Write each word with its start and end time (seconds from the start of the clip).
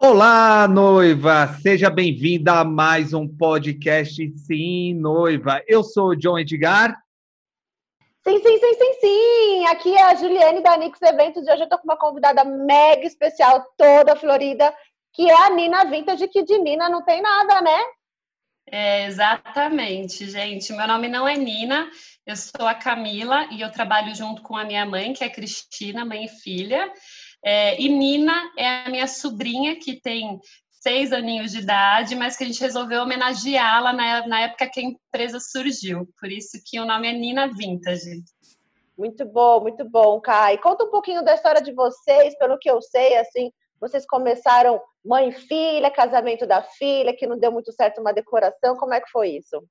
Olá, 0.00 0.68
noiva! 0.68 1.58
Seja 1.60 1.90
bem-vinda 1.90 2.60
a 2.60 2.64
mais 2.64 3.12
um 3.12 3.26
podcast 3.26 4.32
Sim, 4.38 4.94
Noiva. 4.94 5.60
Eu 5.66 5.82
sou 5.82 6.10
o 6.10 6.16
John 6.16 6.38
Edgar. 6.38 6.96
Sim, 8.22 8.38
sim, 8.38 8.58
sim, 8.58 8.74
sim, 8.74 8.92
sim! 9.00 9.66
Aqui 9.66 9.96
é 9.96 10.02
a 10.04 10.14
Juliane 10.14 10.62
da 10.62 10.76
Nix 10.76 11.02
Eventos 11.02 11.44
e 11.44 11.50
hoje 11.50 11.62
eu 11.62 11.64
estou 11.64 11.80
com 11.80 11.84
uma 11.88 11.96
convidada 11.96 12.44
mega 12.44 13.04
especial, 13.04 13.66
toda 13.76 14.14
florida, 14.14 14.72
que 15.12 15.28
é 15.28 15.46
a 15.46 15.50
Nina 15.50 15.84
Vintage, 15.86 16.28
que 16.28 16.44
de 16.44 16.58
Nina 16.58 16.88
não 16.88 17.04
tem 17.04 17.20
nada, 17.20 17.60
né? 17.60 17.78
É, 18.70 19.06
exatamente, 19.06 20.30
gente. 20.30 20.72
Meu 20.74 20.86
nome 20.86 21.08
não 21.08 21.26
é 21.26 21.36
Nina, 21.36 21.90
eu 22.24 22.36
sou 22.36 22.68
a 22.68 22.74
Camila 22.74 23.48
e 23.50 23.62
eu 23.62 23.72
trabalho 23.72 24.14
junto 24.14 24.42
com 24.42 24.56
a 24.56 24.64
minha 24.64 24.86
mãe, 24.86 25.12
que 25.12 25.24
é 25.24 25.28
Cristina, 25.28 26.04
mãe 26.04 26.26
e 26.26 26.28
filha. 26.28 26.88
É, 27.44 27.80
e 27.80 27.88
Nina 27.88 28.52
é 28.56 28.84
a 28.84 28.90
minha 28.90 29.06
sobrinha, 29.06 29.76
que 29.78 30.00
tem 30.00 30.40
seis 30.70 31.12
aninhos 31.12 31.52
de 31.52 31.58
idade, 31.58 32.14
mas 32.14 32.36
que 32.36 32.44
a 32.44 32.46
gente 32.46 32.60
resolveu 32.60 33.02
homenageá-la 33.02 33.92
na, 33.92 34.26
na 34.26 34.40
época 34.42 34.70
que 34.70 34.80
a 34.80 34.82
empresa 34.82 35.40
surgiu. 35.40 36.08
Por 36.20 36.30
isso 36.30 36.58
que 36.64 36.78
o 36.80 36.84
nome 36.84 37.08
é 37.08 37.12
Nina 37.12 37.48
Vintage. 37.48 38.22
Muito 38.96 39.24
bom, 39.24 39.60
muito 39.60 39.84
bom, 39.88 40.20
Kai. 40.20 40.58
Conta 40.58 40.84
um 40.84 40.90
pouquinho 40.90 41.22
da 41.22 41.34
história 41.34 41.62
de 41.62 41.72
vocês, 41.72 42.36
pelo 42.36 42.58
que 42.58 42.70
eu 42.70 42.82
sei, 42.82 43.16
assim, 43.16 43.52
vocês 43.80 44.04
começaram 44.04 44.80
mãe 45.04 45.28
e 45.28 45.32
filha, 45.32 45.90
casamento 45.90 46.46
da 46.46 46.62
filha, 46.62 47.14
que 47.14 47.26
não 47.26 47.38
deu 47.38 47.52
muito 47.52 47.72
certo 47.72 48.00
uma 48.00 48.12
decoração. 48.12 48.76
Como 48.76 48.92
é 48.92 49.00
que 49.00 49.10
foi 49.10 49.30
isso? 49.30 49.62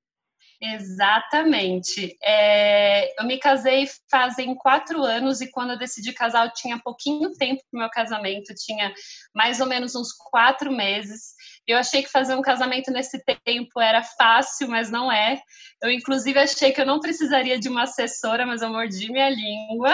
Exatamente. 0.59 2.17
É, 2.21 3.13
eu 3.21 3.27
me 3.27 3.37
casei 3.37 3.87
fazem 4.09 4.55
quatro 4.55 5.03
anos 5.03 5.39
e 5.39 5.51
quando 5.51 5.71
eu 5.71 5.77
decidi 5.77 6.11
casar 6.13 6.47
eu 6.47 6.53
tinha 6.53 6.79
pouquinho 6.79 7.31
tempo 7.33 7.61
para 7.69 7.77
o 7.77 7.79
meu 7.81 7.89
casamento, 7.91 8.55
tinha 8.55 8.91
mais 9.35 9.59
ou 9.61 9.67
menos 9.67 9.93
uns 9.95 10.11
quatro 10.13 10.71
meses. 10.71 11.35
Eu 11.67 11.77
achei 11.77 12.01
que 12.01 12.09
fazer 12.09 12.35
um 12.35 12.41
casamento 12.41 12.89
nesse 12.91 13.23
tempo 13.45 13.79
era 13.79 14.01
fácil, 14.01 14.67
mas 14.67 14.89
não 14.89 15.11
é. 15.11 15.39
Eu 15.81 15.91
inclusive 15.91 16.39
achei 16.39 16.71
que 16.71 16.81
eu 16.81 16.85
não 16.87 16.99
precisaria 16.99 17.59
de 17.59 17.69
uma 17.69 17.83
assessora, 17.83 18.45
mas 18.45 18.61
eu 18.63 18.69
mordi 18.69 19.11
minha 19.11 19.29
língua. 19.29 19.93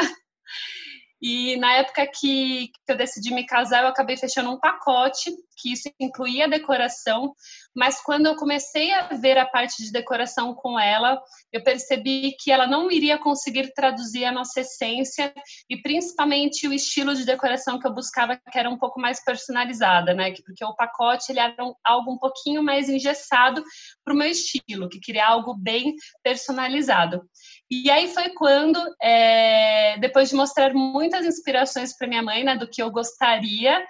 E 1.21 1.55
na 1.55 1.71
época 1.75 2.05
que, 2.05 2.67
que 2.85 2.91
eu 2.91 2.97
decidi 2.97 3.33
me 3.33 3.45
casar, 3.45 3.83
eu 3.83 3.87
acabei 3.87 4.17
fechando 4.17 4.51
um 4.51 4.59
pacote, 4.59 5.31
que 5.57 5.73
isso 5.73 5.89
incluía 5.99 6.47
decoração, 6.47 7.33
mas 7.75 8.01
quando 8.01 8.27
eu 8.27 8.35
comecei 8.35 8.93
a 8.93 9.07
ver 9.09 9.37
a 9.37 9.45
parte 9.45 9.83
de 9.83 9.91
decoração 9.91 10.53
com 10.53 10.79
ela, 10.79 11.21
eu 11.51 11.63
percebi 11.63 12.35
que 12.39 12.51
ela 12.51 12.67
não 12.67 12.91
iria 12.91 13.17
conseguir 13.17 13.73
traduzir 13.73 14.25
a 14.25 14.31
nossa 14.31 14.61
essência 14.61 15.33
e 15.69 15.81
principalmente 15.81 16.67
o 16.67 16.73
estilo 16.73 17.15
de 17.15 17.25
decoração 17.25 17.79
que 17.79 17.87
eu 17.87 17.93
buscava, 17.93 18.39
que 18.51 18.59
era 18.59 18.69
um 18.69 18.77
pouco 18.77 18.99
mais 18.99 19.23
personalizada, 19.23 20.13
né? 20.13 20.33
Porque 20.45 20.63
o 20.63 20.75
pacote 20.75 21.31
ele 21.31 21.39
era 21.39 21.63
um, 21.63 21.73
algo 21.83 22.13
um 22.13 22.17
pouquinho 22.17 22.63
mais 22.63 22.89
engessado 22.89 23.63
para 24.03 24.13
o 24.13 24.17
meu 24.17 24.27
estilo, 24.27 24.89
que 24.89 24.99
queria 24.99 25.27
algo 25.27 25.53
bem 25.55 25.95
personalizado. 26.23 27.23
E 27.69 27.89
aí 27.89 28.07
foi 28.13 28.29
quando, 28.29 28.79
é, 29.01 29.97
depois 29.99 30.29
de 30.29 30.35
mostrar 30.35 30.73
muitas 30.73 31.25
inspirações 31.25 31.97
para 31.97 32.07
minha 32.07 32.21
mãe, 32.21 32.43
né, 32.43 32.55
do 32.55 32.69
que 32.69 32.81
eu 32.81 32.91
gostaria, 32.91 33.83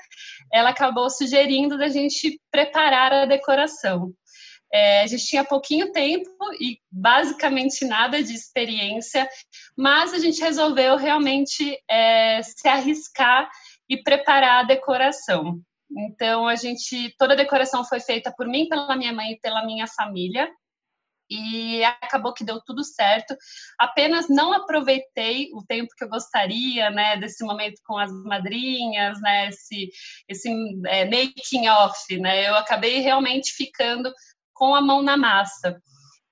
ela 0.53 0.69
acabou 0.69 1.09
sugerindo 1.09 1.77
da 1.77 1.89
gente 1.89 2.39
preparar 2.51 3.11
a 3.11 3.25
decoração. 3.25 4.13
É, 4.71 5.01
a 5.01 5.07
gente 5.07 5.25
tinha 5.25 5.43
pouquinho 5.43 5.91
tempo 5.91 6.29
e 6.59 6.79
basicamente 6.91 7.85
nada 7.85 8.23
de 8.23 8.33
experiência, 8.33 9.27
mas 9.77 10.13
a 10.13 10.19
gente 10.19 10.41
resolveu 10.41 10.95
realmente 10.95 11.77
é, 11.89 12.41
se 12.43 12.67
arriscar 12.67 13.49
e 13.89 14.01
preparar 14.01 14.63
a 14.63 14.67
decoração. 14.67 15.59
Então 15.95 16.47
a 16.47 16.55
gente, 16.55 17.13
toda 17.17 17.33
a 17.33 17.37
decoração 17.37 17.83
foi 17.83 17.99
feita 17.99 18.33
por 18.35 18.47
mim, 18.47 18.67
pela 18.67 18.95
minha 18.95 19.13
mãe 19.13 19.33
e 19.33 19.39
pela 19.39 19.65
minha 19.65 19.87
família 19.87 20.49
e 21.29 21.83
acabou 21.83 22.33
que 22.33 22.43
deu 22.43 22.61
tudo 22.61 22.83
certo. 22.83 23.35
Apenas 23.79 24.29
não 24.29 24.53
aproveitei 24.53 25.49
o 25.53 25.63
tempo 25.63 25.93
que 25.97 26.03
eu 26.03 26.09
gostaria, 26.09 26.89
né, 26.89 27.17
desse 27.17 27.43
momento 27.43 27.81
com 27.85 27.97
as 27.97 28.11
madrinhas, 28.11 29.19
né, 29.21 29.49
esse, 29.49 29.89
esse 30.27 30.49
é, 30.85 31.05
making 31.05 31.67
off, 31.69 32.17
né. 32.17 32.47
Eu 32.47 32.55
acabei 32.55 32.99
realmente 32.99 33.51
ficando 33.53 34.11
com 34.53 34.75
a 34.75 34.81
mão 34.81 35.01
na 35.01 35.17
massa. 35.17 35.81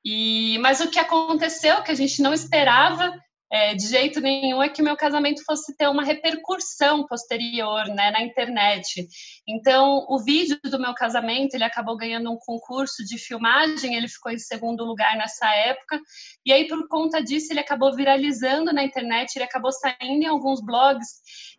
E 0.03 0.57
mas 0.59 0.81
o 0.81 0.90
que 0.90 1.00
aconteceu 1.00 1.84
que 1.84 1.91
a 1.91 1.96
gente 1.96 2.22
não 2.22 2.34
esperava 2.34 3.13
é, 3.51 3.75
de 3.75 3.85
jeito 3.85 4.22
nenhum 4.22 4.63
é 4.63 4.69
que 4.69 4.81
o 4.81 4.85
meu 4.85 4.95
casamento 4.95 5.44
fosse 5.44 5.75
ter 5.75 5.89
uma 5.89 6.06
repercussão 6.06 7.06
posterior 7.06 7.85
né, 7.88 8.09
na 8.09 8.22
internet. 8.22 9.06
Então, 9.45 10.06
o 10.07 10.19
vídeo 10.23 10.57
do 10.63 10.79
meu 10.79 10.94
casamento, 10.94 11.53
ele 11.53 11.66
acabou 11.66 11.97
ganhando 11.97 12.31
um 12.31 12.38
concurso 12.38 13.03
de 13.03 13.17
filmagem, 13.17 13.95
ele 13.95 14.07
ficou 14.07 14.31
em 14.31 14.38
segundo 14.38 14.85
lugar 14.85 15.17
nessa 15.17 15.53
época, 15.53 16.00
e 16.45 16.53
aí, 16.53 16.66
por 16.66 16.88
conta 16.88 17.22
disso, 17.22 17.51
ele 17.51 17.59
acabou 17.59 17.94
viralizando 17.94 18.72
na 18.72 18.85
internet, 18.85 19.35
ele 19.35 19.44
acabou 19.44 19.73
saindo 19.73 20.23
em 20.23 20.28
alguns 20.28 20.63
blogs, 20.63 21.09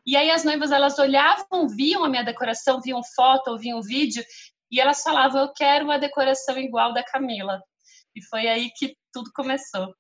e 0.07 0.17
aí 0.17 0.31
as 0.31 0.45
noivas, 0.45 0.73
elas 0.73 0.99
olhavam, 0.99 1.69
viam 1.69 2.05
a 2.05 2.09
minha 2.09 2.25
decoração, 2.25 2.81
viam 2.81 3.03
foto, 3.15 3.51
ouviam 3.51 3.83
vídeo, 3.83 4.25
e 4.71 4.81
elas 4.81 5.03
falavam, 5.03 5.43
eu 5.43 5.53
quero 5.53 5.85
uma 5.85 5.99
decoração 5.99 6.57
igual 6.57 6.95
da 6.95 7.05
Camila. 7.05 7.61
E 8.17 8.25
foi 8.25 8.49
aí 8.49 8.71
que 8.71 8.97
tudo 9.13 9.31
começou. 9.35 9.95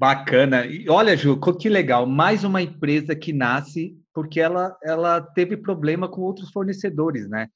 Bacana. 0.00 0.64
E 0.64 0.88
olha, 0.88 1.14
Ju, 1.14 1.38
que 1.58 1.68
legal. 1.68 2.06
Mais 2.06 2.42
uma 2.42 2.62
empresa 2.62 3.14
que 3.14 3.34
nasce 3.34 3.94
porque 4.14 4.40
ela, 4.40 4.74
ela 4.82 5.20
teve 5.20 5.58
problema 5.58 6.08
com 6.08 6.22
outros 6.22 6.50
fornecedores, 6.50 7.28
né? 7.28 7.48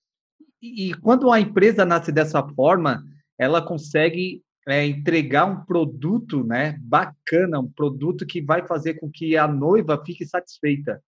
E, 0.61 0.91
e 0.91 0.95
quando 0.95 1.33
a 1.33 1.41
empresa 1.41 1.87
nasce 1.87 2.13
dessa 2.13 2.47
forma, 2.49 3.03
ela 3.39 3.65
consegue 3.65 4.43
é, 4.69 4.85
entregar 4.85 5.47
um 5.47 5.65
produto, 5.65 6.45
né? 6.45 6.77
Bacana, 6.83 7.61
um 7.61 7.73
produto 7.73 8.27
que 8.27 8.43
vai 8.43 8.67
fazer 8.67 9.01
com 9.01 9.11
que 9.11 9.39
a 9.39 9.49
noiva 9.49 10.03
fique 10.05 10.27
satisfeita. 10.27 11.03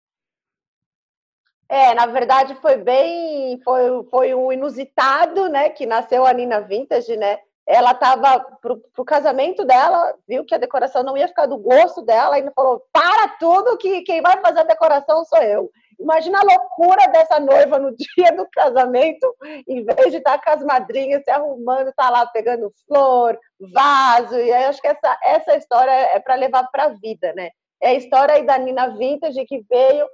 É, 1.69 1.95
na 1.95 2.06
verdade 2.06 2.55
foi 2.62 2.77
bem, 2.77 3.61
foi, 3.65 4.05
foi 4.09 4.34
um 4.37 4.53
inusitado, 4.53 5.49
né? 5.49 5.69
Que 5.69 5.84
nasceu 5.84 6.25
a 6.25 6.33
Nina 6.33 6.61
Vintage, 6.61 7.16
né? 7.16 7.39
Ela 7.66 7.92
estava 7.92 8.41
pro, 8.60 8.78
pro 8.92 9.04
casamento 9.04 9.64
dela, 9.64 10.14
viu 10.28 10.44
que 10.44 10.54
a 10.54 10.58
decoração 10.58 11.02
não 11.02 11.16
ia 11.16 11.28
ficar 11.28 11.47
do 11.47 11.56
gosto 11.56 12.02
dela, 12.02 12.38
e 12.38 12.50
falou: 12.54 12.84
para 12.92 13.28
tudo, 13.38 13.78
que 13.78 14.02
quem 14.02 14.20
vai 14.20 14.41
fazer 14.41 14.60
a 14.60 14.64
decoração 14.64 15.25
sou 15.25 15.42
eu. 15.42 15.70
Imagina 15.98 16.41
a 16.41 16.44
loucura 16.44 17.06
dessa 17.08 17.38
noiva 17.41 17.78
no 17.78 17.94
dia 17.97 18.32
do 18.32 18.47
casamento, 18.50 19.34
em 19.66 19.84
vez 19.84 20.10
de 20.10 20.19
estar 20.19 20.42
com 20.42 20.50
as 20.50 20.62
madrinhas 20.62 21.22
se 21.24 21.30
arrumando, 21.30 21.92
tá 21.97 22.10
lá 22.10 22.26
pegando 22.26 22.72
flor, 22.86 23.38
vaso. 23.72 24.36
E 24.36 24.53
aí 24.53 24.64
acho 24.64 24.80
que 24.80 24.88
essa, 24.88 25.19
essa 25.22 25.56
história 25.56 25.91
é 25.91 26.20
para 26.20 26.34
levar 26.34 26.64
para 26.70 26.84
a 26.84 26.88
vida, 26.88 27.32
né? 27.34 27.50
É 27.80 27.88
a 27.88 27.94
história 27.94 28.34
aí 28.34 28.44
da 28.44 28.58
Nina 28.58 28.88
Vintage 28.88 29.44
que 29.47 29.64
veio, 29.69 30.06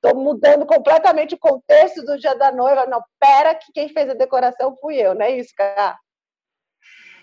tô 0.00 0.14
mudando 0.14 0.66
completamente 0.66 1.34
o 1.34 1.38
contexto 1.38 2.04
do 2.04 2.18
dia 2.18 2.34
da 2.34 2.52
noiva. 2.52 2.86
Não, 2.86 3.02
pera, 3.18 3.54
que 3.54 3.72
quem 3.72 3.88
fez 3.88 4.10
a 4.10 4.14
decoração 4.14 4.76
fui 4.80 4.96
eu, 4.96 5.14
não 5.14 5.22
é 5.24 5.30
isso, 5.30 5.52
cara? 5.56 5.96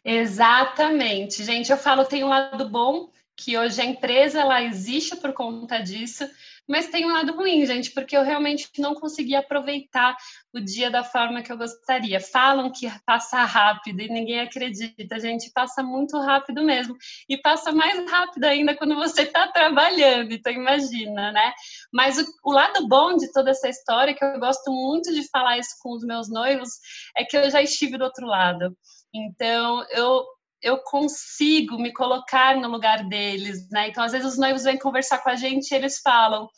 Exatamente, 0.05 1.43
gente. 1.43 1.71
Eu 1.71 1.77
falo 1.77 2.05
tem 2.05 2.23
um 2.23 2.29
lado 2.29 2.69
bom 2.69 3.09
que 3.35 3.57
hoje 3.57 3.81
a 3.81 3.85
empresa 3.85 4.39
ela 4.39 4.61
existe 4.61 5.15
por 5.15 5.33
conta 5.33 5.79
disso, 5.79 6.29
mas 6.67 6.87
tem 6.89 7.05
um 7.05 7.13
lado 7.13 7.35
ruim, 7.35 7.65
gente, 7.65 7.91
porque 7.91 8.15
eu 8.15 8.23
realmente 8.23 8.69
não 8.77 8.93
consegui 8.95 9.35
aproveitar 9.35 10.15
o 10.53 10.59
dia 10.59 10.89
da 10.91 11.03
forma 11.03 11.41
que 11.41 11.51
eu 11.51 11.57
gostaria. 11.57 12.19
Falam 12.21 12.71
que 12.71 12.87
passa 13.03 13.43
rápido 13.43 14.01
e 14.01 14.07
ninguém 14.07 14.39
acredita, 14.39 15.19
gente, 15.19 15.51
passa 15.51 15.83
muito 15.83 16.17
rápido 16.19 16.63
mesmo. 16.63 16.95
E 17.27 17.37
passa 17.37 17.71
mais 17.71 18.09
rápido 18.09 18.45
ainda 18.45 18.75
quando 18.75 18.95
você 18.95 19.23
está 19.23 19.47
trabalhando, 19.47 20.31
então 20.31 20.53
imagina, 20.53 21.31
né? 21.31 21.51
Mas 21.91 22.17
o, 22.19 22.25
o, 22.43 22.51
lado 22.51 22.87
bom 22.87 23.17
de 23.17 23.31
toda 23.31 23.51
essa 23.51 23.67
história, 23.67 24.13
que 24.13 24.23
eu 24.23 24.39
gosto 24.39 24.71
muito 24.71 25.11
de 25.13 25.27
falar 25.29 25.57
isso 25.57 25.75
com 25.81 25.93
os 25.93 26.03
meus 26.03 26.29
noivos, 26.29 26.69
é 27.17 27.23
que 27.23 27.35
eu 27.35 27.49
já 27.49 27.61
estive 27.61 27.97
do 27.97 28.05
outro 28.05 28.25
lado. 28.25 28.75
Então, 29.15 29.85
eu, 29.91 30.25
eu 30.61 30.77
consigo 30.79 31.77
me 31.77 31.93
colocar 31.93 32.57
no 32.57 32.67
lugar 32.67 33.07
deles, 33.07 33.69
né? 33.69 33.87
Então, 33.87 34.03
às 34.03 34.11
vezes 34.11 34.33
os 34.33 34.37
noivos 34.37 34.63
vêm 34.63 34.77
conversar 34.77 35.19
com 35.19 35.29
a 35.29 35.35
gente 35.35 35.71
e 35.71 35.75
eles 35.75 35.99
falam: 35.99 36.49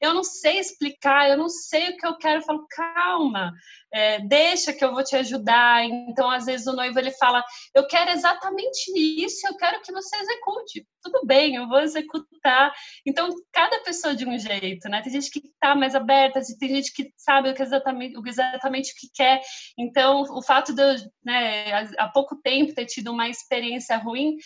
Eu 0.00 0.14
não 0.14 0.22
sei 0.22 0.58
explicar, 0.58 1.28
eu 1.28 1.36
não 1.36 1.48
sei 1.48 1.90
o 1.90 1.96
que 1.96 2.06
eu 2.06 2.16
quero. 2.16 2.40
Eu 2.40 2.44
falo: 2.44 2.66
Calma, 2.70 3.52
é, 3.92 4.20
deixa 4.20 4.72
que 4.72 4.84
eu 4.84 4.92
vou 4.92 5.02
te 5.02 5.16
ajudar. 5.16 5.84
Então, 5.84 6.30
às 6.30 6.44
vezes, 6.46 6.66
o 6.66 6.76
noivo 6.76 6.98
ele 6.98 7.10
fala: 7.12 7.42
Eu 7.74 7.86
quero 7.88 8.10
exatamente 8.10 8.92
isso, 8.96 9.46
eu 9.48 9.56
quero 9.56 9.82
que 9.82 9.92
você 9.92 10.16
execute. 10.16 10.86
Tudo 11.04 11.26
bem, 11.26 11.54
eu 11.56 11.68
vou 11.68 11.80
executar. 11.80 12.72
Então, 13.06 13.28
cada 13.52 13.80
pessoa 13.80 14.16
de 14.16 14.26
um 14.26 14.38
jeito, 14.38 14.88
né? 14.88 15.02
Tem 15.02 15.12
gente 15.12 15.30
que 15.30 15.38
está 15.40 15.74
mais 15.74 15.94
aberta, 15.94 16.40
tem 16.58 16.68
gente 16.70 16.94
que 16.94 17.12
sabe 17.14 17.50
o 17.50 17.54
que 17.54 17.62
exatamente, 17.62 18.16
o 18.16 18.26
exatamente 18.26 18.92
o 18.92 18.96
que 18.96 19.08
quer. 19.12 19.42
Então, 19.78 20.22
o 20.22 20.42
fato 20.42 20.74
de 20.74 20.82
eu, 20.82 20.94
né, 21.22 21.72
há 21.98 22.08
pouco 22.08 22.40
tempo 22.42 22.74
ter 22.74 22.86
tido 22.86 23.12
uma 23.12 23.28
experiência 23.28 23.98
ruim 23.98 24.36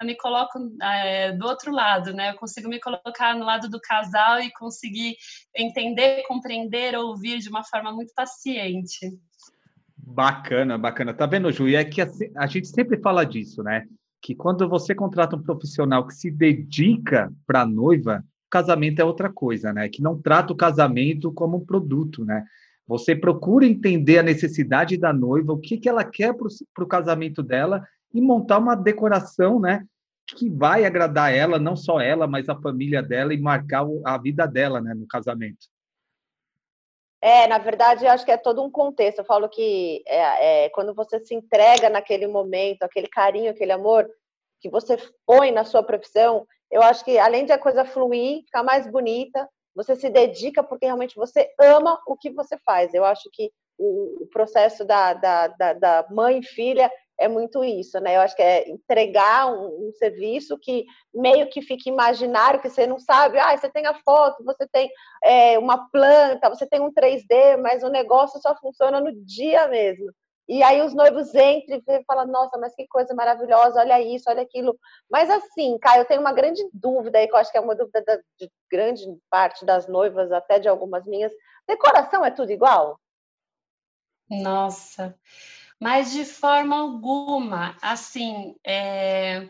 eu 0.00 0.06
me 0.06 0.16
coloco 0.16 0.58
é, 0.80 1.32
do 1.32 1.44
outro 1.44 1.72
lado, 1.72 2.12
né? 2.12 2.30
Eu 2.30 2.36
consigo 2.36 2.68
me 2.68 2.78
colocar 2.78 3.34
no 3.34 3.44
lado 3.44 3.68
do 3.68 3.80
casal 3.80 4.40
e 4.40 4.52
conseguir 4.52 5.16
entender, 5.56 6.22
compreender, 6.28 6.96
ouvir 6.96 7.38
de 7.38 7.48
uma 7.48 7.64
forma 7.64 7.92
muito 7.92 8.12
paciente. 8.14 9.12
Bacana, 9.96 10.78
bacana. 10.78 11.12
Tá 11.12 11.26
vendo, 11.26 11.50
Ju? 11.50 11.68
E 11.68 11.74
é 11.74 11.84
que 11.84 12.00
a, 12.00 12.08
a 12.36 12.46
gente 12.46 12.68
sempre 12.68 13.00
fala 13.00 13.26
disso, 13.26 13.62
né? 13.62 13.86
Que 14.20 14.34
quando 14.34 14.68
você 14.68 14.94
contrata 14.94 15.36
um 15.36 15.42
profissional 15.42 16.06
que 16.06 16.14
se 16.14 16.30
dedica 16.30 17.32
para 17.46 17.62
a 17.62 17.66
noiva, 17.66 18.24
casamento 18.50 19.00
é 19.00 19.04
outra 19.04 19.32
coisa, 19.32 19.72
né? 19.72 19.88
Que 19.88 20.02
não 20.02 20.20
trata 20.20 20.52
o 20.52 20.56
casamento 20.56 21.32
como 21.32 21.58
um 21.58 21.64
produto, 21.64 22.24
né? 22.24 22.44
Você 22.86 23.14
procura 23.14 23.66
entender 23.66 24.18
a 24.18 24.22
necessidade 24.22 24.96
da 24.96 25.12
noiva, 25.12 25.52
o 25.52 25.58
que, 25.58 25.76
que 25.76 25.88
ela 25.88 26.02
quer 26.04 26.34
para 26.34 26.84
o 26.84 26.88
casamento 26.88 27.42
dela 27.42 27.86
e 28.12 28.20
montar 28.20 28.58
uma 28.58 28.74
decoração, 28.74 29.60
né? 29.60 29.84
Que 30.26 30.48
vai 30.48 30.84
agradar 30.84 31.32
ela, 31.32 31.58
não 31.58 31.76
só 31.76 32.00
ela, 32.00 32.26
mas 32.26 32.48
a 32.48 32.56
família 32.56 33.02
dela 33.02 33.34
e 33.34 33.40
marcar 33.40 33.86
a 34.04 34.18
vida 34.18 34.46
dela, 34.46 34.80
né? 34.80 34.94
No 34.94 35.06
casamento. 35.06 35.68
É, 37.20 37.48
na 37.48 37.58
verdade, 37.58 38.04
eu 38.04 38.10
acho 38.10 38.24
que 38.24 38.30
é 38.30 38.36
todo 38.36 38.62
um 38.62 38.70
contexto. 38.70 39.18
Eu 39.18 39.24
falo 39.24 39.48
que 39.48 40.02
é, 40.06 40.64
é, 40.64 40.68
quando 40.70 40.94
você 40.94 41.18
se 41.20 41.34
entrega 41.34 41.90
naquele 41.90 42.26
momento, 42.26 42.84
aquele 42.84 43.08
carinho, 43.08 43.50
aquele 43.50 43.72
amor 43.72 44.08
que 44.60 44.70
você 44.70 44.96
põe 45.26 45.50
na 45.50 45.64
sua 45.64 45.82
profissão, 45.82 46.46
eu 46.70 46.82
acho 46.82 47.04
que 47.04 47.18
além 47.18 47.44
de 47.44 47.52
a 47.52 47.58
coisa 47.58 47.84
fluir, 47.84 48.44
ficar 48.44 48.62
mais 48.62 48.86
bonita, 48.86 49.48
você 49.74 49.96
se 49.96 50.10
dedica 50.10 50.62
porque 50.62 50.86
realmente 50.86 51.16
você 51.16 51.48
ama 51.58 52.00
o 52.06 52.16
que 52.16 52.30
você 52.30 52.56
faz. 52.58 52.92
Eu 52.94 53.04
acho 53.04 53.28
que 53.32 53.50
o, 53.78 54.24
o 54.24 54.26
processo 54.26 54.84
da, 54.84 55.14
da, 55.14 55.48
da, 55.48 55.72
da 55.72 56.06
mãe 56.10 56.40
e 56.40 56.44
filha 56.44 56.90
é 57.18 57.26
muito 57.26 57.64
isso, 57.64 57.98
né? 58.00 58.16
Eu 58.16 58.20
acho 58.20 58.36
que 58.36 58.42
é 58.42 58.68
entregar 58.70 59.52
um, 59.52 59.88
um, 59.88 59.92
serviço 59.92 60.56
que 60.58 60.86
meio 61.12 61.48
que 61.48 61.60
fica 61.60 61.88
imaginário, 61.88 62.60
que 62.60 62.70
você 62.70 62.86
não 62.86 62.98
sabe, 62.98 63.38
ah, 63.38 63.56
você 63.56 63.68
tem 63.68 63.86
a 63.86 63.94
foto, 63.94 64.44
você 64.44 64.66
tem 64.68 64.90
é, 65.22 65.58
uma 65.58 65.90
planta, 65.90 66.48
você 66.48 66.66
tem 66.66 66.80
um 66.80 66.92
3D, 66.92 67.56
mas 67.60 67.82
o 67.82 67.88
negócio 67.88 68.40
só 68.40 68.54
funciona 68.56 69.00
no 69.00 69.12
dia 69.24 69.66
mesmo. 69.66 70.12
E 70.48 70.62
aí 70.62 70.80
os 70.80 70.94
noivos 70.94 71.34
entram 71.34 71.82
e 71.86 72.04
falam, 72.04 72.26
nossa, 72.26 72.56
mas 72.56 72.74
que 72.74 72.86
coisa 72.86 73.14
maravilhosa, 73.14 73.80
olha 73.80 74.00
isso, 74.00 74.30
olha 74.30 74.40
aquilo. 74.40 74.78
Mas 75.10 75.28
assim, 75.28 75.76
Caio, 75.78 76.02
eu 76.02 76.06
tenho 76.06 76.22
uma 76.22 76.32
grande 76.32 76.66
dúvida 76.72 77.18
aí, 77.18 77.26
que 77.26 77.34
eu 77.34 77.38
acho 77.38 77.52
que 77.52 77.58
é 77.58 77.60
uma 77.60 77.74
dúvida 77.74 78.02
da, 78.02 78.16
de 78.38 78.50
grande 78.70 79.04
parte 79.28 79.66
das 79.66 79.86
noivas, 79.86 80.32
até 80.32 80.58
de 80.58 80.66
algumas 80.66 81.04
minhas. 81.04 81.32
Decoração 81.66 82.24
é 82.24 82.30
tudo 82.30 82.50
igual? 82.50 82.98
Nossa, 84.30 85.14
mas 85.80 86.12
de 86.12 86.24
forma 86.24 86.76
alguma. 86.76 87.76
Assim, 87.80 88.54
é... 88.66 89.48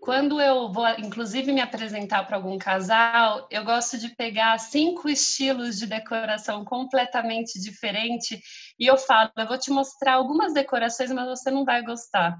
quando 0.00 0.40
eu 0.40 0.72
vou, 0.72 0.88
inclusive, 0.98 1.52
me 1.52 1.60
apresentar 1.60 2.26
para 2.26 2.36
algum 2.36 2.58
casal, 2.58 3.46
eu 3.50 3.64
gosto 3.64 3.98
de 3.98 4.14
pegar 4.16 4.58
cinco 4.58 5.08
estilos 5.08 5.78
de 5.78 5.86
decoração 5.86 6.64
completamente 6.64 7.60
diferente 7.60 8.40
e 8.78 8.86
eu 8.86 8.96
falo, 8.96 9.30
eu 9.36 9.46
vou 9.46 9.58
te 9.58 9.70
mostrar 9.70 10.14
algumas 10.14 10.52
decorações, 10.52 11.10
mas 11.12 11.26
você 11.26 11.50
não 11.50 11.64
vai 11.64 11.82
gostar 11.82 12.38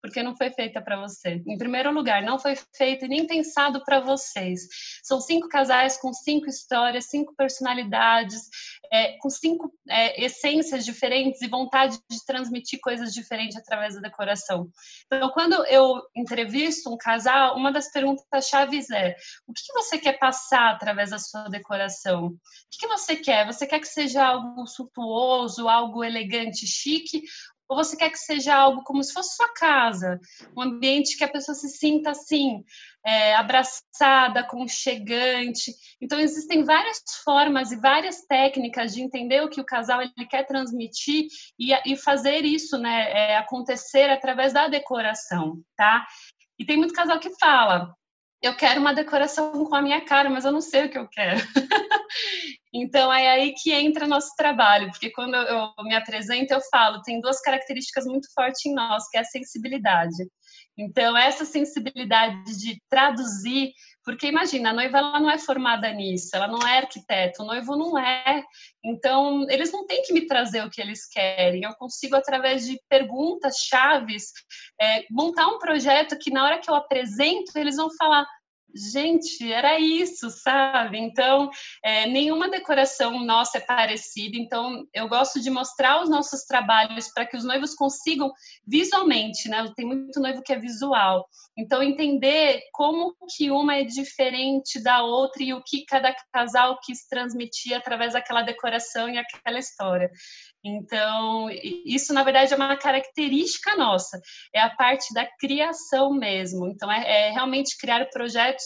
porque 0.00 0.22
não 0.22 0.36
foi 0.36 0.50
feita 0.50 0.80
para 0.80 1.00
você. 1.00 1.42
Em 1.46 1.58
primeiro 1.58 1.92
lugar, 1.92 2.22
não 2.22 2.38
foi 2.38 2.56
feito 2.76 3.06
nem 3.06 3.26
pensado 3.26 3.82
para 3.84 4.00
vocês. 4.00 4.62
São 5.02 5.20
cinco 5.20 5.48
casais 5.48 5.96
com 5.98 6.12
cinco 6.12 6.48
histórias, 6.48 7.06
cinco 7.06 7.34
personalidades, 7.36 8.42
é, 8.92 9.16
com 9.18 9.30
cinco 9.30 9.72
é, 9.88 10.24
essências 10.24 10.84
diferentes 10.84 11.40
e 11.42 11.48
vontade 11.48 11.98
de 12.10 12.24
transmitir 12.24 12.80
coisas 12.80 13.12
diferentes 13.12 13.56
através 13.56 13.94
da 13.94 14.00
decoração. 14.00 14.68
Então, 15.06 15.30
quando 15.30 15.64
eu 15.66 16.00
entrevisto 16.16 16.92
um 16.92 16.96
casal, 16.96 17.56
uma 17.56 17.72
das 17.72 17.90
perguntas 17.90 18.48
chaves 18.48 18.90
é: 18.90 19.14
o 19.46 19.52
que 19.52 19.72
você 19.72 19.98
quer 19.98 20.18
passar 20.18 20.70
através 20.70 21.10
da 21.10 21.18
sua 21.18 21.48
decoração? 21.48 22.26
O 22.26 22.38
que 22.70 22.86
você 22.88 23.16
quer? 23.16 23.46
Você 23.46 23.66
quer 23.66 23.80
que 23.80 23.88
seja 23.88 24.24
algo 24.24 24.66
suntuoso, 24.66 25.68
algo 25.68 26.02
elegante, 26.02 26.66
chique? 26.66 27.22
Ou 27.70 27.76
você 27.76 27.96
quer 27.96 28.10
que 28.10 28.18
seja 28.18 28.52
algo 28.52 28.82
como 28.82 29.00
se 29.00 29.12
fosse 29.12 29.36
sua 29.36 29.48
casa, 29.54 30.18
um 30.56 30.60
ambiente 30.60 31.16
que 31.16 31.22
a 31.22 31.28
pessoa 31.28 31.54
se 31.54 31.68
sinta 31.68 32.10
assim, 32.10 32.64
é, 33.06 33.36
abraçada, 33.36 34.42
conchegante. 34.42 35.72
Então, 36.00 36.18
existem 36.18 36.64
várias 36.64 37.00
formas 37.24 37.70
e 37.70 37.76
várias 37.76 38.26
técnicas 38.26 38.92
de 38.92 39.02
entender 39.02 39.40
o 39.42 39.48
que 39.48 39.60
o 39.60 39.64
casal 39.64 40.02
ele 40.02 40.26
quer 40.28 40.44
transmitir 40.48 41.28
e, 41.56 41.72
e 41.86 41.96
fazer 41.96 42.44
isso 42.44 42.76
né, 42.76 43.12
é, 43.12 43.36
acontecer 43.36 44.10
através 44.10 44.52
da 44.52 44.66
decoração, 44.66 45.62
tá? 45.76 46.04
E 46.58 46.64
tem 46.66 46.76
muito 46.76 46.92
casal 46.92 47.20
que 47.20 47.30
fala, 47.38 47.94
eu 48.42 48.56
quero 48.56 48.80
uma 48.80 48.92
decoração 48.92 49.64
com 49.64 49.76
a 49.76 49.82
minha 49.82 50.00
cara, 50.00 50.28
mas 50.28 50.44
eu 50.44 50.50
não 50.50 50.60
sei 50.60 50.86
o 50.86 50.90
que 50.90 50.98
eu 50.98 51.06
quero. 51.06 51.38
Então 52.72 53.12
é 53.12 53.28
aí 53.28 53.52
que 53.52 53.72
entra 53.72 54.06
nosso 54.06 54.34
trabalho, 54.36 54.90
porque 54.90 55.10
quando 55.10 55.34
eu 55.34 55.72
me 55.84 55.94
apresento, 55.94 56.54
eu 56.54 56.60
falo, 56.70 57.02
tem 57.02 57.20
duas 57.20 57.40
características 57.40 58.04
muito 58.04 58.32
fortes 58.32 58.64
em 58.64 58.74
nós, 58.74 59.08
que 59.08 59.18
é 59.18 59.20
a 59.20 59.24
sensibilidade. 59.24 60.24
Então, 60.78 61.16
essa 61.16 61.44
sensibilidade 61.44 62.58
de 62.58 62.80
traduzir, 62.88 63.72
porque 64.02 64.28
imagina, 64.28 64.70
a 64.70 64.72
noiva 64.72 64.98
ela 64.98 65.20
não 65.20 65.30
é 65.30 65.38
formada 65.38 65.92
nisso, 65.92 66.30
ela 66.34 66.48
não 66.48 66.66
é 66.66 66.78
arquiteto, 66.78 67.42
o 67.42 67.46
noivo 67.46 67.76
não 67.76 67.98
é. 67.98 68.42
Então, 68.82 69.46
eles 69.50 69.70
não 69.72 69.86
têm 69.86 70.02
que 70.02 70.12
me 70.12 70.26
trazer 70.26 70.64
o 70.64 70.70
que 70.70 70.80
eles 70.80 71.06
querem. 71.06 71.64
Eu 71.64 71.74
consigo, 71.74 72.16
através 72.16 72.64
de 72.66 72.80
perguntas 72.88 73.56
chaves, 73.58 74.32
é, 74.80 75.04
montar 75.10 75.48
um 75.48 75.58
projeto 75.58 76.16
que 76.18 76.30
na 76.30 76.44
hora 76.44 76.58
que 76.58 76.70
eu 76.70 76.74
apresento, 76.74 77.52
eles 77.56 77.76
vão 77.76 77.90
falar: 77.96 78.26
gente, 78.74 79.52
era 79.52 79.78
isso, 79.78 80.30
sabe? 80.30 80.98
Então, 80.98 81.50
é, 81.84 82.06
nenhuma 82.06 82.48
decoração 82.48 83.24
nossa 83.24 83.58
é 83.58 83.60
parecida. 83.60 84.36
Então, 84.36 84.86
eu 84.92 85.08
gosto 85.08 85.40
de 85.40 85.50
mostrar 85.50 86.02
os 86.02 86.10
nossos 86.10 86.44
trabalhos 86.44 87.08
para 87.12 87.26
que 87.26 87.36
os 87.36 87.44
noivos 87.44 87.74
consigam 87.74 88.32
visualmente, 88.66 89.48
né? 89.48 89.70
Tem 89.76 89.86
muito 89.86 90.20
noivo 90.20 90.42
que 90.42 90.52
é 90.52 90.58
visual. 90.58 91.26
Então, 91.56 91.82
entender 91.82 92.62
como 92.72 93.14
que 93.36 93.50
uma 93.50 93.76
é 93.76 93.84
diferente 93.84 94.82
da 94.82 95.02
outra 95.02 95.42
e 95.42 95.52
o 95.52 95.62
que 95.62 95.84
cada 95.84 96.14
casal 96.32 96.78
quis 96.82 97.06
transmitir 97.08 97.74
através 97.74 98.12
daquela 98.12 98.42
decoração 98.42 99.08
e 99.08 99.18
aquela 99.18 99.58
história. 99.58 100.10
Então, 100.62 101.48
isso 101.84 102.12
na 102.12 102.22
verdade 102.22 102.52
é 102.52 102.56
uma 102.56 102.76
característica 102.76 103.76
nossa, 103.76 104.20
é 104.54 104.60
a 104.60 104.70
parte 104.70 105.12
da 105.14 105.26
criação 105.38 106.12
mesmo. 106.12 106.68
Então, 106.68 106.90
é, 106.90 107.28
é 107.28 107.30
realmente 107.30 107.78
criar 107.78 108.04
projetos 108.10 108.64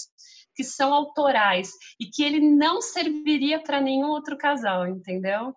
que 0.55 0.64
são 0.64 0.93
autorais 0.93 1.70
e 2.00 2.06
que 2.06 2.23
ele 2.23 2.41
não 2.41 2.81
serviria 2.81 3.62
para 3.62 3.81
nenhum 3.81 4.08
outro 4.08 4.37
casal, 4.37 4.87
entendeu? 4.87 5.55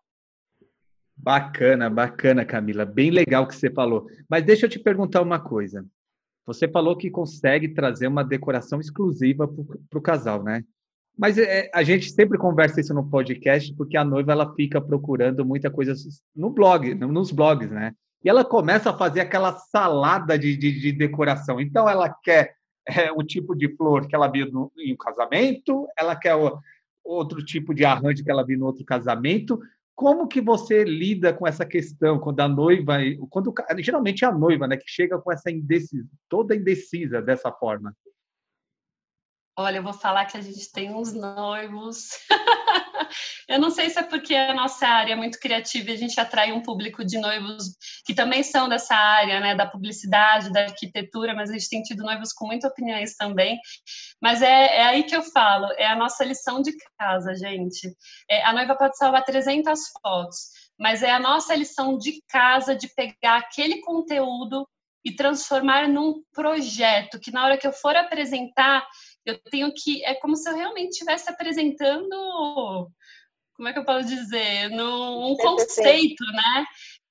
Bacana, 1.15 1.89
bacana, 1.89 2.45
Camila. 2.45 2.85
Bem 2.85 3.09
legal 3.09 3.47
que 3.47 3.55
você 3.55 3.71
falou. 3.71 4.07
Mas 4.29 4.43
deixa 4.43 4.65
eu 4.65 4.69
te 4.69 4.79
perguntar 4.79 5.21
uma 5.21 5.39
coisa. 5.39 5.85
Você 6.45 6.67
falou 6.67 6.95
que 6.95 7.09
consegue 7.09 7.73
trazer 7.73 8.07
uma 8.07 8.23
decoração 8.23 8.79
exclusiva 8.79 9.47
para 9.47 9.99
o 9.99 10.01
casal, 10.01 10.43
né? 10.43 10.63
Mas 11.17 11.37
é, 11.37 11.69
a 11.73 11.81
gente 11.83 12.11
sempre 12.11 12.37
conversa 12.37 12.79
isso 12.79 12.93
no 12.93 13.09
podcast 13.09 13.73
porque 13.75 13.97
a 13.97 14.03
noiva 14.03 14.31
ela 14.31 14.53
fica 14.53 14.79
procurando 14.79 15.43
muita 15.43 15.71
coisa 15.71 15.93
no 16.35 16.49
blog, 16.49 16.93
nos 16.93 17.31
blogs, 17.31 17.69
né? 17.71 17.93
E 18.23 18.29
ela 18.29 18.45
começa 18.45 18.89
a 18.89 18.97
fazer 18.97 19.21
aquela 19.21 19.53
salada 19.53 20.37
de, 20.37 20.55
de, 20.55 20.79
de 20.79 20.91
decoração. 20.91 21.59
Então 21.59 21.89
ela 21.89 22.13
quer 22.23 22.53
é, 22.87 23.11
o 23.11 23.23
tipo 23.23 23.55
de 23.55 23.75
flor 23.75 24.07
que 24.07 24.15
ela 24.15 24.27
viu 24.27 24.51
no, 24.51 24.71
em 24.77 24.93
um 24.93 24.97
casamento, 24.97 25.87
ela 25.97 26.15
quer 26.15 26.35
o, 26.35 26.59
outro 27.07 27.43
tipo 27.43 27.73
de 27.73 27.85
arranjo 27.85 28.23
que 28.23 28.29
ela 28.29 28.45
viu 28.45 28.59
no 28.59 28.65
outro 28.65 28.83
casamento. 28.85 29.59
Como 29.95 30.27
que 30.27 30.41
você 30.41 30.83
lida 30.83 31.33
com 31.33 31.47
essa 31.47 31.65
questão 31.65 32.19
quando 32.19 32.39
a 32.41 32.47
noiva, 32.47 32.97
quando 33.29 33.53
geralmente 33.79 34.23
é 34.23 34.27
a 34.27 34.31
noiva, 34.31 34.67
né, 34.67 34.77
que 34.77 34.87
chega 34.87 35.17
com 35.17 35.31
essa 35.31 35.49
indecisa, 35.49 36.07
toda 36.29 36.55
indecisa 36.55 37.21
dessa 37.21 37.51
forma? 37.51 37.95
Olha, 39.59 39.77
eu 39.77 39.83
vou 39.83 39.93
falar 39.93 40.25
que 40.25 40.37
a 40.37 40.41
gente 40.41 40.71
tem 40.71 40.93
uns 40.93 41.13
noivos. 41.13 42.09
eu 43.49 43.59
não 43.59 43.71
sei 43.71 43.89
se 43.89 43.97
é 43.97 44.03
porque 44.03 44.35
a 44.35 44.53
nossa 44.53 44.87
área 44.87 45.13
é 45.13 45.15
muito 45.15 45.39
criativa 45.39 45.89
e 45.89 45.93
a 45.93 45.97
gente 45.97 46.19
atrai 46.19 46.51
um 46.51 46.61
público 46.61 47.03
de 47.03 47.17
noivos 47.17 47.75
que 48.05 48.13
também 48.13 48.43
são 48.43 48.69
dessa 48.69 48.93
área, 48.93 49.39
né, 49.39 49.55
da 49.55 49.65
publicidade, 49.65 50.51
da 50.51 50.65
arquitetura, 50.65 51.33
mas 51.33 51.49
a 51.49 51.53
gente 51.53 51.69
tem 51.69 51.81
tido 51.81 52.03
noivos 52.03 52.33
com 52.33 52.45
muitas 52.45 52.69
opiniões 52.69 53.15
também. 53.15 53.59
Mas 54.21 54.43
é, 54.43 54.77
é 54.77 54.83
aí 54.83 55.03
que 55.03 55.15
eu 55.15 55.23
falo, 55.23 55.71
é 55.71 55.87
a 55.87 55.95
nossa 55.95 56.23
lição 56.23 56.61
de 56.61 56.71
casa, 56.95 57.33
gente. 57.33 57.91
É, 58.29 58.45
a 58.45 58.53
noiva 58.53 58.75
pode 58.75 58.95
salvar 58.95 59.25
300 59.25 59.79
fotos, 60.03 60.51
mas 60.79 61.01
é 61.01 61.09
a 61.09 61.19
nossa 61.19 61.55
lição 61.55 61.97
de 61.97 62.21
casa 62.29 62.75
de 62.75 62.93
pegar 62.93 63.37
aquele 63.37 63.81
conteúdo 63.81 64.67
e 65.07 65.15
transformar 65.15 65.87
num 65.87 66.21
projeto 66.33 67.17
que 67.17 67.31
na 67.31 67.45
hora 67.45 67.57
que 67.57 67.65
eu 67.65 67.71
for 67.71 67.95
apresentar 67.95 68.85
eu 69.29 69.37
tenho 69.51 69.73
que. 69.73 70.03
É 70.05 70.13
como 70.15 70.35
se 70.35 70.49
eu 70.49 70.55
realmente 70.55 70.91
estivesse 70.91 71.29
apresentando. 71.29 72.89
Como 73.53 73.67
é 73.67 73.73
que 73.73 73.79
eu 73.79 73.85
posso 73.85 74.07
dizer? 74.07 74.69
Num, 74.69 75.31
um 75.31 75.35
conceito, 75.35 76.23
né? 76.31 76.65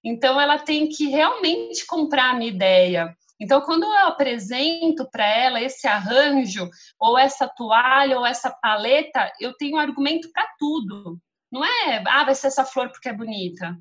Então, 0.05 0.41
ela 0.41 0.59
tem 0.59 0.89
que 0.89 1.09
realmente 1.09 1.85
comprar 1.87 2.31
a 2.31 2.35
minha 2.35 2.51
ideia. 2.51 3.17
Então, 3.41 3.61
quando 3.61 3.85
eu 3.85 4.07
apresento 4.07 5.09
para 5.11 5.27
ela 5.27 5.61
esse 5.61 5.87
arranjo, 5.87 6.71
ou 6.99 7.19
essa 7.19 7.49
toalha, 7.49 8.19
ou 8.19 8.25
essa 8.25 8.51
paleta, 8.51 9.31
eu 9.41 9.53
tenho 9.55 9.77
argumento 9.77 10.31
para 10.33 10.49
tudo. 10.59 11.19
Não 11.51 11.65
é, 11.65 12.03
ah, 12.07 12.25
vai 12.25 12.35
ser 12.35 12.47
essa 12.47 12.65
flor 12.65 12.91
porque 12.91 13.09
é 13.09 13.13
bonita. 13.13 13.77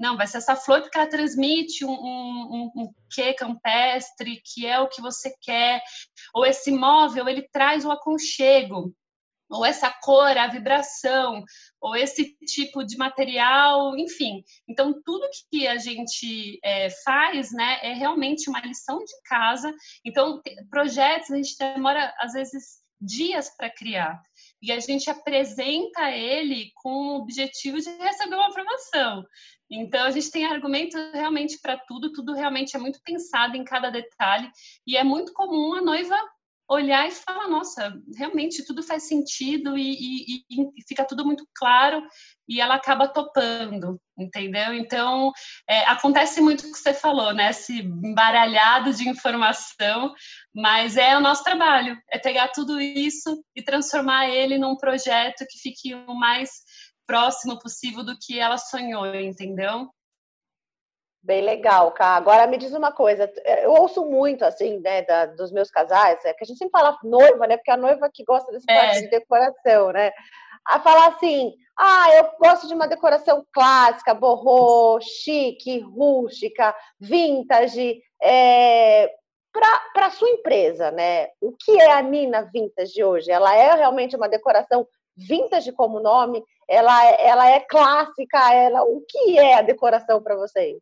Não, 0.00 0.16
vai 0.16 0.26
ser 0.26 0.38
essa 0.38 0.56
flor 0.56 0.80
porque 0.80 0.96
ela 0.96 1.06
transmite 1.06 1.84
um, 1.84 1.92
um, 1.92 2.70
um, 2.74 2.94
quê 3.10 3.34
campestre, 3.34 4.40
que 4.42 4.66
é 4.66 4.80
o 4.80 4.88
que 4.88 5.02
você 5.02 5.30
quer. 5.42 5.82
Ou 6.34 6.46
esse 6.46 6.70
móvel, 6.72 7.28
ele 7.28 7.46
traz 7.52 7.84
o 7.84 7.90
aconchego 7.90 8.94
ou 9.50 9.66
essa 9.66 9.90
cor, 9.90 10.38
a 10.38 10.46
vibração, 10.46 11.42
ou 11.80 11.96
esse 11.96 12.36
tipo 12.46 12.84
de 12.84 12.96
material, 12.96 13.96
enfim. 13.98 14.44
Então, 14.68 14.94
tudo 15.04 15.28
que 15.50 15.66
a 15.66 15.76
gente 15.76 16.58
é, 16.62 16.88
faz, 17.04 17.50
né, 17.50 17.80
é 17.82 17.92
realmente 17.92 18.48
uma 18.48 18.60
lição 18.60 18.98
de 18.98 19.12
casa. 19.24 19.74
Então, 20.04 20.40
projetos 20.70 21.32
a 21.32 21.36
gente 21.36 21.56
demora, 21.58 22.14
às 22.20 22.32
vezes, 22.32 22.78
dias 23.00 23.50
para 23.56 23.68
criar. 23.68 24.22
E 24.62 24.70
a 24.72 24.80
gente 24.80 25.08
apresenta 25.08 26.10
ele 26.10 26.70
com 26.74 26.90
o 26.90 27.16
objetivo 27.16 27.78
de 27.78 27.90
receber 27.90 28.34
uma 28.34 28.48
aprovação. 28.48 29.24
Então, 29.70 30.04
a 30.04 30.10
gente 30.10 30.30
tem 30.30 30.44
argumento 30.44 30.96
realmente 31.12 31.58
para 31.60 31.78
tudo, 31.78 32.12
tudo 32.12 32.34
realmente 32.34 32.76
é 32.76 32.78
muito 32.78 33.00
pensado 33.04 33.56
em 33.56 33.64
cada 33.64 33.88
detalhe, 33.88 34.50
e 34.86 34.96
é 34.96 35.04
muito 35.04 35.32
comum 35.32 35.74
a 35.74 35.82
noiva 35.82 36.16
olhar 36.70 37.08
e 37.08 37.10
falar, 37.10 37.48
nossa, 37.48 37.92
realmente 38.16 38.64
tudo 38.64 38.80
faz 38.80 39.02
sentido 39.08 39.76
e, 39.76 39.90
e, 39.90 40.44
e, 40.48 40.84
fica 40.86 41.04
tudo 41.04 41.26
muito 41.26 41.44
claro 41.52 42.00
e 42.48 42.60
ela 42.60 42.76
acaba 42.76 43.08
topando, 43.08 44.00
entendeu? 44.16 44.72
Então, 44.72 45.32
é, 45.68 45.80
acontece 45.86 46.40
muito 46.40 46.60
o 46.60 46.70
que 46.70 46.78
você 46.78 46.94
falou, 46.94 47.34
né? 47.34 47.50
Esse 47.50 47.80
embaralhado 47.80 48.94
de 48.94 49.08
informação, 49.08 50.14
mas 50.54 50.96
é 50.96 51.16
o 51.16 51.20
nosso 51.20 51.44
trabalho, 51.44 51.96
é 52.10 52.18
pegar 52.18 52.48
tudo 52.48 52.80
isso 52.80 53.42
e 53.54 53.62
transformar 53.62 54.28
ele 54.28 54.58
num 54.58 54.76
projeto 54.76 55.46
que 55.48 55.58
fique 55.58 55.94
o 55.94 56.14
mais 56.14 56.50
próximo 57.06 57.58
possível 57.58 58.04
do 58.04 58.16
que 58.18 58.38
ela 58.38 58.58
sonhou, 58.58 59.14
entendeu? 59.14 59.88
Bem 61.22 61.42
legal, 61.42 61.92
Cá. 61.92 62.16
Agora 62.16 62.46
me 62.46 62.56
diz 62.56 62.72
uma 62.72 62.92
coisa, 62.92 63.30
eu 63.62 63.72
ouço 63.72 64.06
muito, 64.06 64.42
assim, 64.42 64.78
né, 64.78 65.02
da, 65.02 65.26
dos 65.26 65.52
meus 65.52 65.70
casais, 65.70 66.24
é 66.24 66.32
que 66.32 66.42
a 66.42 66.46
gente 66.46 66.56
sempre 66.56 66.72
fala 66.72 66.96
noiva, 67.04 67.46
né, 67.46 67.56
porque 67.56 67.70
é 67.70 67.74
a 67.74 67.76
noiva 67.76 68.10
que 68.12 68.24
gosta 68.24 68.50
desse 68.50 68.64
é. 68.68 68.74
parte 68.74 69.02
de 69.02 69.10
decoração, 69.10 69.92
né, 69.92 70.12
a 70.66 70.80
falar 70.80 71.08
assim, 71.08 71.52
ah, 71.78 72.14
eu 72.14 72.30
gosto 72.38 72.66
de 72.66 72.74
uma 72.74 72.88
decoração 72.88 73.44
clássica, 73.52 74.14
borrô, 74.14 74.98
chique, 75.00 75.80
rústica, 75.80 76.74
vintage, 76.98 78.00
é, 78.22 79.10
para 79.52 80.06
a 80.06 80.10
sua 80.10 80.30
empresa, 80.30 80.90
né, 80.90 81.28
o 81.40 81.52
que 81.52 81.72
é 81.80 81.92
a 81.92 82.02
Nina 82.02 82.42
Vintage 82.52 83.02
hoje? 83.02 83.30
Ela 83.30 83.54
é 83.54 83.74
realmente 83.74 84.16
uma 84.16 84.28
decoração 84.28 84.86
vintage 85.16 85.72
como 85.72 86.00
nome? 86.00 86.42
Ela, 86.68 87.04
ela 87.12 87.48
é 87.48 87.60
clássica? 87.60 88.52
Ela, 88.54 88.82
o 88.82 89.02
que 89.06 89.38
é 89.38 89.54
a 89.54 89.62
decoração 89.62 90.22
para 90.22 90.36
vocês? 90.36 90.78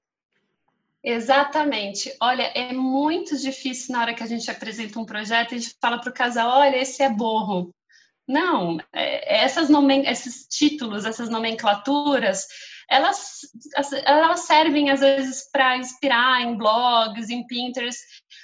Exatamente. 1.02 2.14
Olha, 2.20 2.42
é 2.54 2.72
muito 2.72 3.36
difícil 3.36 3.92
na 3.92 4.02
hora 4.02 4.14
que 4.14 4.22
a 4.22 4.26
gente 4.26 4.50
apresenta 4.50 4.98
um 4.98 5.04
projeto, 5.04 5.54
a 5.54 5.58
gente 5.58 5.74
fala 5.80 5.98
para 6.00 6.10
o 6.10 6.14
casal, 6.14 6.60
olha, 6.60 6.76
esse 6.76 7.02
é 7.02 7.08
borro. 7.08 7.74
Não, 8.26 8.78
é, 8.92 9.42
essas 9.42 9.70
nomen 9.70 10.06
esses 10.06 10.46
títulos, 10.46 11.06
essas 11.06 11.30
nomenclaturas, 11.30 12.46
elas, 12.88 13.40
elas 14.04 14.40
servem 14.40 14.90
às 14.90 15.00
vezes 15.00 15.50
para 15.52 15.76
inspirar 15.76 16.40
em 16.42 16.56
blogs, 16.56 17.28
em 17.28 17.46
Pinterest, 17.46 18.00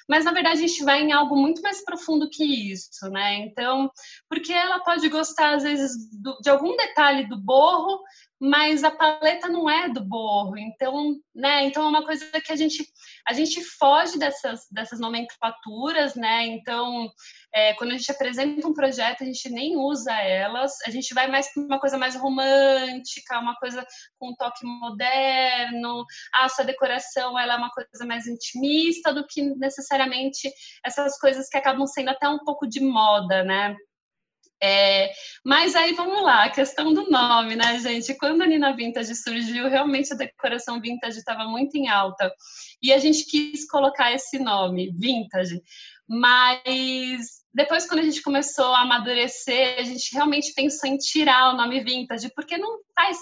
mas 0.08 0.24
na 0.24 0.32
verdade 0.32 0.58
a 0.58 0.66
gente 0.66 0.84
vai 0.84 1.00
em 1.00 1.12
algo 1.12 1.34
muito 1.34 1.62
mais 1.62 1.82
profundo 1.82 2.28
que 2.30 2.44
isso, 2.44 3.08
né? 3.10 3.36
Então, 3.36 3.90
porque 4.28 4.52
ela 4.52 4.80
pode 4.80 5.08
gostar 5.08 5.54
às 5.54 5.62
vezes 5.62 5.92
do, 6.20 6.36
de 6.42 6.50
algum 6.50 6.76
detalhe 6.76 7.26
do 7.26 7.40
borro 7.40 8.02
mas 8.40 8.82
a 8.82 8.90
paleta 8.90 9.48
não 9.48 9.70
é 9.70 9.88
do 9.88 10.04
borro, 10.04 10.58
então, 10.58 11.16
né? 11.34 11.64
Então 11.64 11.84
é 11.84 11.88
uma 11.88 12.04
coisa 12.04 12.26
que 12.40 12.52
a 12.52 12.56
gente 12.56 12.84
a 13.26 13.32
gente 13.32 13.62
foge 13.62 14.18
dessas 14.18 14.66
dessas 14.70 15.00
nomenclaturas, 15.00 16.14
né? 16.14 16.46
Então, 16.46 17.08
é, 17.54 17.74
quando 17.74 17.92
a 17.92 17.96
gente 17.96 18.10
apresenta 18.10 18.66
um 18.66 18.74
projeto, 18.74 19.22
a 19.22 19.26
gente 19.26 19.48
nem 19.48 19.76
usa 19.76 20.12
elas, 20.12 20.72
a 20.86 20.90
gente 20.90 21.14
vai 21.14 21.28
mais 21.28 21.52
para 21.52 21.62
uma 21.62 21.80
coisa 21.80 21.96
mais 21.96 22.16
romântica, 22.16 23.38
uma 23.38 23.56
coisa 23.56 23.86
com 24.18 24.30
um 24.30 24.34
toque 24.34 24.66
moderno. 24.66 26.04
Ah, 26.34 26.48
sua 26.48 26.64
decoração 26.64 27.38
ela 27.38 27.54
é 27.54 27.56
uma 27.56 27.70
coisa 27.70 28.04
mais 28.06 28.26
intimista 28.26 29.12
do 29.14 29.26
que 29.26 29.42
necessariamente 29.56 30.50
essas 30.84 31.18
coisas 31.18 31.48
que 31.48 31.56
acabam 31.56 31.86
sendo 31.86 32.10
até 32.10 32.28
um 32.28 32.38
pouco 32.44 32.66
de 32.66 32.80
moda, 32.80 33.44
né? 33.44 33.76
É, 34.66 35.12
mas 35.44 35.76
aí 35.76 35.92
vamos 35.92 36.22
lá, 36.22 36.44
a 36.44 36.50
questão 36.50 36.94
do 36.94 37.10
nome, 37.10 37.54
né, 37.54 37.78
gente? 37.80 38.16
Quando 38.16 38.40
a 38.40 38.46
Nina 38.46 38.74
Vintage 38.74 39.14
surgiu, 39.14 39.68
realmente 39.68 40.10
a 40.10 40.16
decoração 40.16 40.80
vintage 40.80 41.18
estava 41.18 41.44
muito 41.44 41.76
em 41.76 41.90
alta. 41.90 42.32
E 42.82 42.90
a 42.90 42.96
gente 42.96 43.26
quis 43.26 43.68
colocar 43.68 44.10
esse 44.12 44.38
nome, 44.38 44.90
Vintage. 44.98 45.60
Mas 46.08 47.44
depois, 47.52 47.86
quando 47.86 48.00
a 48.00 48.04
gente 48.04 48.22
começou 48.22 48.74
a 48.74 48.80
amadurecer, 48.80 49.78
a 49.78 49.82
gente 49.82 50.14
realmente 50.14 50.54
pensou 50.54 50.88
em 50.88 50.96
tirar 50.96 51.52
o 51.52 51.56
nome 51.58 51.84
Vintage, 51.84 52.32
porque 52.34 52.56
não 52.56 52.78
faz 52.96 53.18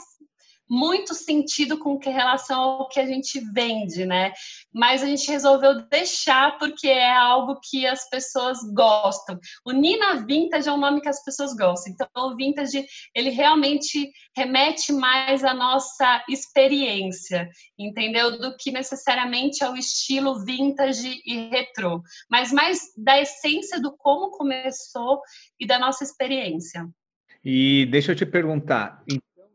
muito 0.69 1.15
sentido 1.15 1.79
com 1.79 1.99
relação 1.99 2.61
ao 2.61 2.89
que 2.89 2.99
a 2.99 3.07
gente 3.07 3.41
vende, 3.53 4.05
né? 4.05 4.33
Mas 4.73 5.03
a 5.03 5.07
gente 5.07 5.31
resolveu 5.31 5.87
deixar 5.89 6.59
porque 6.59 6.89
é 6.89 7.15
algo 7.15 7.61
que 7.63 7.87
as 7.87 8.09
pessoas 8.09 8.59
gostam. 8.75 9.39
O 9.65 9.73
Nina 9.73 10.25
Vintage 10.25 10.69
é 10.69 10.73
um 10.73 10.79
nome 10.79 11.01
que 11.01 11.09
as 11.09 11.23
pessoas 11.23 11.55
gostam. 11.55 11.93
Então, 11.93 12.09
o 12.17 12.37
Vintage, 12.37 12.85
ele 13.15 13.31
realmente 13.31 14.11
remete 14.37 14.93
mais 14.93 15.45
à 15.45 15.53
nossa 15.53 16.25
experiência, 16.29 17.49
entendeu? 17.79 18.39
Do 18.39 18.57
que 18.57 18.71
necessariamente 18.71 19.63
ao 19.63 19.77
estilo 19.77 20.45
vintage 20.45 21.21
e 21.25 21.49
retrô, 21.49 22.03
mas 22.31 22.53
mais 22.53 22.81
da 22.97 23.21
essência 23.21 23.81
do 23.81 23.95
como 23.97 24.31
começou 24.31 25.21
e 25.59 25.67
da 25.67 25.79
nossa 25.79 26.05
experiência. 26.05 26.89
E 27.45 27.87
deixa 27.91 28.13
eu 28.13 28.17
te 28.17 28.25
perguntar, 28.25 29.03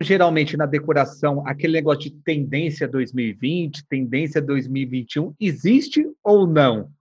geralmente 0.01 0.55
na 0.55 0.65
decoração, 0.65 1.47
aquele 1.47 1.73
negócio 1.73 2.03
de 2.03 2.11
tendência 2.11 2.87
2020, 2.87 3.85
tendência 3.87 4.41
2021, 4.41 5.33
existe 5.39 6.05
ou 6.23 6.45
não? 6.45 6.91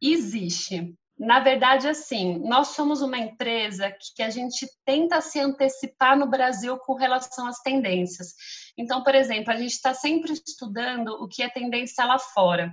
Existe. 0.00 0.94
Na 1.18 1.40
verdade, 1.40 1.88
assim, 1.88 2.38
nós 2.46 2.68
somos 2.68 3.00
uma 3.00 3.18
empresa 3.18 3.90
que 4.14 4.22
a 4.22 4.28
gente 4.28 4.68
tenta 4.84 5.18
se 5.22 5.40
antecipar 5.40 6.18
no 6.18 6.28
Brasil 6.28 6.76
com 6.78 6.92
relação 6.94 7.46
às 7.46 7.60
tendências. 7.60 8.34
Então, 8.76 9.02
por 9.02 9.14
exemplo, 9.14 9.50
a 9.50 9.56
gente 9.56 9.72
está 9.72 9.94
sempre 9.94 10.32
estudando 10.32 11.08
o 11.08 11.26
que 11.26 11.42
é 11.42 11.48
tendência 11.48 12.04
lá 12.04 12.18
fora. 12.18 12.70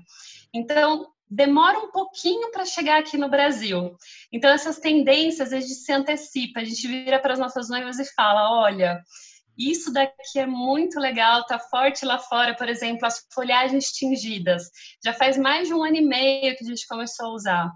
Então, 0.53 1.07
demora 1.33 1.79
um 1.79 1.91
pouquinho 1.91 2.51
para 2.51 2.65
chegar 2.65 2.99
aqui 2.99 3.17
no 3.17 3.29
Brasil. 3.29 3.95
Então, 4.31 4.51
essas 4.51 4.79
tendências 4.79 5.51
a 5.51 5.59
gente 5.59 5.73
se 5.73 5.91
antecipa, 5.91 6.59
a 6.59 6.63
gente 6.63 6.87
vira 6.87 7.19
para 7.19 7.33
as 7.33 7.39
nossas 7.39 7.69
noivas 7.69 7.97
e 7.99 8.05
fala: 8.13 8.61
olha, 8.61 9.01
isso 9.57 9.91
daqui 9.91 10.37
é 10.37 10.45
muito 10.45 10.99
legal, 10.99 11.45
tá 11.45 11.57
forte 11.57 12.05
lá 12.05 12.19
fora, 12.19 12.55
por 12.55 12.69
exemplo, 12.69 13.05
as 13.05 13.25
folhagens 13.33 13.91
tingidas. 13.91 14.63
Já 15.03 15.13
faz 15.13 15.37
mais 15.37 15.67
de 15.67 15.73
um 15.73 15.83
ano 15.83 15.97
e 15.97 16.01
meio 16.01 16.55
que 16.55 16.63
a 16.63 16.67
gente 16.67 16.87
começou 16.87 17.27
a 17.27 17.33
usar. 17.33 17.71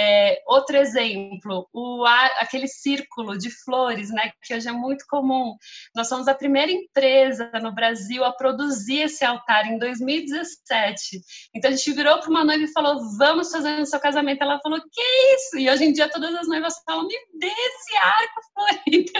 É, 0.00 0.40
outro 0.46 0.76
exemplo, 0.76 1.68
o 1.72 2.04
aquele 2.38 2.68
círculo 2.68 3.36
de 3.36 3.50
flores, 3.64 4.10
né, 4.10 4.30
que 4.44 4.54
hoje 4.54 4.68
é 4.68 4.72
muito 4.72 5.04
comum. 5.08 5.56
Nós 5.94 6.08
somos 6.08 6.28
a 6.28 6.34
primeira 6.34 6.70
empresa 6.70 7.50
no 7.60 7.74
Brasil 7.74 8.22
a 8.24 8.32
produzir 8.32 9.00
esse 9.02 9.24
altar 9.24 9.66
em 9.66 9.76
2017. 9.76 11.20
Então 11.52 11.70
a 11.70 11.74
gente 11.74 11.92
virou 11.92 12.20
para 12.20 12.30
uma 12.30 12.44
noiva 12.44 12.62
e 12.62 12.72
falou: 12.72 13.00
"Vamos 13.18 13.50
fazer 13.50 13.76
no 13.76 13.86
seu 13.86 13.98
casamento". 13.98 14.42
Ela 14.42 14.60
falou: 14.62 14.80
"Que 14.80 15.02
isso?". 15.34 15.58
E 15.58 15.68
hoje 15.68 15.84
em 15.84 15.92
dia 15.92 16.08
todas 16.08 16.32
as 16.32 16.46
noivas 16.46 16.74
falam: 16.86 17.08
"Me 17.08 17.16
dê 17.34 17.48
esse 17.48 17.96
arco 17.96 18.40
florido". 18.54 19.12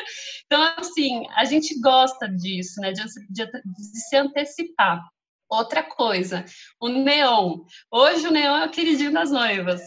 Então 0.47 0.62
assim, 0.78 1.25
a 1.35 1.44
gente 1.44 1.78
gosta 1.80 2.28
disso, 2.28 2.80
né, 2.80 2.92
de, 2.92 3.02
de, 3.30 3.47
de 3.47 4.00
se 4.08 4.16
antecipar. 4.16 5.02
Outra 5.50 5.82
coisa, 5.82 6.44
o 6.80 6.88
neon. 6.88 7.61
Hoje 7.90 8.28
o 8.28 8.30
neon 8.30 8.56
é 8.58 8.66
o 8.66 8.70
queridinho 8.70 9.12
das 9.12 9.30
noivas. 9.30 9.80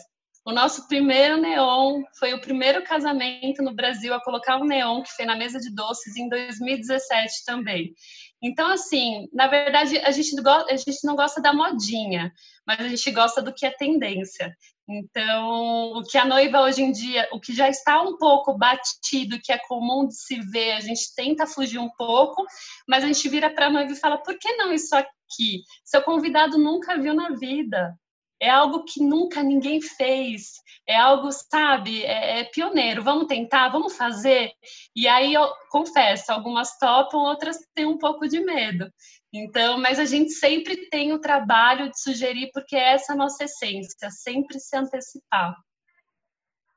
O 0.44 0.52
nosso 0.52 0.88
primeiro 0.88 1.38
neon 1.38 2.02
foi 2.18 2.34
o 2.34 2.42
primeiro 2.42 2.84
casamento 2.84 3.62
no 3.62 3.76
Brasil 3.76 4.12
a 4.12 4.24
colocar 4.24 4.58
um 4.58 4.66
neon 4.66 5.04
que 5.04 5.12
foi 5.12 5.24
na 5.24 5.36
mesa 5.36 5.60
de 5.60 5.74
doces 5.74 6.18
em 6.18 6.28
2017 6.28 7.46
também. 7.46 7.94
Então, 8.42 8.72
assim, 8.72 9.28
na 9.32 9.48
verdade, 9.48 10.00
a 10.00 10.10
gente, 10.10 10.36
a 10.48 10.76
gente 10.76 11.06
não 11.06 11.16
gosta 11.16 11.40
da 11.40 11.54
modinha, 11.54 12.34
mas 12.66 12.80
a 12.80 12.88
gente 12.88 13.12
gosta 13.12 13.40
do 13.40 13.54
que 13.54 13.68
é 13.68 13.70
tendência. 13.70 14.58
Então, 14.90 15.94
o 15.94 16.04
que 16.04 16.18
a 16.18 16.26
noiva 16.26 16.62
hoje 16.62 16.82
em 16.82 16.92
dia, 16.92 17.30
o 17.32 17.40
que 17.40 17.54
já 17.54 17.70
está 17.70 18.02
um 18.02 18.18
pouco 18.18 18.58
batido, 18.58 19.40
que 19.40 19.54
é 19.54 19.60
comum 19.60 20.08
de 20.08 20.16
se 20.16 20.40
ver, 20.40 20.72
a 20.72 20.80
gente 20.80 21.14
tenta 21.16 21.46
fugir 21.46 21.78
um 21.78 21.90
pouco, 21.96 22.44
mas 22.88 23.04
a 23.04 23.08
gente 23.08 23.30
vira 23.30 23.48
para 23.48 23.68
a 23.68 23.70
noiva 23.70 23.92
e 23.92 23.96
fala: 23.96 24.18
por 24.18 24.36
que 24.40 24.56
não 24.56 24.74
isso 24.74 24.96
aqui? 24.96 25.62
Seu 25.86 26.02
convidado 26.02 26.58
nunca 26.58 26.98
viu 26.98 27.14
na 27.14 27.30
vida 27.36 27.96
é 28.42 28.50
algo 28.50 28.84
que 28.84 29.04
nunca 29.04 29.44
ninguém 29.44 29.80
fez, 29.80 30.54
é 30.88 30.96
algo, 30.96 31.32
sabe, 31.32 32.04
é, 32.04 32.40
é, 32.40 32.44
pioneiro. 32.46 33.04
Vamos 33.04 33.28
tentar, 33.28 33.70
vamos 33.70 33.96
fazer. 33.96 34.52
E 34.96 35.08
aí 35.08 35.34
eu 35.34 35.48
confesso, 35.70 36.32
algumas 36.32 36.78
topam, 36.80 37.22
outras 37.22 37.58
têm 37.76 37.86
um 37.86 38.00
pouco 38.00 38.28
de 38.28 38.40
medo. 38.40 38.92
Então, 39.32 39.80
mas 39.80 40.00
a 40.00 40.06
gente 40.06 40.32
sempre 40.32 40.90
tem 40.90 41.14
o 41.14 41.22
trabalho 41.22 41.90
de 41.90 42.02
sugerir, 42.02 42.50
porque 42.52 42.76
é 42.76 42.94
essa 42.94 43.14
a 43.14 43.16
nossa 43.16 43.44
essência, 43.44 44.10
sempre 44.10 44.60
se 44.60 44.76
antecipar. 44.76 45.56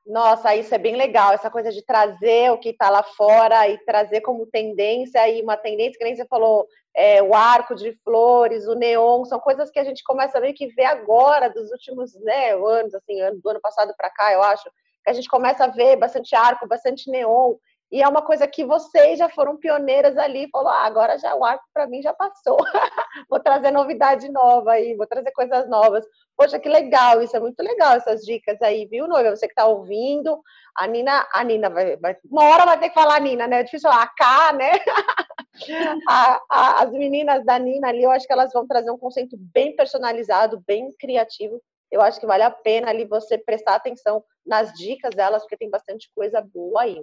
Nossa, 0.05 0.55
isso 0.55 0.73
é 0.73 0.77
bem 0.77 0.95
legal, 0.95 1.33
essa 1.33 1.49
coisa 1.49 1.71
de 1.71 1.81
trazer 1.83 2.51
o 2.51 2.59
que 2.59 2.69
está 2.69 2.91
lá 2.91 3.01
fora 3.01 3.67
e 3.67 3.77
trazer 3.85 4.21
como 4.21 4.45
tendência, 4.45 5.27
e 5.27 5.41
uma 5.41 5.57
tendência 5.57 5.97
que 5.97 6.03
nem 6.03 6.15
você 6.15 6.25
falou, 6.27 6.67
é, 6.95 7.23
o 7.23 7.33
arco 7.33 7.73
de 7.73 7.91
flores, 8.03 8.67
o 8.67 8.75
neon, 8.75 9.25
são 9.25 9.39
coisas 9.39 9.71
que 9.71 9.79
a 9.79 9.83
gente 9.83 10.03
começa 10.03 10.37
a 10.37 10.41
meio 10.41 10.53
que 10.53 10.67
ver 10.67 10.85
agora, 10.85 11.49
dos 11.49 11.71
últimos 11.71 12.13
né, 12.21 12.51
anos, 12.53 12.93
assim, 12.93 13.15
do 13.41 13.49
ano 13.49 13.59
passado 13.59 13.95
para 13.97 14.11
cá, 14.11 14.31
eu 14.31 14.43
acho, 14.43 14.69
que 15.03 15.09
a 15.09 15.13
gente 15.13 15.27
começa 15.27 15.63
a 15.63 15.69
ver 15.69 15.95
bastante 15.95 16.35
arco, 16.35 16.67
bastante 16.67 17.09
neon, 17.09 17.55
e 17.95 18.01
é 18.01 18.07
uma 18.09 18.21
coisa 18.21 18.45
que 18.45 18.65
vocês 18.65 19.17
já 19.17 19.29
foram 19.29 19.55
pioneiras 19.55 20.17
ali, 20.17 20.49
falou, 20.51 20.67
ah, 20.67 20.85
agora 20.85 21.17
já 21.17 21.33
o 21.33 21.45
arco 21.45 21.63
para 21.73 21.87
mim 21.87 22.01
já 22.01 22.13
passou. 22.13 22.57
vou 23.29 23.39
trazer 23.39 23.71
novidade 23.71 24.29
nova 24.29 24.73
aí, 24.73 24.97
vou 24.97 25.07
trazer 25.07 25.31
coisas 25.31 25.69
novas. 25.69 26.05
Poxa, 26.35 26.59
que 26.59 26.67
legal, 26.67 27.21
isso 27.21 27.37
é 27.37 27.39
muito 27.39 27.57
legal 27.63 27.95
essas 27.95 28.25
dicas 28.25 28.61
aí, 28.61 28.85
viu, 28.85 29.07
noiva? 29.07 29.33
Você 29.33 29.47
que 29.47 29.53
está 29.53 29.65
ouvindo, 29.65 30.41
a 30.75 30.85
Nina, 30.87 31.25
a 31.33 31.41
Nina 31.45 31.69
vai, 31.69 31.95
vai, 31.95 32.17
uma 32.29 32.43
hora 32.43 32.65
vai 32.65 32.77
ter 32.77 32.89
que 32.89 32.95
falar 32.95 33.21
Nina, 33.21 33.47
né? 33.47 33.61
É 33.61 33.63
difícil 33.63 33.89
falar 33.89 34.03
a 34.03 34.07
K, 34.07 34.51
né? 34.51 34.71
a, 36.09 36.41
a, 36.51 36.83
as 36.83 36.91
meninas 36.91 37.45
da 37.45 37.57
Nina 37.57 37.87
ali, 37.87 38.03
eu 38.03 38.11
acho 38.11 38.27
que 38.27 38.33
elas 38.33 38.51
vão 38.51 38.67
trazer 38.67 38.91
um 38.91 38.97
conceito 38.97 39.37
bem 39.37 39.73
personalizado, 39.73 40.61
bem 40.67 40.91
criativo. 40.99 41.61
Eu 41.89 42.01
acho 42.01 42.19
que 42.19 42.27
vale 42.27 42.43
a 42.43 42.51
pena 42.51 42.89
ali 42.89 43.05
você 43.05 43.37
prestar 43.37 43.75
atenção 43.75 44.21
nas 44.45 44.73
dicas 44.73 45.15
delas, 45.15 45.43
porque 45.43 45.55
tem 45.55 45.69
bastante 45.69 46.11
coisa 46.13 46.41
boa 46.41 46.81
aí. 46.81 46.99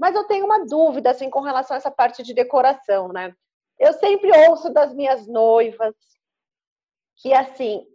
Mas 0.00 0.14
eu 0.14 0.24
tenho 0.24 0.46
uma 0.46 0.64
dúvida 0.64 1.10
assim 1.10 1.28
com 1.28 1.40
relação 1.40 1.74
a 1.74 1.78
essa 1.78 1.90
parte 1.90 2.22
de 2.22 2.32
decoração, 2.32 3.08
né? 3.08 3.34
Eu 3.78 3.92
sempre 3.92 4.32
ouço 4.48 4.72
das 4.72 4.94
minhas 4.94 5.26
noivas 5.26 5.94
que 7.16 7.34
assim, 7.34 7.86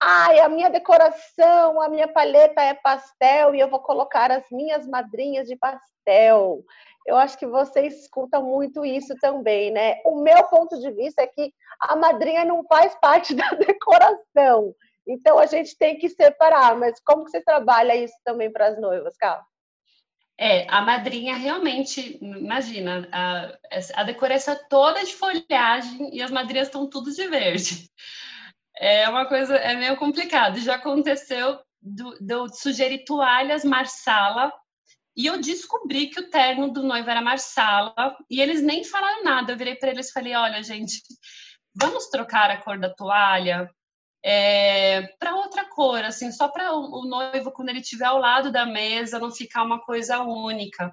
ai, 0.00 0.38
a 0.38 0.48
minha 0.48 0.70
decoração, 0.70 1.82
a 1.82 1.88
minha 1.88 2.06
paleta 2.06 2.62
é 2.62 2.74
pastel 2.74 3.56
e 3.56 3.58
eu 3.58 3.68
vou 3.68 3.80
colocar 3.80 4.30
as 4.30 4.44
minhas 4.52 4.86
madrinhas 4.86 5.48
de 5.48 5.56
pastel. 5.56 6.64
Eu 7.04 7.16
acho 7.16 7.36
que 7.36 7.46
vocês 7.46 8.02
escutam 8.02 8.44
muito 8.44 8.84
isso 8.84 9.16
também, 9.20 9.72
né? 9.72 10.00
O 10.04 10.22
meu 10.22 10.44
ponto 10.44 10.78
de 10.78 10.92
vista 10.92 11.22
é 11.22 11.26
que 11.26 11.52
a 11.80 11.96
madrinha 11.96 12.44
não 12.44 12.62
faz 12.68 12.94
parte 13.00 13.34
da 13.34 13.50
decoração. 13.50 14.72
Então 15.04 15.40
a 15.40 15.46
gente 15.46 15.76
tem 15.76 15.98
que 15.98 16.08
separar. 16.08 16.76
Mas 16.76 17.00
como 17.00 17.24
que 17.24 17.32
você 17.32 17.40
trabalha 17.40 17.96
isso 17.96 18.14
também 18.24 18.52
para 18.52 18.68
as 18.68 18.80
noivas, 18.80 19.16
Carla? 19.16 19.42
É, 20.40 20.66
a 20.70 20.80
madrinha 20.82 21.34
realmente, 21.34 22.16
imagina, 22.22 23.08
a, 23.10 23.58
a 23.94 24.04
decoração 24.04 24.54
é 24.54 24.68
toda 24.70 25.04
de 25.04 25.12
folhagem 25.12 26.14
e 26.14 26.22
as 26.22 26.30
madrinhas 26.30 26.68
estão 26.68 26.88
tudo 26.88 27.12
de 27.12 27.26
verde. 27.26 27.90
É 28.76 29.08
uma 29.08 29.26
coisa, 29.26 29.56
é 29.56 29.74
meio 29.74 29.96
complicado. 29.96 30.60
Já 30.60 30.76
aconteceu 30.76 31.58
de 31.82 32.32
eu 32.32 32.48
sugerir 32.48 33.04
toalhas 33.04 33.64
marsala 33.64 34.52
e 35.16 35.26
eu 35.26 35.40
descobri 35.40 36.06
que 36.06 36.20
o 36.20 36.30
terno 36.30 36.72
do 36.72 36.84
noivo 36.84 37.10
era 37.10 37.20
marsala 37.20 38.16
e 38.30 38.40
eles 38.40 38.62
nem 38.62 38.84
falaram 38.84 39.24
nada. 39.24 39.52
Eu 39.52 39.56
virei 39.56 39.74
para 39.74 39.90
eles 39.90 40.10
e 40.10 40.12
falei: 40.12 40.36
olha, 40.36 40.62
gente, 40.62 41.02
vamos 41.74 42.08
trocar 42.08 42.50
a 42.50 42.56
cor 42.56 42.78
da 42.78 42.94
toalha? 42.94 43.68
É, 44.30 45.06
para 45.18 45.36
outra 45.36 45.64
cor, 45.64 46.04
assim, 46.04 46.30
só 46.30 46.48
para 46.48 46.74
o, 46.74 47.06
noivo, 47.06 47.50
quando 47.50 47.70
ele 47.70 47.80
estiver 47.80 48.04
ao 48.04 48.18
lado 48.18 48.52
da 48.52 48.66
mesa, 48.66 49.18
não 49.18 49.30
ficar 49.30 49.62
uma 49.62 49.80
coisa 49.80 50.20
única. 50.20 50.92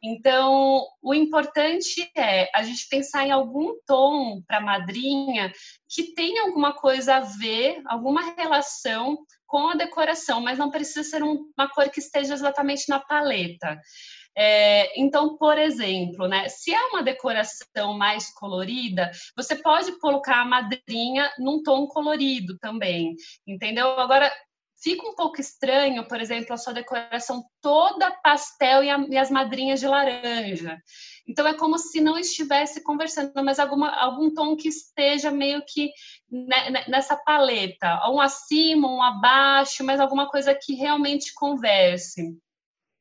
Então, 0.00 0.86
o 1.02 1.12
importante 1.12 2.08
é 2.16 2.48
a 2.54 2.62
gente 2.62 2.86
pensar 2.88 3.26
em 3.26 3.32
algum 3.32 3.74
tom 3.84 4.40
para 4.46 4.58
a 4.58 4.60
madrinha 4.60 5.52
que 5.88 6.14
tenha 6.14 6.42
alguma 6.42 6.72
coisa 6.74 7.16
a 7.16 7.20
ver, 7.22 7.82
alguma 7.86 8.36
relação 8.36 9.18
com 9.48 9.70
a 9.70 9.74
decoração, 9.74 10.40
mas 10.40 10.56
não 10.56 10.70
precisa 10.70 11.02
ser 11.02 11.24
um, 11.24 11.50
uma 11.58 11.68
cor 11.68 11.90
que 11.90 11.98
esteja 11.98 12.34
exatamente 12.34 12.88
na 12.88 13.00
paleta. 13.00 13.80
É, 14.38 15.00
então, 15.00 15.38
por 15.38 15.56
exemplo, 15.56 16.28
né, 16.28 16.46
se 16.50 16.72
é 16.72 16.86
uma 16.88 17.02
decoração 17.02 17.96
mais 17.96 18.30
colorida, 18.34 19.10
você 19.34 19.56
pode 19.56 19.98
colocar 19.98 20.42
a 20.42 20.44
madrinha 20.44 21.32
num 21.38 21.62
tom 21.62 21.86
colorido 21.86 22.58
também, 22.58 23.16
entendeu? 23.46 23.98
Agora, 23.98 24.30
fica 24.82 25.08
um 25.08 25.14
pouco 25.14 25.40
estranho, 25.40 26.06
por 26.06 26.20
exemplo, 26.20 26.52
a 26.52 26.58
sua 26.58 26.74
decoração 26.74 27.44
toda 27.62 28.10
pastel 28.22 28.84
e, 28.84 28.90
a, 28.90 28.98
e, 29.08 29.16
as 29.16 29.30
madrinhas 29.30 29.80
de 29.80 29.86
laranja. 29.86 30.78
Então 31.26 31.46
é 31.46 31.54
como 31.54 31.78
se 31.78 32.00
não 32.00 32.18
estivesse 32.18 32.82
conversando, 32.82 33.32
mas 33.42 33.58
alguma, 33.58 33.90
algum 33.96 34.32
tom 34.32 34.54
que 34.54 34.68
esteja 34.68 35.30
meio 35.30 35.62
que 35.66 35.90
nessa 36.86 37.16
paleta, 37.16 38.06
um 38.10 38.20
acima, 38.20 38.86
um 38.86 39.02
abaixo, 39.02 39.82
mas 39.82 39.98
alguma 39.98 40.28
coisa 40.28 40.54
que 40.54 40.74
realmente 40.74 41.32
converse 41.34 42.36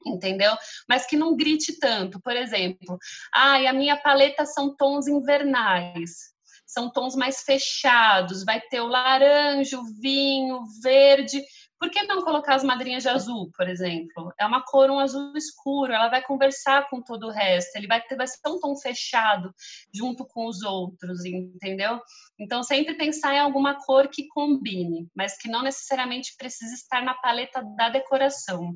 entendeu? 0.06 0.54
Mas 0.88 1.06
que 1.06 1.18
não 1.18 1.36
grite 1.36 1.80
tanto. 1.80 2.20
Por 2.22 2.36
exemplo, 2.36 2.98
ai, 3.34 3.68
ah, 3.68 3.72
a 3.72 3.74
minha 3.74 3.98
paleta 3.98 4.46
são 4.46 4.76
tons 4.76 5.08
invernais. 5.08 6.36
São 6.66 6.92
tons 6.92 7.16
mais 7.16 7.42
fechados, 7.42 8.44
vai 8.44 8.60
ter 8.60 8.82
o 8.82 8.88
laranja, 8.88 9.80
o 9.80 9.86
vinho, 10.02 10.58
o 10.58 10.66
verde. 10.82 11.42
Por 11.80 11.90
que 11.90 12.04
não 12.04 12.24
colocar 12.24 12.56
as 12.56 12.64
madrinhas 12.64 13.04
de 13.04 13.10
azul, 13.10 13.52
por 13.56 13.68
exemplo? 13.70 14.34
É 14.40 14.46
uma 14.46 14.64
cor, 14.64 14.90
um 14.90 15.00
azul 15.00 15.36
escuro, 15.38 15.94
ela 15.94 16.10
vai 16.10 16.22
conversar 16.22 16.90
com 16.90 17.02
todo 17.02 17.28
o 17.28 17.32
resto, 17.32 17.76
ele 17.76 17.88
vai, 17.88 18.02
ter, 18.02 18.16
vai 18.16 18.28
ser 18.28 18.40
um 18.48 18.60
tom 18.60 18.76
fechado 18.76 19.54
junto 19.94 20.26
com 20.26 20.48
os 20.48 20.64
outros, 20.64 21.24
entendeu? 21.26 22.02
Então, 22.40 22.64
sempre 22.64 22.96
pensar 22.96 23.36
em 23.36 23.40
alguma 23.40 23.76
cor 23.86 24.08
que 24.08 24.28
combine, 24.28 25.08
mas 25.16 25.38
que 25.38 25.50
não 25.50 25.62
necessariamente 25.62 26.36
precisa 26.38 26.74
estar 26.74 27.04
na 27.04 27.14
paleta 27.14 27.62
da 27.78 27.90
decoração. 27.90 28.76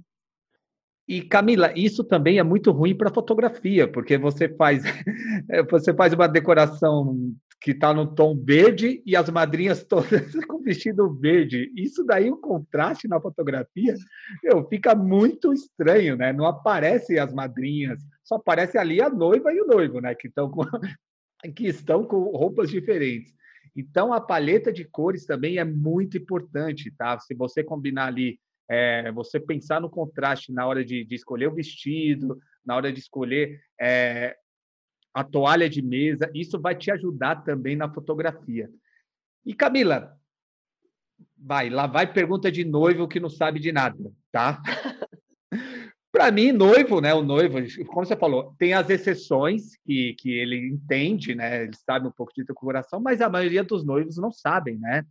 E 1.10 1.24
Camila, 1.24 1.74
isso 1.76 2.04
também 2.04 2.38
é 2.38 2.44
muito 2.44 2.72
ruim 2.72 2.96
para 2.96 3.12
fotografia, 3.12 3.88
porque 3.88 4.16
você 4.16 4.48
faz 4.48 4.84
você 5.72 5.92
faz 5.92 6.14
uma 6.14 6.28
decoração 6.28 7.34
que 7.60 7.72
está 7.72 7.92
no 7.92 8.14
tom 8.14 8.38
verde 8.40 9.02
e 9.04 9.16
as 9.16 9.28
madrinhas 9.28 9.84
todas 9.84 10.34
com 10.46 10.62
vestido 10.62 11.12
verde. 11.12 11.74
Isso 11.76 12.04
daí 12.06 12.30
o 12.30 12.38
contraste 12.38 13.08
na 13.08 13.20
fotografia, 13.20 13.96
meu, 14.44 14.68
fica 14.68 14.94
muito 14.94 15.52
estranho, 15.52 16.16
né? 16.16 16.32
Não 16.32 16.46
aparece 16.46 17.18
as 17.18 17.34
madrinhas, 17.34 18.00
só 18.24 18.36
aparece 18.36 18.78
ali 18.78 19.02
a 19.02 19.10
noiva 19.10 19.52
e 19.52 19.60
o 19.62 19.66
noivo, 19.66 20.00
né? 20.00 20.14
Que 20.14 20.28
estão 20.28 20.48
com 20.52 20.62
que 21.56 21.68
estão 21.68 22.04
com 22.04 22.20
roupas 22.38 22.70
diferentes. 22.70 23.34
Então 23.76 24.14
a 24.14 24.22
paleta 24.22 24.72
de 24.72 24.86
cores 24.86 25.26
também 25.26 25.58
é 25.58 25.66
muito 25.66 26.18
importante, 26.20 26.94
tá? 26.96 27.20
Se 27.20 27.34
você 27.34 27.64
combinar 27.64 28.06
ali 28.06 28.40
é, 28.70 29.12
você 29.12 29.40
pensar 29.40 29.82
no 29.82 29.90
contraste 29.90 30.52
na 30.52 30.66
hora 30.68 30.86
de, 30.86 31.04
de, 31.04 31.16
escolher 31.16 31.48
o 31.48 31.56
vestido, 31.56 32.40
na 32.64 32.76
hora 32.76 32.94
de 32.94 33.00
escolher 33.00 33.60
é, 33.80 34.38
a 35.14 35.24
toalha 35.24 35.68
de 35.68 35.82
mesa, 35.82 36.30
isso 36.36 36.60
vai 36.60 36.76
te 36.76 36.92
ajudar 36.92 37.44
também 37.44 37.76
na 37.76 37.92
fotografia. 37.92 38.70
E 39.44 39.56
Camila, 39.56 40.16
vai, 41.36 41.70
lá 41.70 41.88
vai 41.88 42.12
pergunta 42.12 42.52
de 42.52 42.64
noivo 42.64 43.08
que 43.08 43.20
não 43.20 43.30
sabe 43.30 43.60
de 43.60 43.72
nada, 43.72 44.12
tá? 44.32 44.62
Para 46.12 46.32
mim, 46.32 46.52
noivo, 46.52 47.00
né? 47.00 47.14
O 47.14 47.22
noivo, 47.22 47.58
como 47.88 48.06
você 48.06 48.16
falou, 48.16 48.56
tem 48.58 48.74
as 48.74 48.90
exceções 48.90 49.78
que, 49.86 50.16
que 50.16 50.32
ele 50.32 50.68
entende, 50.68 51.36
né? 51.36 51.64
Ele 51.64 51.76
sabe 51.76 52.08
um 52.08 52.12
pouco 52.12 52.34
de 52.36 52.44
decoração, 52.44 53.00
mas 53.00 53.22
a 53.22 53.30
maioria 53.30 53.64
dos 53.64 53.84
noivos 53.84 54.18
não 54.18 54.32
sabem, 54.32 54.78
né? 54.78 55.06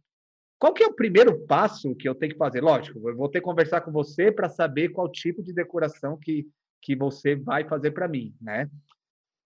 Qual 0.58 0.72
que 0.74 0.82
é 0.82 0.86
o 0.86 0.94
primeiro 0.94 1.46
passo 1.46 1.94
que 1.94 2.08
eu 2.08 2.14
tenho 2.14 2.32
que 2.32 2.38
fazer? 2.38 2.60
Lógico, 2.60 3.08
eu 3.08 3.16
vou 3.16 3.28
ter 3.28 3.40
que 3.40 3.44
conversar 3.44 3.80
com 3.80 3.92
você 3.92 4.32
para 4.32 4.48
saber 4.48 4.88
qual 4.88 5.10
tipo 5.10 5.42
de 5.42 5.52
decoração 5.52 6.16
que, 6.16 6.46
que 6.82 6.96
você 6.96 7.36
vai 7.36 7.66
fazer 7.68 7.92
para 7.92 8.08
mim, 8.08 8.34
né? 8.40 8.68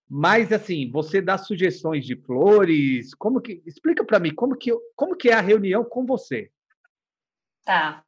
Mas 0.09 0.53
assim, 0.53 0.91
você 0.91 1.21
dá 1.21 1.37
sugestões 1.37 2.05
de 2.05 2.17
flores, 2.17 3.15
como 3.15 3.41
que 3.41 3.63
explica 3.67 4.05
para 4.05 4.19
mim 4.19 4.35
como 4.35 4.57
que 4.57 4.71
como 4.95 5.17
que 5.17 5.29
é 5.29 5.35
a 5.35 5.41
reunião 5.41 5.85
com 5.85 6.05
você? 6.05 6.51
Tá. 7.65 8.05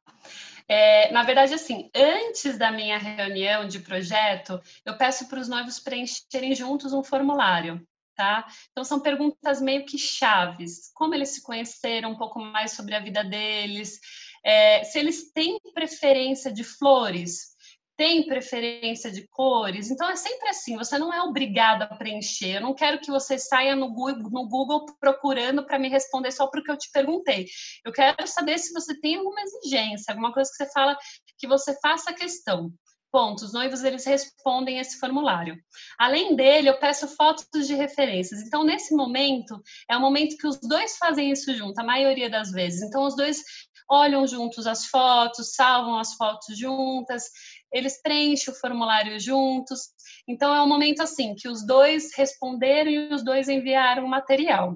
É, 0.67 1.11
na 1.11 1.23
verdade, 1.23 1.53
assim, 1.53 1.89
antes 1.95 2.57
da 2.57 2.71
minha 2.71 2.97
reunião 2.97 3.67
de 3.67 3.79
projeto, 3.79 4.59
eu 4.83 4.97
peço 4.97 5.27
para 5.29 5.39
os 5.39 5.47
noivos 5.47 5.79
preencherem 5.79 6.55
juntos 6.55 6.91
um 6.91 7.03
formulário. 7.03 7.85
Tá? 8.15 8.45
Então 8.71 8.83
são 8.83 8.99
perguntas 8.99 9.61
meio 9.61 9.85
que 9.85 9.97
chaves. 9.97 10.91
Como 10.93 11.13
eles 11.13 11.29
se 11.29 11.43
conheceram, 11.43 12.11
um 12.11 12.17
pouco 12.17 12.39
mais 12.39 12.71
sobre 12.71 12.95
a 12.95 12.99
vida 12.99 13.23
deles, 13.23 13.99
é, 14.43 14.83
se 14.83 14.99
eles 14.99 15.31
têm 15.31 15.59
preferência 15.73 16.51
de 16.51 16.63
flores, 16.63 17.55
tem 17.97 18.25
preferência 18.27 19.09
de 19.11 19.27
cores. 19.27 19.89
Então 19.89 20.09
é 20.09 20.15
sempre 20.15 20.49
assim, 20.49 20.77
você 20.77 20.97
não 20.97 21.13
é 21.13 21.21
obrigado 21.21 21.83
a 21.83 21.95
preencher. 21.95 22.55
Eu 22.57 22.61
não 22.61 22.73
quero 22.73 22.99
que 22.99 23.09
você 23.09 23.37
saia 23.37 23.75
no 23.75 23.93
Google, 23.93 24.29
no 24.29 24.47
Google 24.47 24.85
procurando 24.99 25.65
para 25.65 25.79
me 25.79 25.89
responder 25.89 26.31
só 26.31 26.47
porque 26.47 26.69
eu 26.69 26.77
te 26.77 26.89
perguntei. 26.91 27.45
Eu 27.85 27.91
quero 27.91 28.27
saber 28.27 28.57
se 28.59 28.73
você 28.73 28.99
tem 28.99 29.15
alguma 29.15 29.41
exigência, 29.41 30.11
alguma 30.11 30.33
coisa 30.33 30.49
que 30.49 30.57
você 30.57 30.71
fala 30.71 30.97
que 31.37 31.47
você 31.47 31.77
faça 31.79 32.13
questão. 32.13 32.71
Ponto. 33.15 33.45
Os 33.45 33.53
noivos 33.53 33.81
eles 33.81 34.05
respondem 34.05 34.77
esse 34.77 34.99
formulário. 34.99 35.57
Além 35.97 36.35
dele, 36.35 36.67
eu 36.67 36.77
peço 36.77 37.07
fotos 37.07 37.65
de 37.65 37.73
referências. 37.73 38.41
Então, 38.41 38.65
nesse 38.65 38.93
momento, 38.93 39.57
é 39.89 39.95
o 39.95 40.01
momento 40.01 40.35
que 40.35 40.45
os 40.45 40.59
dois 40.59 40.97
fazem 40.97 41.31
isso 41.31 41.55
junto, 41.55 41.79
a 41.79 41.83
maioria 41.85 42.29
das 42.29 42.51
vezes. 42.51 42.81
Então, 42.81 43.05
os 43.05 43.15
dois 43.15 43.41
olham 43.89 44.27
juntos 44.27 44.67
as 44.67 44.87
fotos, 44.87 45.53
salvam 45.53 45.97
as 45.97 46.13
fotos 46.15 46.57
juntas, 46.57 47.23
eles 47.71 48.01
preenchem 48.01 48.53
o 48.53 48.57
formulário 48.57 49.17
juntos. 49.17 49.79
Então, 50.27 50.53
é 50.53 50.61
um 50.61 50.67
momento 50.67 51.01
assim 51.01 51.35
que 51.35 51.47
os 51.47 51.65
dois 51.65 52.13
responderam 52.17 52.91
e 52.91 53.13
os 53.13 53.23
dois 53.23 53.47
enviaram 53.47 54.03
o 54.03 54.09
material. 54.09 54.75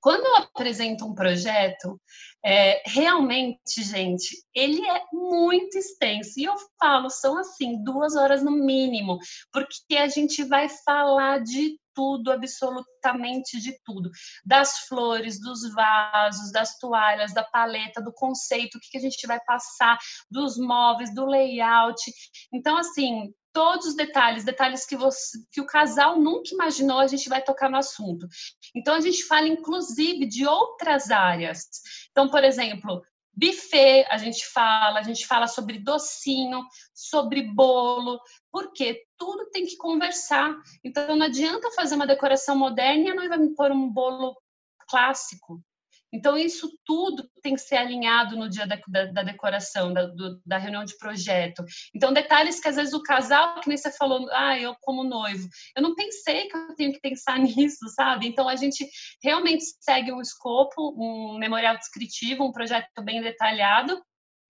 Quando 0.00 0.24
eu 0.24 0.36
apresento 0.36 1.04
um 1.04 1.14
projeto, 1.14 2.00
é, 2.44 2.82
realmente, 2.86 3.82
gente, 3.82 4.36
ele 4.54 4.84
é 4.88 5.02
muito 5.12 5.76
extenso. 5.76 6.38
E 6.38 6.44
eu 6.44 6.54
falo, 6.78 7.10
são 7.10 7.38
assim, 7.38 7.82
duas 7.82 8.14
horas 8.14 8.42
no 8.42 8.52
mínimo, 8.52 9.18
porque 9.52 9.96
a 9.96 10.08
gente 10.08 10.44
vai 10.44 10.68
falar 10.68 11.42
de 11.42 11.76
tudo, 11.96 12.30
absolutamente 12.30 13.58
de 13.58 13.74
tudo. 13.82 14.10
Das 14.44 14.80
flores, 14.86 15.40
dos 15.40 15.72
vasos, 15.72 16.52
das 16.52 16.78
toalhas, 16.78 17.32
da 17.32 17.42
paleta, 17.42 18.02
do 18.02 18.12
conceito, 18.12 18.76
o 18.76 18.80
que, 18.80 18.90
que 18.90 18.98
a 18.98 19.00
gente 19.00 19.26
vai 19.26 19.40
passar, 19.40 19.98
dos 20.30 20.58
móveis, 20.58 21.12
do 21.14 21.24
layout. 21.24 22.00
Então, 22.52 22.76
assim, 22.76 23.32
todos 23.56 23.86
os 23.86 23.94
detalhes, 23.94 24.44
detalhes 24.44 24.84
que, 24.84 24.94
você, 24.94 25.38
que 25.50 25.62
o 25.62 25.66
casal 25.66 26.20
nunca 26.20 26.50
imaginou, 26.52 26.98
a 26.98 27.06
gente 27.06 27.26
vai 27.26 27.42
tocar 27.42 27.70
no 27.70 27.78
assunto. 27.78 28.28
Então, 28.74 28.94
a 28.94 29.00
gente 29.00 29.24
fala, 29.24 29.48
inclusive, 29.48 30.26
de 30.26 30.46
outras 30.46 31.10
áreas. 31.10 31.66
Então, 32.10 32.28
por 32.28 32.44
exemplo, 32.44 33.02
buffet, 33.32 34.04
a 34.10 34.18
gente 34.18 34.46
fala, 34.48 34.98
a 34.98 35.02
gente 35.02 35.26
fala 35.26 35.46
sobre 35.46 35.78
docinho, 35.78 36.62
sobre 36.92 37.44
bolo, 37.44 38.20
porque 38.52 39.06
tudo 39.16 39.48
tem 39.48 39.64
que 39.64 39.78
conversar. 39.78 40.54
Então, 40.84 41.16
não 41.16 41.24
adianta 41.24 41.70
fazer 41.70 41.94
uma 41.94 42.06
decoração 42.06 42.58
moderna 42.58 43.04
e 43.04 43.10
a 43.10 43.14
noiva 43.14 43.38
me 43.38 43.54
pôr 43.54 43.72
um 43.72 43.88
bolo 43.88 44.36
clássico. 44.86 45.62
Então, 46.16 46.36
isso 46.36 46.70
tudo 46.84 47.28
tem 47.42 47.54
que 47.54 47.60
ser 47.60 47.76
alinhado 47.76 48.36
no 48.36 48.48
dia 48.48 48.66
da, 48.66 48.80
da, 48.88 49.04
da 49.04 49.22
decoração, 49.22 49.92
da, 49.92 50.06
do, 50.06 50.40
da, 50.46 50.56
reunião 50.56 50.82
de 50.82 50.96
projeto. 50.96 51.62
Então, 51.94 52.10
detalhes 52.10 52.58
que 52.58 52.68
às 52.68 52.76
vezes 52.76 52.94
o 52.94 53.02
casal, 53.02 53.60
que 53.60 53.68
nem 53.68 53.76
você 53.76 53.92
falou, 53.92 54.26
ah, 54.32 54.58
eu 54.58 54.74
como 54.80 55.04
noivo, 55.04 55.46
eu 55.76 55.82
não 55.82 55.94
pensei 55.94 56.48
que 56.48 56.56
eu 56.56 56.74
tenho 56.74 56.92
que 56.92 57.00
pensar 57.00 57.38
nisso, 57.38 57.86
sabe? 57.94 58.26
Então, 58.26 58.48
a 58.48 58.56
gente 58.56 58.88
realmente 59.22 59.62
segue 59.78 60.10
um 60.10 60.22
escopo, 60.22 60.94
um 60.96 61.36
memorial 61.38 61.76
descritivo, 61.76 62.44
um 62.44 62.52
projeto 62.52 62.88
bem 63.02 63.20
detalhado, 63.20 64.00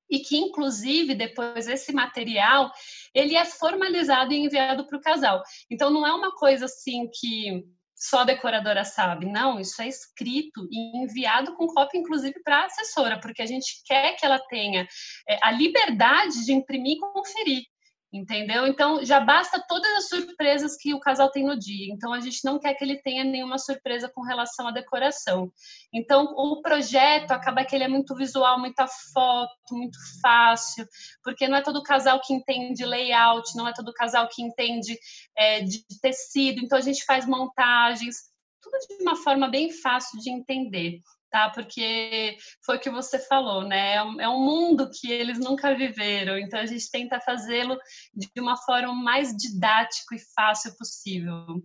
e 0.09 0.21
que 0.21 0.37
inclusive 0.37 1.17
depois 1.17 1.67
esse 1.67 1.93
material 1.93 2.71
ele 3.13 3.35
é 3.35 3.45
formalizado 3.45 4.33
e 4.33 4.37
enviado 4.37 4.87
para 4.87 4.97
o 4.97 5.01
casal. 5.01 5.43
Então 5.69 5.91
não 5.91 6.07
é 6.07 6.13
uma 6.13 6.33
coisa 6.33 6.67
assim 6.67 7.11
que 7.13 7.65
só 7.97 8.21
a 8.21 8.25
decoradora 8.25 8.85
sabe. 8.85 9.27
Não, 9.27 9.59
isso 9.59 9.81
é 9.81 9.89
escrito 9.89 10.69
e 10.71 10.99
enviado 11.03 11.55
com 11.57 11.67
cópia, 11.67 11.99
inclusive, 11.99 12.41
para 12.43 12.63
a 12.63 12.67
assessora, 12.67 13.19
porque 13.19 13.41
a 13.41 13.47
gente 13.47 13.83
quer 13.87 14.15
que 14.17 14.27
ela 14.27 14.39
tenha 14.39 14.87
é, 15.29 15.39
a 15.43 15.51
liberdade 15.51 16.45
de 16.45 16.53
imprimir 16.53 16.97
e 16.97 17.01
conferir 17.01 17.63
entendeu? 18.13 18.67
Então 18.67 19.05
já 19.05 19.21
basta 19.21 19.63
todas 19.69 19.91
as 19.97 20.09
surpresas 20.09 20.77
que 20.77 20.95
o 20.95 21.01
casal 21.01 21.31
tem 21.31 21.45
no 21.45 21.59
dia. 21.59 21.93
Então 21.93 22.13
a 22.13 22.21
gente 22.21 22.45
não 22.45 22.59
quer 22.59 22.75
que 22.75 22.85
ele 22.85 23.01
tenha 23.03 23.25
nenhuma 23.25 23.59
surpresa 23.59 24.11
com 24.15 24.23
relação 24.23 24.69
à 24.69 24.71
decoração. 24.71 25.53
Então 25.93 26.25
o 26.37 26.63
projeto 26.63 27.33
acaba 27.33 27.65
que 27.65 27.75
ele 27.75 27.85
é 27.85 27.89
muito 27.89 28.15
visual, 28.15 28.59
muita 28.59 28.87
foto, 29.13 29.53
muito 29.73 29.99
fácil, 30.21 30.87
porque 31.23 31.49
não 31.49 31.57
é 31.57 31.63
todo 31.63 31.83
casal 31.83 32.21
que 32.21 32.35
entende 32.35 32.85
layout, 32.85 33.57
não 33.57 33.69
é 33.69 33.73
todo 33.73 33.93
casal 33.93 34.29
que 34.29 34.43
entende 34.43 34.99
é, 35.37 35.61
de 35.61 35.85
tecido. 36.01 36.61
Então 36.65 36.79
a 36.79 36.83
gente 36.83 37.05
faz 37.05 37.27
montagens, 37.27 38.17
tudo 38.63 38.79
de 38.99 39.03
uma 39.03 39.17
forma 39.17 39.49
bem 39.49 39.71
fácil 39.71 40.19
de 40.21 40.31
entender 40.31 41.01
tá? 41.31 41.51
Porque 41.51 42.37
foi 42.65 42.77
o 42.77 42.81
que 42.81 42.91
você 42.91 43.19
falou, 43.19 43.63
né? 43.63 43.95
É 43.95 44.03
um, 44.03 44.21
é 44.21 44.29
um 44.29 44.41
mundo 44.41 44.91
que 44.91 45.11
eles 45.11 45.39
nunca 45.39 45.75
viveram, 45.75 46.39
então 46.39 46.61
a 46.61 46.67
gente 46.67 46.91
tenta 46.91 47.21
fazê-lo 47.21 47.79
de 48.15 48.29
uma 48.39 48.57
forma 48.57 48.95
mais 48.95 49.35
didático 49.37 50.15
e 50.15 50.19
fácil 50.35 50.77
possível. 50.77 51.63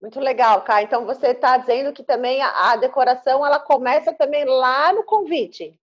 Muito 0.00 0.20
legal, 0.20 0.62
Cá. 0.62 0.82
Então 0.82 1.06
você 1.06 1.28
está 1.28 1.56
dizendo 1.56 1.92
que 1.92 2.02
também 2.02 2.42
a, 2.42 2.72
a 2.72 2.76
decoração 2.76 3.44
ela 3.44 3.58
começa 3.58 4.12
também 4.12 4.44
lá 4.44 4.92
no 4.92 5.04
convite. 5.04 5.78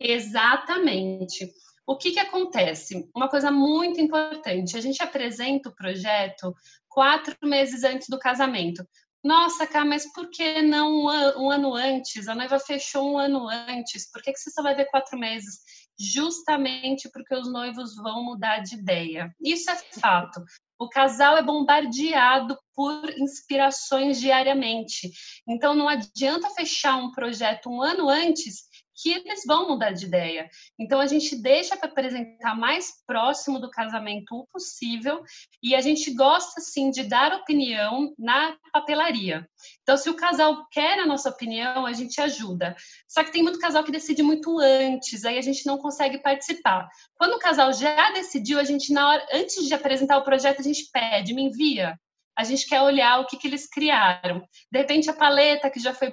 Exatamente. 0.00 1.48
O 1.86 1.96
que, 1.96 2.12
que 2.12 2.18
acontece? 2.18 3.08
Uma 3.14 3.28
coisa 3.28 3.50
muito 3.50 4.00
importante: 4.00 4.76
a 4.76 4.80
gente 4.80 5.02
apresenta 5.02 5.68
o 5.68 5.74
projeto 5.74 6.54
quatro 6.88 7.36
meses 7.42 7.84
antes 7.84 8.08
do 8.08 8.18
casamento. 8.18 8.84
Nossa, 9.22 9.66
cara, 9.66 9.84
mas 9.84 10.10
por 10.12 10.28
que 10.30 10.62
não 10.62 11.04
um 11.04 11.50
ano 11.50 11.74
antes? 11.74 12.26
A 12.26 12.34
noiva 12.34 12.58
fechou 12.58 13.12
um 13.12 13.18
ano 13.18 13.48
antes. 13.48 14.10
Por 14.10 14.20
que, 14.20 14.32
que 14.32 14.38
você 14.38 14.50
só 14.50 14.62
vai 14.62 14.74
ver 14.74 14.86
quatro 14.86 15.16
meses? 15.16 15.60
Justamente 15.98 17.08
porque 17.12 17.34
os 17.34 17.50
noivos 17.50 17.94
vão 17.96 18.24
mudar 18.24 18.58
de 18.58 18.74
ideia. 18.74 19.32
Isso 19.40 19.70
é 19.70 19.76
fato. 19.76 20.42
O 20.76 20.88
casal 20.88 21.36
é 21.36 21.42
bombardeado 21.42 22.58
por 22.74 23.08
inspirações 23.16 24.18
diariamente. 24.18 25.12
Então, 25.46 25.74
não 25.74 25.88
adianta 25.88 26.50
fechar 26.50 26.96
um 26.96 27.12
projeto 27.12 27.70
um 27.70 27.80
ano 27.80 28.08
antes 28.08 28.71
que 28.94 29.10
eles 29.10 29.42
vão 29.46 29.68
mudar 29.68 29.92
de 29.92 30.06
ideia. 30.06 30.48
Então 30.78 31.00
a 31.00 31.06
gente 31.06 31.36
deixa 31.36 31.76
para 31.76 31.88
apresentar 31.88 32.54
mais 32.54 32.92
próximo 33.06 33.58
do 33.58 33.70
casamento 33.70 34.34
o 34.34 34.46
possível 34.46 35.22
e 35.62 35.74
a 35.74 35.80
gente 35.80 36.12
gosta 36.14 36.60
sim 36.60 36.90
de 36.90 37.04
dar 37.04 37.34
opinião 37.34 38.14
na 38.18 38.56
papelaria. 38.72 39.48
Então 39.82 39.96
se 39.96 40.10
o 40.10 40.16
casal 40.16 40.66
quer 40.70 40.98
a 40.98 41.06
nossa 41.06 41.30
opinião, 41.30 41.86
a 41.86 41.92
gente 41.92 42.20
ajuda. 42.20 42.76
Só 43.08 43.24
que 43.24 43.32
tem 43.32 43.42
muito 43.42 43.58
casal 43.58 43.84
que 43.84 43.92
decide 43.92 44.22
muito 44.22 44.58
antes, 44.58 45.24
aí 45.24 45.38
a 45.38 45.42
gente 45.42 45.66
não 45.66 45.78
consegue 45.78 46.18
participar. 46.18 46.88
Quando 47.14 47.34
o 47.34 47.38
casal 47.38 47.72
já 47.72 48.10
decidiu, 48.12 48.58
a 48.58 48.64
gente 48.64 48.92
na 48.92 49.08
hora 49.08 49.26
antes 49.32 49.66
de 49.66 49.74
apresentar 49.74 50.18
o 50.18 50.24
projeto, 50.24 50.60
a 50.60 50.64
gente 50.64 50.88
pede, 50.92 51.34
me 51.34 51.42
envia 51.42 51.98
a 52.36 52.44
gente 52.44 52.66
quer 52.66 52.80
olhar 52.80 53.20
o 53.20 53.26
que, 53.26 53.36
que 53.36 53.46
eles 53.46 53.68
criaram. 53.68 54.46
De 54.70 54.78
repente, 54.78 55.10
a 55.10 55.12
paleta 55.12 55.70
que 55.70 55.80
já 55.80 55.92
foi 55.92 56.12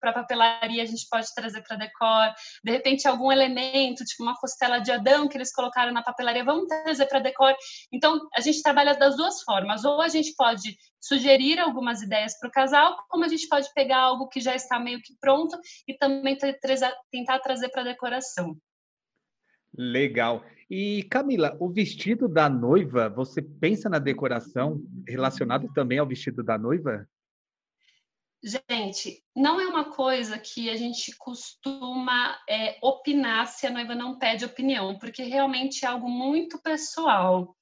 para 0.00 0.10
a 0.10 0.14
papelaria, 0.14 0.82
a 0.82 0.86
gente 0.86 1.06
pode 1.10 1.32
trazer 1.34 1.62
para 1.62 1.76
decor. 1.76 2.32
De 2.64 2.70
repente, 2.70 3.08
algum 3.08 3.30
elemento, 3.32 4.04
tipo 4.04 4.22
uma 4.22 4.36
costela 4.36 4.78
de 4.78 4.92
Adão 4.92 5.28
que 5.28 5.36
eles 5.36 5.52
colocaram 5.52 5.92
na 5.92 6.02
papelaria, 6.02 6.44
vamos 6.44 6.66
trazer 6.68 7.06
para 7.06 7.18
decor. 7.18 7.54
Então, 7.92 8.20
a 8.36 8.40
gente 8.40 8.62
trabalha 8.62 8.94
das 8.94 9.16
duas 9.16 9.42
formas. 9.42 9.84
Ou 9.84 10.00
a 10.00 10.08
gente 10.08 10.34
pode 10.36 10.76
sugerir 11.00 11.58
algumas 11.58 12.02
ideias 12.02 12.38
para 12.38 12.48
o 12.48 12.52
casal, 12.52 12.96
como 13.08 13.24
a 13.24 13.28
gente 13.28 13.48
pode 13.48 13.68
pegar 13.74 14.00
algo 14.00 14.28
que 14.28 14.40
já 14.40 14.54
está 14.54 14.78
meio 14.78 15.00
que 15.02 15.14
pronto 15.20 15.58
e 15.86 15.94
também 15.96 16.36
tentar 16.36 17.38
trazer 17.40 17.68
para 17.70 17.82
decoração. 17.82 18.56
Legal. 19.78 20.44
E 20.68 21.04
Camila, 21.04 21.56
o 21.60 21.68
vestido 21.68 22.28
da 22.28 22.48
noiva, 22.48 23.08
você 23.08 23.40
pensa 23.40 23.88
na 23.88 24.00
decoração 24.00 24.82
relacionado 25.06 25.72
também 25.72 25.98
ao 25.98 26.06
vestido 26.06 26.42
da 26.42 26.58
noiva? 26.58 27.08
Gente, 28.42 29.22
não 29.34 29.60
é 29.60 29.66
uma 29.66 29.90
coisa 29.92 30.38
que 30.38 30.68
a 30.68 30.76
gente 30.76 31.16
costuma 31.16 32.36
é, 32.48 32.76
opinar 32.82 33.46
se 33.46 33.66
a 33.66 33.70
noiva 33.70 33.94
não 33.94 34.18
pede 34.18 34.44
opinião, 34.44 34.98
porque 34.98 35.22
realmente 35.22 35.84
é 35.84 35.88
algo 35.88 36.08
muito 36.08 36.60
pessoal. 36.60 37.56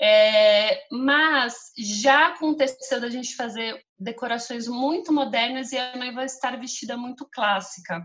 É, 0.00 0.84
mas 0.90 1.54
já 1.76 2.28
aconteceu 2.28 3.00
da 3.00 3.10
gente 3.10 3.36
fazer 3.36 3.84
decorações 3.98 4.66
muito 4.66 5.12
modernas 5.12 5.70
e 5.70 5.78
a 5.78 5.96
noiva 5.96 6.24
estar 6.24 6.58
vestida 6.58 6.96
muito 6.96 7.28
clássica. 7.30 8.04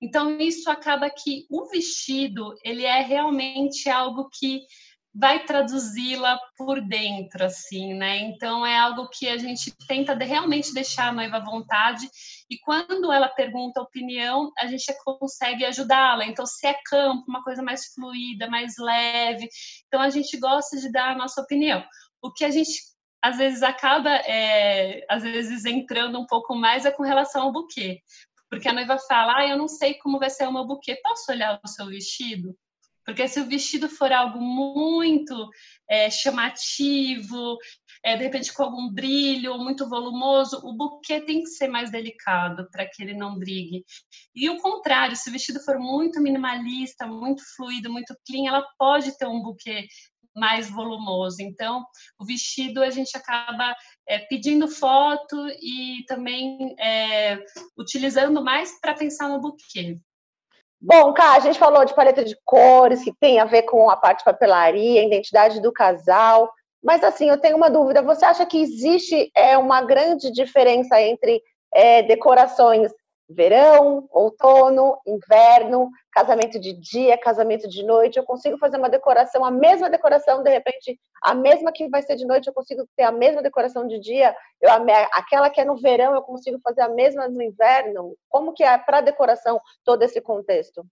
Então 0.00 0.38
isso 0.40 0.70
acaba 0.70 1.10
que 1.10 1.46
o 1.50 1.68
vestido 1.68 2.54
ele 2.64 2.84
é 2.84 3.02
realmente 3.02 3.88
algo 3.88 4.28
que 4.30 4.62
vai 5.12 5.44
traduzi-la 5.44 6.38
por 6.56 6.80
dentro, 6.80 7.44
assim, 7.44 7.94
né? 7.94 8.18
Então 8.18 8.64
é 8.64 8.78
algo 8.78 9.08
que 9.08 9.28
a 9.28 9.36
gente 9.36 9.74
tenta 9.88 10.14
realmente 10.14 10.72
deixar 10.72 11.08
a 11.08 11.12
noiva 11.12 11.38
à 11.38 11.44
vontade 11.44 12.08
e 12.48 12.56
quando 12.58 13.12
ela 13.12 13.28
pergunta 13.28 13.80
opinião, 13.80 14.52
a 14.58 14.66
gente 14.66 14.86
consegue 15.04 15.64
ajudá-la. 15.64 16.26
Então 16.26 16.46
se 16.46 16.66
é 16.66 16.74
campo, 16.86 17.24
uma 17.28 17.42
coisa 17.42 17.62
mais 17.62 17.92
fluida, 17.92 18.48
mais 18.48 18.74
leve, 18.78 19.48
então 19.86 20.00
a 20.00 20.10
gente 20.10 20.38
gosta 20.38 20.76
de 20.78 20.90
dar 20.92 21.10
a 21.10 21.16
nossa 21.16 21.40
opinião. 21.40 21.84
O 22.22 22.32
que 22.32 22.44
a 22.44 22.50
gente 22.50 22.70
às 23.22 23.36
vezes 23.36 23.62
acaba, 23.62 24.10
é, 24.10 25.04
às 25.08 25.22
vezes 25.22 25.64
entrando 25.66 26.18
um 26.18 26.26
pouco 26.26 26.54
mais 26.54 26.86
é 26.86 26.90
com 26.90 27.02
relação 27.02 27.42
ao 27.42 27.52
buquê. 27.52 28.00
Porque 28.50 28.68
a 28.68 28.72
noiva 28.72 28.98
fala, 28.98 29.38
ah, 29.38 29.48
eu 29.48 29.56
não 29.56 29.68
sei 29.68 29.94
como 29.94 30.18
vai 30.18 30.28
ser 30.28 30.46
o 30.48 30.52
meu 30.52 30.66
buquê, 30.66 30.96
posso 31.02 31.30
olhar 31.30 31.60
o 31.64 31.68
seu 31.68 31.86
vestido? 31.86 32.54
Porque 33.04 33.26
se 33.26 33.40
o 33.40 33.46
vestido 33.46 33.88
for 33.88 34.12
algo 34.12 34.40
muito 34.40 35.48
é, 35.88 36.10
chamativo, 36.10 37.56
é, 38.04 38.16
de 38.16 38.22
repente 38.22 38.52
com 38.52 38.62
algum 38.62 38.92
brilho, 38.92 39.58
muito 39.58 39.88
volumoso, 39.88 40.60
o 40.64 40.72
buquê 40.72 41.20
tem 41.20 41.40
que 41.40 41.48
ser 41.48 41.68
mais 41.68 41.90
delicado 41.90 42.68
para 42.70 42.86
que 42.86 43.02
ele 43.02 43.14
não 43.14 43.38
brigue. 43.38 43.84
E 44.34 44.48
o 44.48 44.58
contrário, 44.58 45.16
se 45.16 45.28
o 45.28 45.32
vestido 45.32 45.60
for 45.60 45.78
muito 45.78 46.20
minimalista, 46.20 47.06
muito 47.06 47.42
fluido, 47.56 47.90
muito 47.90 48.14
clean, 48.26 48.48
ela 48.48 48.64
pode 48.78 49.16
ter 49.16 49.26
um 49.26 49.42
buquê 49.42 49.86
mais 50.34 50.70
volumoso. 50.70 51.36
Então, 51.40 51.84
o 52.18 52.24
vestido 52.24 52.82
a 52.82 52.90
gente 52.90 53.16
acaba 53.16 53.74
é, 54.06 54.18
pedindo 54.18 54.68
foto 54.68 55.36
e 55.60 56.04
também 56.06 56.74
é, 56.78 57.38
utilizando 57.78 58.42
mais 58.42 58.78
para 58.80 58.94
pensar 58.94 59.28
no 59.28 59.40
buquê. 59.40 59.96
Bom, 60.80 61.12
Cá, 61.12 61.34
a 61.34 61.40
gente 61.40 61.58
falou 61.58 61.84
de 61.84 61.94
paleta 61.94 62.24
de 62.24 62.34
cores, 62.44 63.04
que 63.04 63.12
tem 63.12 63.38
a 63.38 63.44
ver 63.44 63.62
com 63.62 63.90
a 63.90 63.96
parte 63.96 64.20
de 64.20 64.24
papelaria, 64.24 65.04
identidade 65.04 65.60
do 65.60 65.70
casal. 65.70 66.50
Mas, 66.82 67.04
assim, 67.04 67.28
eu 67.28 67.38
tenho 67.38 67.56
uma 67.56 67.68
dúvida. 67.68 68.00
Você 68.00 68.24
acha 68.24 68.46
que 68.46 68.60
existe 68.60 69.30
é, 69.36 69.58
uma 69.58 69.82
grande 69.82 70.32
diferença 70.32 70.98
entre 71.00 71.42
é, 71.74 72.02
decorações 72.02 72.90
verão, 73.30 74.08
outono, 74.10 74.98
inverno, 75.06 75.90
casamento 76.12 76.58
de 76.58 76.72
dia, 76.72 77.16
casamento 77.16 77.68
de 77.68 77.82
noite. 77.84 78.18
Eu 78.18 78.24
consigo 78.24 78.58
fazer 78.58 78.76
uma 78.76 78.90
decoração, 78.90 79.44
a 79.44 79.50
mesma 79.50 79.88
decoração, 79.88 80.42
de 80.42 80.50
repente, 80.50 80.98
a 81.22 81.34
mesma 81.34 81.72
que 81.72 81.88
vai 81.88 82.02
ser 82.02 82.16
de 82.16 82.26
noite, 82.26 82.48
eu 82.48 82.52
consigo 82.52 82.86
ter 82.96 83.04
a 83.04 83.12
mesma 83.12 83.42
decoração 83.42 83.86
de 83.86 83.98
dia. 84.00 84.34
Eu, 84.60 84.70
aquela 85.12 85.48
que 85.48 85.60
é 85.60 85.64
no 85.64 85.76
verão, 85.76 86.14
eu 86.14 86.22
consigo 86.22 86.58
fazer 86.62 86.82
a 86.82 86.88
mesma 86.88 87.28
no 87.28 87.40
inverno. 87.40 88.16
Como 88.28 88.52
que 88.52 88.64
é 88.64 88.76
para 88.76 89.00
decoração 89.00 89.60
todo 89.84 90.02
esse 90.02 90.20
contexto? 90.20 90.84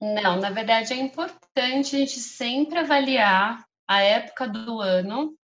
Não, 0.00 0.36
na 0.36 0.50
verdade 0.50 0.94
é 0.94 0.96
importante 0.96 1.94
a 1.94 1.98
gente 1.98 2.18
sempre 2.20 2.78
avaliar 2.78 3.64
a 3.86 4.02
época 4.02 4.48
do 4.48 4.80
ano 4.80 5.34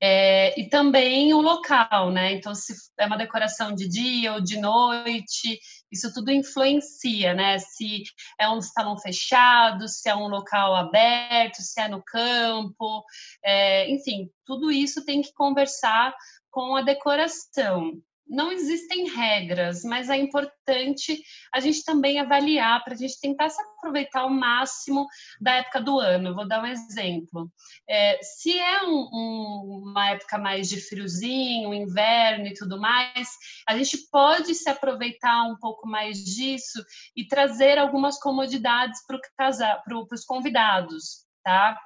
é, 0.00 0.58
e 0.58 0.68
também 0.68 1.32
o 1.34 1.40
local, 1.40 2.10
né? 2.10 2.32
Então, 2.32 2.54
se 2.54 2.74
é 2.98 3.06
uma 3.06 3.16
decoração 3.16 3.74
de 3.74 3.88
dia 3.88 4.34
ou 4.34 4.40
de 4.40 4.58
noite, 4.58 5.58
isso 5.90 6.12
tudo 6.12 6.30
influencia, 6.30 7.34
né? 7.34 7.58
Se 7.58 8.02
é 8.38 8.48
um 8.48 8.60
salão 8.60 8.98
fechado, 8.98 9.88
se 9.88 10.08
é 10.08 10.14
um 10.14 10.28
local 10.28 10.74
aberto, 10.74 11.62
se 11.62 11.80
é 11.80 11.88
no 11.88 12.02
campo, 12.02 13.04
é, 13.44 13.90
enfim, 13.90 14.30
tudo 14.44 14.70
isso 14.70 15.04
tem 15.04 15.22
que 15.22 15.32
conversar 15.32 16.14
com 16.50 16.76
a 16.76 16.82
decoração 16.82 18.00
não 18.26 18.50
existem 18.50 19.08
regras, 19.08 19.82
mas 19.84 20.08
é 20.08 20.16
importante 20.16 21.22
a 21.52 21.60
gente 21.60 21.84
também 21.84 22.18
avaliar 22.18 22.82
para 22.82 22.94
a 22.94 22.96
gente 22.96 23.20
tentar 23.20 23.48
se 23.48 23.60
aproveitar 23.62 24.20
ao 24.20 24.30
máximo 24.30 25.06
da 25.40 25.56
época 25.56 25.80
do 25.80 25.98
ano. 25.98 26.34
Vou 26.34 26.46
dar 26.48 26.62
um 26.62 26.66
exemplo. 26.66 27.50
É, 27.88 28.18
se 28.22 28.58
é 28.58 28.82
um, 28.82 29.08
um, 29.12 29.82
uma 29.90 30.10
época 30.10 30.38
mais 30.38 30.68
de 30.68 30.80
friozinho, 30.80 31.74
inverno 31.74 32.46
e 32.46 32.54
tudo 32.54 32.80
mais, 32.80 33.28
a 33.68 33.76
gente 33.76 33.98
pode 34.10 34.54
se 34.54 34.68
aproveitar 34.68 35.44
um 35.44 35.56
pouco 35.56 35.86
mais 35.86 36.18
disso 36.18 36.84
e 37.16 37.26
trazer 37.26 37.78
algumas 37.78 38.18
comodidades 38.18 39.00
para 39.06 39.98
os 40.10 40.24
convidados, 40.24 41.26
tá? 41.42 41.78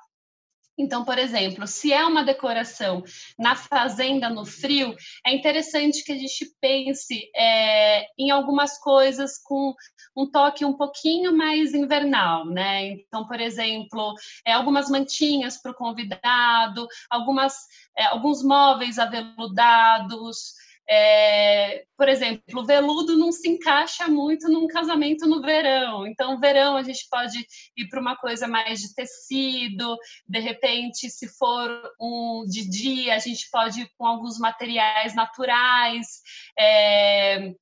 Então, 0.79 1.05
por 1.05 1.19
exemplo, 1.19 1.67
se 1.67 1.93
é 1.93 2.05
uma 2.05 2.23
decoração 2.23 3.03
na 3.37 3.57
fazenda 3.57 4.31
no 4.31 4.47
frio, 4.47 4.95
é 5.27 5.35
interessante 5.35 6.05
que 6.05 6.13
a 6.13 6.17
gente 6.17 6.55
pense 6.61 7.29
é, 7.35 8.07
em 8.17 8.31
algumas 8.31 8.79
coisas 8.79 9.43
com 9.43 9.75
um 10.17 10.31
toque 10.31 10.65
um 10.65 10.77
pouquinho 10.77 11.37
mais 11.37 11.75
invernal, 11.75 12.47
né? 12.47 12.93
Então, 12.93 13.27
por 13.27 13.41
exemplo, 13.41 14.15
é, 14.45 14.53
algumas 14.53 14.89
mantinhas 14.89 15.61
para 15.61 15.73
o 15.73 15.75
convidado, 15.75 16.87
algumas, 17.11 17.55
é, 17.97 18.05
alguns 18.07 18.43
móveis 18.45 18.99
aveludados. 18.99 20.55
É, 20.91 21.85
por 21.99 22.09
exemplo, 22.09 22.63
o 22.63 22.65
veludo 22.65 23.17
não 23.17 23.31
se 23.31 23.49
encaixa 23.49 24.09
muito 24.09 24.49
num 24.49 24.67
casamento 24.67 25.27
no 25.27 25.43
verão. 25.43 26.07
Então, 26.07 26.41
verão 26.41 26.77
a 26.77 26.83
gente 26.83 27.07
pode 27.11 27.39
ir 27.77 27.89
para 27.89 28.01
uma 28.01 28.17
coisa 28.17 28.49
mais 28.49 28.81
de 28.81 28.95
tecido. 28.95 29.97
De 30.27 30.39
repente, 30.39 31.11
se 31.11 31.29
for 31.37 31.69
um 32.01 32.45
de 32.49 32.69
dia, 32.69 33.15
a 33.15 33.19
gente 33.19 33.49
pode 33.51 33.83
ir 33.83 33.91
com 33.99 34.07
alguns 34.07 34.39
materiais 34.39 35.15
naturais. 35.15 36.07
É, 36.59 37.53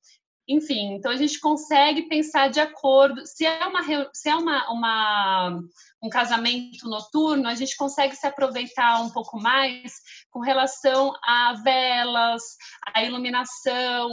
enfim, 0.47 0.93
então 0.93 1.11
a 1.11 1.17
gente 1.17 1.41
consegue 1.41 2.03
pensar 2.03 2.47
de 2.49 2.61
acordo. 2.61 3.25
Se 3.25 3.45
é 3.45 3.65
uma, 3.65 3.83
se 4.13 4.29
é 4.29 4.35
uma, 4.35 4.71
uma, 4.71 5.59
um 6.01 6.09
casamento 6.09 6.87
noturno, 6.87 7.49
a 7.49 7.55
gente 7.55 7.75
consegue 7.75 8.15
se 8.15 8.25
aproveitar 8.25 9.01
um 9.01 9.09
pouco 9.09 9.37
mais 9.37 9.93
com 10.31 10.39
relação 10.39 11.13
a 11.21 11.53
velas, 11.61 12.41
a 12.95 13.03
iluminação. 13.03 14.09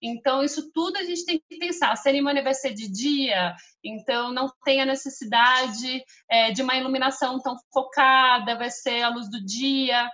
Então, 0.00 0.42
isso 0.42 0.70
tudo 0.72 0.98
a 0.98 1.04
gente 1.04 1.24
tem 1.24 1.42
que 1.48 1.58
pensar. 1.58 1.92
A 1.92 1.96
cerimônia 1.96 2.42
vai 2.42 2.54
ser 2.54 2.74
de 2.74 2.86
dia, 2.90 3.54
então 3.82 4.30
não 4.30 4.52
tem 4.64 4.82
a 4.82 4.86
necessidade 4.86 6.04
é, 6.30 6.50
de 6.52 6.60
uma 6.60 6.76
iluminação 6.76 7.40
tão 7.40 7.56
focada, 7.72 8.58
vai 8.58 8.70
ser 8.70 9.02
a 9.02 9.08
luz 9.08 9.30
do 9.30 9.42
dia. 9.42 10.06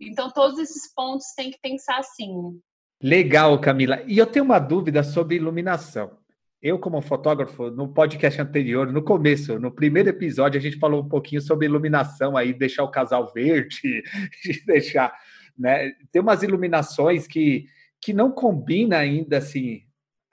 Então, 0.00 0.30
todos 0.30 0.58
esses 0.60 0.92
pontos 0.94 1.26
tem 1.34 1.50
que 1.50 1.58
pensar 1.60 1.98
assim. 1.98 2.60
Legal, 3.02 3.58
Camila. 3.60 4.02
E 4.06 4.18
eu 4.18 4.26
tenho 4.26 4.44
uma 4.44 4.58
dúvida 4.58 5.02
sobre 5.02 5.36
iluminação. 5.36 6.18
Eu, 6.60 6.78
como 6.78 7.00
fotógrafo, 7.00 7.70
no 7.70 7.88
podcast 7.88 8.38
anterior, 8.42 8.92
no 8.92 9.02
começo, 9.02 9.58
no 9.58 9.70
primeiro 9.70 10.10
episódio, 10.10 10.58
a 10.58 10.62
gente 10.62 10.78
falou 10.78 11.02
um 11.02 11.08
pouquinho 11.08 11.40
sobre 11.40 11.64
iluminação 11.64 12.36
aí, 12.36 12.52
deixar 12.52 12.84
o 12.84 12.90
casal 12.90 13.32
verde, 13.32 14.02
deixar, 14.66 15.10
né? 15.58 15.92
Tem 16.12 16.20
umas 16.20 16.42
iluminações 16.42 17.26
que, 17.26 17.64
que 17.98 18.12
não 18.12 18.30
combina 18.30 18.98
ainda 18.98 19.38
assim. 19.38 19.80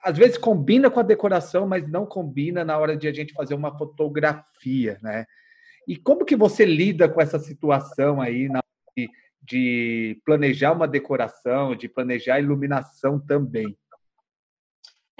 Às 0.04 0.18
vezes 0.18 0.36
combina 0.36 0.90
com 0.90 1.00
a 1.00 1.04
decoração, 1.04 1.66
mas 1.66 1.88
não 1.88 2.04
combina 2.04 2.62
na 2.62 2.76
hora 2.76 2.94
de 2.94 3.08
a 3.08 3.12
gente 3.12 3.32
fazer 3.32 3.54
uma 3.54 3.76
fotografia, 3.78 4.98
né? 5.02 5.24
E 5.86 5.96
como 5.96 6.26
que 6.26 6.36
você 6.36 6.66
lida 6.66 7.08
com 7.08 7.22
essa 7.22 7.38
situação 7.38 8.20
aí 8.20 8.46
na 8.50 8.60
de 9.42 10.20
planejar 10.24 10.72
uma 10.72 10.88
decoração, 10.88 11.74
de 11.74 11.88
planejar 11.88 12.34
a 12.34 12.40
iluminação 12.40 13.18
também. 13.18 13.76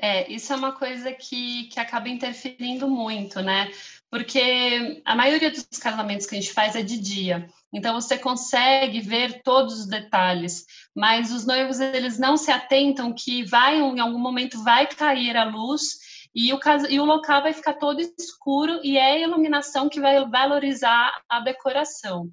É, 0.00 0.30
isso 0.30 0.52
é 0.52 0.56
uma 0.56 0.72
coisa 0.72 1.12
que, 1.12 1.64
que 1.64 1.80
acaba 1.80 2.08
interferindo 2.08 2.88
muito, 2.88 3.40
né? 3.40 3.68
Porque 4.08 5.02
a 5.04 5.16
maioria 5.16 5.50
dos 5.50 5.66
casamentos 5.80 6.24
que 6.24 6.36
a 6.36 6.40
gente 6.40 6.52
faz 6.52 6.76
é 6.76 6.82
de 6.82 6.98
dia. 6.98 7.48
Então 7.72 8.00
você 8.00 8.16
consegue 8.16 9.00
ver 9.00 9.42
todos 9.42 9.80
os 9.80 9.86
detalhes, 9.86 10.64
mas 10.94 11.32
os 11.32 11.44
noivos 11.44 11.80
eles 11.80 12.16
não 12.16 12.36
se 12.36 12.50
atentam 12.50 13.12
que 13.12 13.44
vai 13.44 13.76
em 13.76 13.98
algum 13.98 14.18
momento 14.18 14.62
vai 14.62 14.86
cair 14.86 15.36
a 15.36 15.44
luz 15.44 15.98
e 16.34 16.52
o, 16.52 16.60
e 16.88 17.00
o 17.00 17.04
local 17.04 17.42
vai 17.42 17.52
ficar 17.52 17.74
todo 17.74 18.00
escuro 18.00 18.80
e 18.82 18.96
é 18.96 19.12
a 19.12 19.18
iluminação 19.18 19.88
que 19.88 20.00
vai 20.00 20.24
valorizar 20.28 21.12
a 21.28 21.40
decoração. 21.40 22.30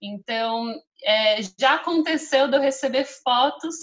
Então, 0.00 0.74
é, 1.02 1.40
já 1.58 1.74
aconteceu 1.74 2.48
de 2.48 2.56
eu 2.56 2.60
receber 2.60 3.04
fotos 3.04 3.76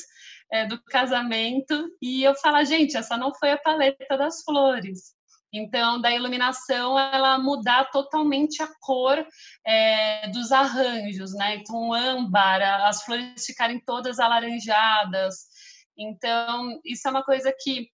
é, 0.51 0.65
do 0.65 0.81
casamento 0.83 1.89
e 2.01 2.23
eu 2.23 2.35
falar, 2.35 2.63
gente, 2.63 2.97
essa 2.97 3.17
não 3.17 3.33
foi 3.33 3.51
a 3.51 3.57
paleta 3.57 4.17
das 4.17 4.43
flores. 4.43 5.15
Então, 5.53 5.99
da 5.99 6.11
iluminação, 6.11 6.97
ela 6.97 7.37
mudar 7.37 7.91
totalmente 7.91 8.63
a 8.63 8.69
cor 8.79 9.25
é, 9.65 10.29
dos 10.29 10.51
arranjos, 10.51 11.33
né? 11.33 11.55
Então, 11.55 11.93
âmbar, 11.93 12.61
as 12.85 13.03
flores 13.03 13.45
ficarem 13.45 13.79
todas 13.85 14.19
alaranjadas. 14.19 15.47
Então, 15.97 16.79
isso 16.85 17.05
é 17.05 17.11
uma 17.11 17.23
coisa 17.23 17.53
que 17.57 17.89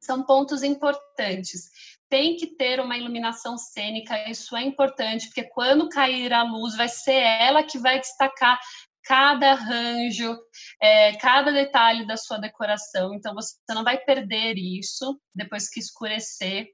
são 0.00 0.22
pontos 0.22 0.62
importantes 0.62 1.70
tem 2.08 2.36
que 2.36 2.46
ter 2.46 2.80
uma 2.80 2.96
iluminação 2.96 3.56
cênica, 3.58 4.30
isso 4.30 4.56
é 4.56 4.62
importante, 4.62 5.26
porque 5.26 5.44
quando 5.44 5.88
cair 5.88 6.32
a 6.32 6.42
luz, 6.42 6.76
vai 6.76 6.88
ser 6.88 7.20
ela 7.20 7.62
que 7.62 7.78
vai 7.78 8.00
destacar 8.00 8.58
cada 9.04 9.52
arranjo, 9.52 10.36
é, 10.82 11.16
cada 11.16 11.50
detalhe 11.50 12.06
da 12.06 12.16
sua 12.16 12.38
decoração. 12.38 13.14
Então, 13.14 13.34
você 13.34 13.54
não 13.70 13.82
vai 13.82 13.96
perder 13.98 14.54
isso 14.58 15.18
depois 15.34 15.68
que 15.70 15.80
escurecer. 15.80 16.66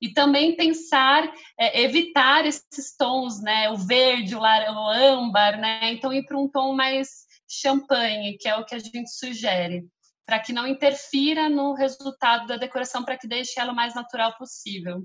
E 0.00 0.12
também 0.12 0.56
pensar, 0.56 1.32
é, 1.58 1.82
evitar 1.82 2.46
esses 2.46 2.94
tons, 2.96 3.42
né? 3.42 3.70
O 3.70 3.76
verde, 3.76 4.36
o, 4.36 4.40
lar 4.40 4.72
o 4.72 4.88
âmbar, 4.88 5.58
né? 5.60 5.92
Então, 5.92 6.12
ir 6.12 6.24
para 6.24 6.38
um 6.38 6.48
tom 6.48 6.74
mais 6.74 7.08
champanhe, 7.48 8.38
que 8.38 8.48
é 8.48 8.56
o 8.56 8.64
que 8.64 8.74
a 8.76 8.78
gente 8.78 9.10
sugere 9.10 9.84
para 10.30 10.38
que 10.38 10.52
não 10.52 10.64
interfira 10.64 11.48
no 11.48 11.74
resultado 11.74 12.46
da 12.46 12.56
decoração, 12.56 13.04
para 13.04 13.18
que 13.18 13.26
deixe 13.26 13.58
ela 13.58 13.72
o 13.72 13.74
mais 13.74 13.96
natural 13.96 14.32
possível. 14.38 15.02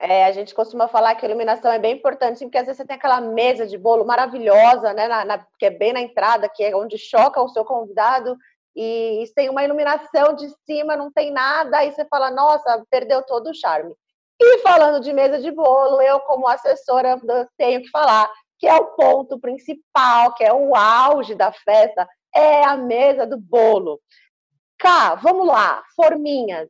É, 0.00 0.24
a 0.24 0.32
gente 0.32 0.52
costuma 0.52 0.88
falar 0.88 1.14
que 1.14 1.24
a 1.24 1.28
iluminação 1.28 1.70
é 1.70 1.78
bem 1.78 1.94
importante, 1.94 2.40
porque 2.40 2.58
às 2.58 2.66
vezes 2.66 2.78
você 2.78 2.84
tem 2.84 2.96
aquela 2.96 3.20
mesa 3.20 3.68
de 3.68 3.78
bolo 3.78 4.04
maravilhosa, 4.04 4.92
né, 4.92 5.06
na, 5.06 5.24
na, 5.24 5.46
que 5.56 5.66
é 5.66 5.70
bem 5.70 5.92
na 5.92 6.00
entrada, 6.00 6.48
que 6.48 6.64
é 6.64 6.74
onde 6.74 6.98
choca 6.98 7.40
o 7.40 7.50
seu 7.50 7.64
convidado, 7.64 8.36
e, 8.74 9.22
e 9.22 9.32
tem 9.32 9.48
uma 9.48 9.62
iluminação 9.62 10.34
de 10.34 10.48
cima, 10.66 10.96
não 10.96 11.12
tem 11.12 11.30
nada, 11.30 11.78
aí 11.78 11.92
você 11.92 12.04
fala, 12.06 12.32
nossa, 12.32 12.84
perdeu 12.90 13.22
todo 13.22 13.50
o 13.50 13.54
charme. 13.54 13.94
E 14.40 14.58
falando 14.58 15.00
de 15.00 15.12
mesa 15.12 15.38
de 15.38 15.52
bolo, 15.52 16.02
eu, 16.02 16.18
como 16.20 16.48
assessora, 16.48 17.16
tenho 17.56 17.80
que 17.80 17.90
falar 17.90 18.28
que 18.58 18.66
é 18.66 18.74
o 18.74 18.86
ponto 18.88 19.38
principal, 19.38 20.34
que 20.34 20.44
é 20.44 20.52
o 20.52 20.74
auge 20.74 21.34
da 21.34 21.50
festa, 21.50 22.06
é 22.34 22.64
a 22.64 22.76
mesa 22.76 23.26
do 23.26 23.38
bolo. 23.38 24.00
Cá, 24.78 25.14
vamos 25.14 25.46
lá, 25.46 25.82
forminhas. 25.94 26.68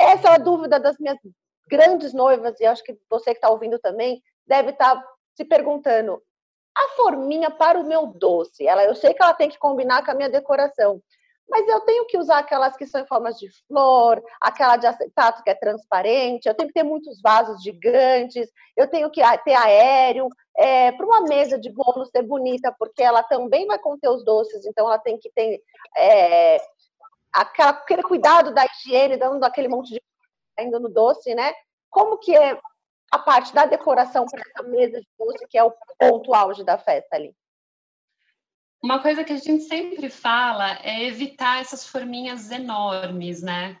Essa 0.00 0.28
é 0.28 0.32
a 0.32 0.38
dúvida 0.38 0.78
das 0.78 0.98
minhas 0.98 1.18
grandes 1.68 2.12
noivas, 2.12 2.58
e 2.60 2.66
acho 2.66 2.82
que 2.82 2.98
você 3.08 3.32
que 3.32 3.38
está 3.38 3.50
ouvindo 3.50 3.78
também 3.78 4.22
deve 4.46 4.70
estar 4.70 4.96
tá 4.96 5.08
se 5.34 5.44
perguntando: 5.44 6.22
a 6.76 6.88
forminha 6.96 7.50
para 7.50 7.78
o 7.78 7.86
meu 7.86 8.06
doce, 8.06 8.66
ela, 8.66 8.84
eu 8.84 8.94
sei 8.94 9.12
que 9.14 9.22
ela 9.22 9.34
tem 9.34 9.48
que 9.48 9.58
combinar 9.58 10.04
com 10.04 10.10
a 10.10 10.14
minha 10.14 10.30
decoração, 10.30 11.02
mas 11.52 11.68
eu 11.68 11.80
tenho 11.80 12.06
que 12.06 12.16
usar 12.16 12.38
aquelas 12.38 12.74
que 12.78 12.86
são 12.86 13.02
em 13.02 13.06
formas 13.06 13.38
de 13.38 13.46
flor, 13.68 14.22
aquela 14.40 14.78
de 14.78 14.86
acetato 14.86 15.42
que 15.42 15.50
é 15.50 15.54
transparente, 15.54 16.48
eu 16.48 16.54
tenho 16.54 16.68
que 16.68 16.72
ter 16.72 16.82
muitos 16.82 17.20
vasos 17.20 17.62
gigantes, 17.62 18.50
eu 18.74 18.88
tenho 18.88 19.10
que 19.10 19.20
ter 19.44 19.52
aéreo, 19.52 20.30
é, 20.56 20.90
para 20.92 21.04
uma 21.04 21.20
mesa 21.20 21.58
de 21.58 21.70
bolo 21.70 22.06
ser 22.06 22.22
bonita, 22.22 22.74
porque 22.78 23.02
ela 23.02 23.22
também 23.22 23.66
vai 23.66 23.78
conter 23.78 24.08
os 24.08 24.24
doces, 24.24 24.64
então 24.64 24.86
ela 24.86 24.98
tem 24.98 25.18
que 25.18 25.30
ter 25.30 25.62
é, 25.94 26.56
aquela, 27.30 27.72
aquele 27.72 28.02
cuidado 28.02 28.54
da 28.54 28.64
higiene, 28.64 29.18
dando 29.18 29.44
aquele 29.44 29.68
monte 29.68 29.92
de 29.92 30.02
ainda 30.58 30.80
no 30.80 30.88
doce, 30.88 31.34
né? 31.34 31.52
Como 31.90 32.16
que 32.16 32.34
é 32.34 32.58
a 33.10 33.18
parte 33.18 33.52
da 33.54 33.66
decoração 33.66 34.24
para 34.24 34.40
essa 34.40 34.62
mesa 34.66 34.98
de 34.98 35.08
doce, 35.18 35.46
que 35.50 35.58
é 35.58 35.64
o 35.64 35.74
ponto 35.98 36.32
auge 36.32 36.64
da 36.64 36.78
festa 36.78 37.14
ali? 37.14 37.36
Uma 38.82 39.00
coisa 39.00 39.22
que 39.22 39.32
a 39.32 39.36
gente 39.36 39.62
sempre 39.62 40.10
fala 40.10 40.78
é 40.82 41.04
evitar 41.04 41.60
essas 41.60 41.86
forminhas 41.86 42.50
enormes, 42.50 43.40
né? 43.40 43.78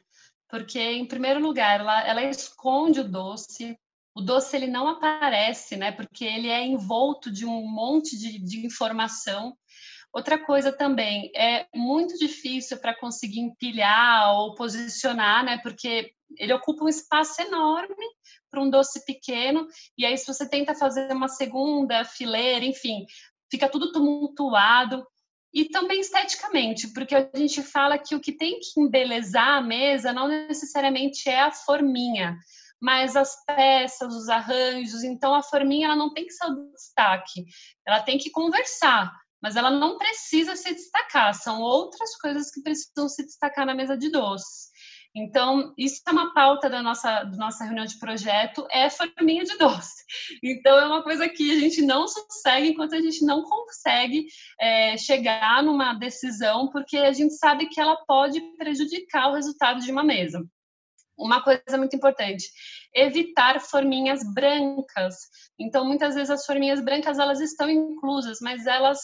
Porque, 0.48 0.78
em 0.78 1.06
primeiro 1.06 1.40
lugar, 1.40 1.80
ela, 1.80 2.06
ela 2.06 2.22
esconde 2.22 3.00
o 3.00 3.08
doce, 3.08 3.76
o 4.14 4.20
doce 4.20 4.54
ele 4.54 4.68
não 4.68 4.86
aparece, 4.86 5.76
né? 5.76 5.90
Porque 5.90 6.24
ele 6.24 6.48
é 6.48 6.64
envolto 6.64 7.32
de 7.32 7.44
um 7.44 7.66
monte 7.66 8.16
de, 8.16 8.38
de 8.38 8.64
informação. 8.64 9.56
Outra 10.12 10.38
coisa 10.38 10.70
também 10.70 11.32
é 11.34 11.66
muito 11.74 12.16
difícil 12.18 12.78
para 12.78 12.94
conseguir 12.94 13.40
empilhar 13.40 14.34
ou 14.34 14.54
posicionar, 14.54 15.42
né? 15.44 15.58
Porque 15.62 16.12
ele 16.36 16.52
ocupa 16.52 16.84
um 16.84 16.88
espaço 16.88 17.40
enorme 17.40 18.06
para 18.50 18.62
um 18.62 18.68
doce 18.68 19.04
pequeno. 19.06 19.66
E 19.96 20.04
aí, 20.04 20.16
se 20.16 20.26
você 20.26 20.46
tenta 20.48 20.74
fazer 20.74 21.10
uma 21.12 21.28
segunda 21.28 22.04
fileira, 22.04 22.64
enfim, 22.64 23.06
fica 23.52 23.68
tudo 23.68 23.92
tumultuado. 23.92 25.06
E 25.54 25.66
também 25.66 26.00
esteticamente, 26.00 26.88
porque 26.94 27.14
a 27.14 27.30
gente 27.34 27.62
fala 27.62 27.98
que 27.98 28.14
o 28.14 28.20
que 28.20 28.32
tem 28.32 28.58
que 28.58 28.80
embelezar 28.80 29.58
a 29.58 29.60
mesa 29.60 30.10
não 30.10 30.26
necessariamente 30.26 31.28
é 31.28 31.42
a 31.42 31.52
forminha, 31.52 32.38
mas 32.80 33.14
as 33.14 33.36
peças, 33.44 34.14
os 34.14 34.30
arranjos. 34.30 35.04
Então, 35.04 35.34
a 35.34 35.42
forminha 35.42 35.88
ela 35.88 35.96
não 35.96 36.10
tem 36.14 36.24
que 36.24 36.32
ser 36.32 36.46
o 36.46 36.72
destaque, 36.72 37.44
ela 37.86 38.00
tem 38.00 38.16
que 38.16 38.30
conversar, 38.30 39.12
mas 39.42 39.54
ela 39.54 39.70
não 39.70 39.98
precisa 39.98 40.56
se 40.56 40.72
destacar. 40.72 41.34
São 41.34 41.60
outras 41.60 42.16
coisas 42.16 42.50
que 42.50 42.62
precisam 42.62 43.06
se 43.06 43.22
destacar 43.22 43.66
na 43.66 43.74
mesa 43.74 43.94
de 43.94 44.08
doces. 44.10 44.71
Então, 45.14 45.74
isso 45.76 46.00
é 46.08 46.10
uma 46.10 46.32
pauta 46.32 46.70
da 46.70 46.82
nossa, 46.82 47.24
da 47.24 47.36
nossa 47.36 47.64
reunião 47.64 47.84
de 47.84 47.98
projeto, 47.98 48.66
é 48.70 48.88
forminha 48.88 49.44
de 49.44 49.58
doce. 49.58 50.02
Então, 50.42 50.78
é 50.78 50.86
uma 50.86 51.02
coisa 51.02 51.28
que 51.28 51.52
a 51.52 51.60
gente 51.60 51.82
não 51.82 52.08
sossegue 52.08 52.68
enquanto 52.68 52.94
a 52.94 53.00
gente 53.00 53.22
não 53.24 53.42
consegue 53.42 54.26
é, 54.58 54.96
chegar 54.96 55.62
numa 55.62 55.92
decisão, 55.92 56.70
porque 56.70 56.96
a 56.96 57.12
gente 57.12 57.34
sabe 57.34 57.66
que 57.66 57.78
ela 57.78 57.96
pode 58.06 58.40
prejudicar 58.56 59.28
o 59.28 59.34
resultado 59.34 59.80
de 59.80 59.92
uma 59.92 60.02
mesa. 60.02 60.42
Uma 61.18 61.42
coisa 61.42 61.76
muito 61.76 61.94
importante, 61.94 62.46
evitar 62.94 63.60
forminhas 63.60 64.20
brancas. 64.32 65.14
Então, 65.58 65.84
muitas 65.84 66.14
vezes 66.14 66.30
as 66.30 66.46
forminhas 66.46 66.82
brancas 66.82 67.18
elas 67.18 67.38
estão 67.38 67.68
inclusas, 67.68 68.38
mas 68.40 68.66
elas 68.66 68.98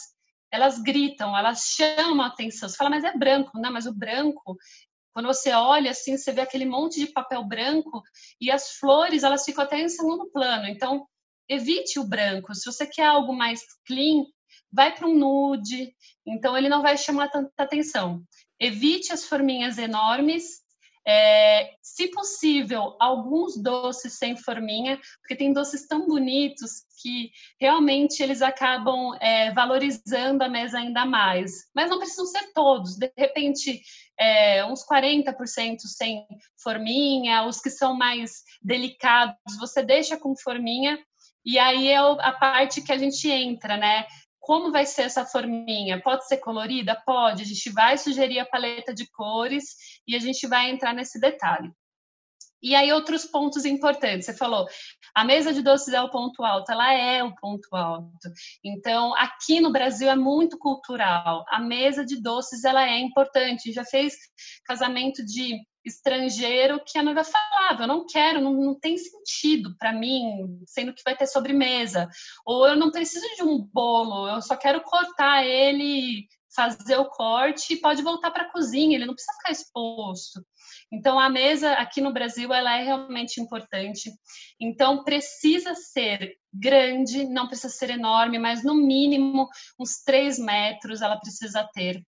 elas 0.50 0.78
gritam, 0.78 1.36
elas 1.36 1.74
chamam 1.76 2.22
a 2.22 2.28
atenção. 2.28 2.68
Você 2.68 2.76
fala, 2.76 2.90
mas 2.90 3.04
é 3.04 3.16
branco, 3.16 3.50
não? 3.54 3.70
Mas 3.70 3.86
o 3.86 3.92
branco 3.92 4.56
quando 5.12 5.26
você 5.26 5.52
olha 5.52 5.90
assim, 5.90 6.16
você 6.16 6.32
vê 6.32 6.40
aquele 6.40 6.64
monte 6.64 7.00
de 7.00 7.12
papel 7.12 7.44
branco 7.44 8.02
e 8.40 8.50
as 8.50 8.72
flores, 8.72 9.22
elas 9.22 9.44
ficam 9.44 9.64
até 9.64 9.80
em 9.80 9.88
segundo 9.88 10.30
plano. 10.30 10.66
Então, 10.66 11.06
evite 11.48 11.98
o 11.98 12.04
branco. 12.04 12.54
Se 12.54 12.64
você 12.64 12.86
quer 12.86 13.06
algo 13.06 13.32
mais 13.32 13.60
clean, 13.86 14.24
vai 14.72 14.94
para 14.94 15.06
um 15.06 15.14
nude. 15.14 15.94
Então, 16.26 16.56
ele 16.56 16.68
não 16.68 16.82
vai 16.82 16.96
chamar 16.96 17.28
tanta 17.28 17.50
atenção. 17.58 18.22
Evite 18.60 19.12
as 19.12 19.24
forminhas 19.24 19.78
enormes 19.78 20.62
é, 21.06 21.70
se 21.82 22.08
possível, 22.08 22.96
alguns 23.00 23.56
doces 23.56 24.18
sem 24.18 24.36
forminha, 24.36 24.98
porque 25.20 25.36
tem 25.36 25.52
doces 25.52 25.86
tão 25.86 26.06
bonitos 26.06 26.84
que 27.02 27.30
realmente 27.60 28.22
eles 28.22 28.42
acabam 28.42 29.16
é, 29.20 29.52
valorizando 29.52 30.42
a 30.42 30.48
mesa 30.48 30.78
ainda 30.78 31.04
mais. 31.04 31.68
Mas 31.74 31.90
não 31.90 31.98
precisam 31.98 32.26
ser 32.26 32.52
todos. 32.52 32.96
De 32.96 33.10
repente, 33.16 33.80
é, 34.18 34.64
uns 34.64 34.84
40% 34.84 35.78
sem 35.86 36.26
forminha, 36.62 37.44
os 37.46 37.60
que 37.60 37.70
são 37.70 37.94
mais 37.96 38.42
delicados, 38.62 39.36
você 39.58 39.82
deixa 39.82 40.16
com 40.16 40.36
forminha. 40.36 40.98
E 41.44 41.58
aí 41.58 41.88
é 41.88 41.96
a 41.96 42.32
parte 42.32 42.82
que 42.82 42.92
a 42.92 42.98
gente 42.98 43.30
entra, 43.30 43.76
né? 43.76 44.04
Como 44.40 44.72
vai 44.72 44.86
ser 44.86 45.02
essa 45.02 45.26
forminha? 45.26 46.00
Pode 46.00 46.26
ser 46.26 46.38
colorida? 46.38 47.00
Pode. 47.04 47.42
A 47.42 47.46
gente 47.46 47.70
vai 47.70 47.98
sugerir 47.98 48.38
a 48.38 48.46
paleta 48.46 48.94
de 48.94 49.06
cores 49.10 49.76
e 50.08 50.16
a 50.16 50.18
gente 50.18 50.46
vai 50.48 50.70
entrar 50.70 50.94
nesse 50.94 51.20
detalhe. 51.20 51.70
E 52.60 52.74
aí, 52.74 52.92
outros 52.92 53.24
pontos 53.24 53.64
importantes. 53.64 54.26
Você 54.26 54.34
falou, 54.34 54.66
a 55.14 55.24
mesa 55.24 55.52
de 55.52 55.62
doces 55.62 55.94
é 55.94 56.02
o 56.02 56.10
ponto 56.10 56.42
alto, 56.42 56.72
ela 56.72 56.92
é 56.92 57.22
o 57.22 57.34
ponto 57.36 57.68
alto. 57.74 58.28
Então, 58.64 59.14
aqui 59.14 59.60
no 59.60 59.70
Brasil 59.70 60.10
é 60.10 60.16
muito 60.16 60.58
cultural. 60.58 61.44
A 61.48 61.60
mesa 61.60 62.04
de 62.04 62.20
doces, 62.20 62.64
ela 62.64 62.84
é 62.84 62.98
importante. 62.98 63.72
Já 63.72 63.84
fez 63.84 64.14
casamento 64.64 65.24
de 65.24 65.56
estrangeiro 65.84 66.82
que 66.86 66.98
a 66.98 67.02
noiva 67.02 67.24
falava, 67.24 67.84
eu 67.84 67.88
não 67.88 68.04
quero, 68.06 68.40
não, 68.40 68.52
não 68.52 68.78
tem 68.78 68.96
sentido 68.96 69.74
para 69.78 69.92
mim, 69.92 70.60
sendo 70.66 70.92
que 70.92 71.02
vai 71.04 71.16
ter 71.16 71.26
sobremesa. 71.26 72.08
Ou 72.44 72.66
eu 72.66 72.76
não 72.76 72.90
preciso 72.90 73.26
de 73.36 73.42
um 73.42 73.58
bolo, 73.58 74.28
eu 74.28 74.42
só 74.42 74.56
quero 74.56 74.82
cortar 74.82 75.44
ele, 75.44 76.26
fazer 76.54 76.96
o 76.96 77.08
corte 77.08 77.74
e 77.74 77.80
pode 77.80 78.02
voltar 78.02 78.30
para 78.30 78.44
a 78.44 78.52
cozinha, 78.52 78.96
ele 78.96 79.06
não 79.06 79.14
precisa 79.14 79.36
ficar 79.38 79.52
exposto. 79.52 80.44
Então 80.92 81.18
a 81.18 81.28
mesa 81.28 81.72
aqui 81.74 82.00
no 82.00 82.12
Brasil 82.12 82.52
ela 82.52 82.76
é 82.78 82.82
realmente 82.82 83.40
importante. 83.40 84.10
Então 84.60 85.04
precisa 85.04 85.74
ser 85.74 86.34
grande, 86.52 87.24
não 87.24 87.46
precisa 87.46 87.68
ser 87.68 87.90
enorme, 87.90 88.38
mas 88.38 88.64
no 88.64 88.74
mínimo 88.74 89.48
uns 89.78 90.02
três 90.04 90.38
metros 90.38 91.02
ela 91.02 91.18
precisa 91.18 91.68
ter. 91.74 92.02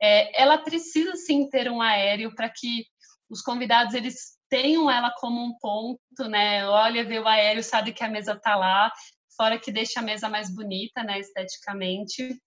É, 0.00 0.40
ela 0.40 0.58
precisa 0.58 1.16
sim 1.16 1.48
ter 1.48 1.70
um 1.70 1.82
aéreo 1.82 2.34
para 2.34 2.48
que 2.48 2.84
os 3.28 3.42
convidados 3.42 3.94
eles 3.94 4.38
tenham 4.48 4.90
ela 4.90 5.12
como 5.18 5.42
um 5.42 5.58
ponto, 5.58 6.28
né? 6.28 6.66
Olha, 6.66 7.04
vê 7.04 7.18
o 7.18 7.28
aéreo, 7.28 7.62
sabe 7.62 7.92
que 7.92 8.02
a 8.02 8.08
mesa 8.08 8.32
está 8.32 8.56
lá, 8.56 8.90
fora 9.36 9.58
que 9.58 9.70
deixa 9.70 10.00
a 10.00 10.02
mesa 10.02 10.28
mais 10.28 10.52
bonita, 10.54 11.02
né, 11.02 11.18
esteticamente. 11.20 12.40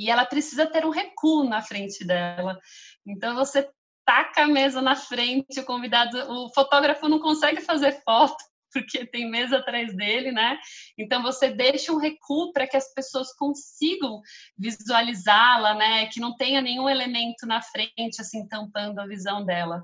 E 0.00 0.08
ela 0.08 0.24
precisa 0.24 0.66
ter 0.66 0.86
um 0.86 0.90
recuo 0.90 1.44
na 1.44 1.60
frente 1.60 2.06
dela. 2.06 2.58
Então 3.06 3.34
você 3.34 3.70
taca 4.02 4.44
a 4.44 4.48
mesa 4.48 4.80
na 4.80 4.96
frente, 4.96 5.60
o 5.60 5.64
convidado, 5.66 6.16
o 6.16 6.48
fotógrafo 6.54 7.06
não 7.06 7.18
consegue 7.18 7.60
fazer 7.60 8.02
foto 8.02 8.42
porque 8.72 9.04
tem 9.04 9.28
mesa 9.28 9.58
atrás 9.58 9.94
dele, 9.94 10.32
né? 10.32 10.58
Então 10.96 11.22
você 11.22 11.50
deixa 11.50 11.92
um 11.92 11.98
recuo 11.98 12.50
para 12.50 12.66
que 12.66 12.78
as 12.78 12.94
pessoas 12.94 13.34
consigam 13.34 14.22
visualizá-la, 14.56 15.74
né? 15.74 16.06
Que 16.06 16.18
não 16.18 16.34
tenha 16.34 16.62
nenhum 16.62 16.88
elemento 16.88 17.46
na 17.46 17.60
frente 17.60 18.20
assim 18.20 18.48
tampando 18.48 19.00
a 19.00 19.06
visão 19.06 19.44
dela. 19.44 19.82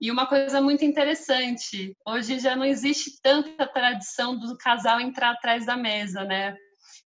E 0.00 0.10
uma 0.10 0.26
coisa 0.26 0.60
muito 0.60 0.84
interessante, 0.84 1.96
hoje 2.04 2.40
já 2.40 2.56
não 2.56 2.64
existe 2.64 3.20
tanta 3.22 3.68
tradição 3.68 4.36
do 4.36 4.58
casal 4.58 5.00
entrar 5.00 5.30
atrás 5.30 5.64
da 5.64 5.76
mesa, 5.76 6.24
né? 6.24 6.56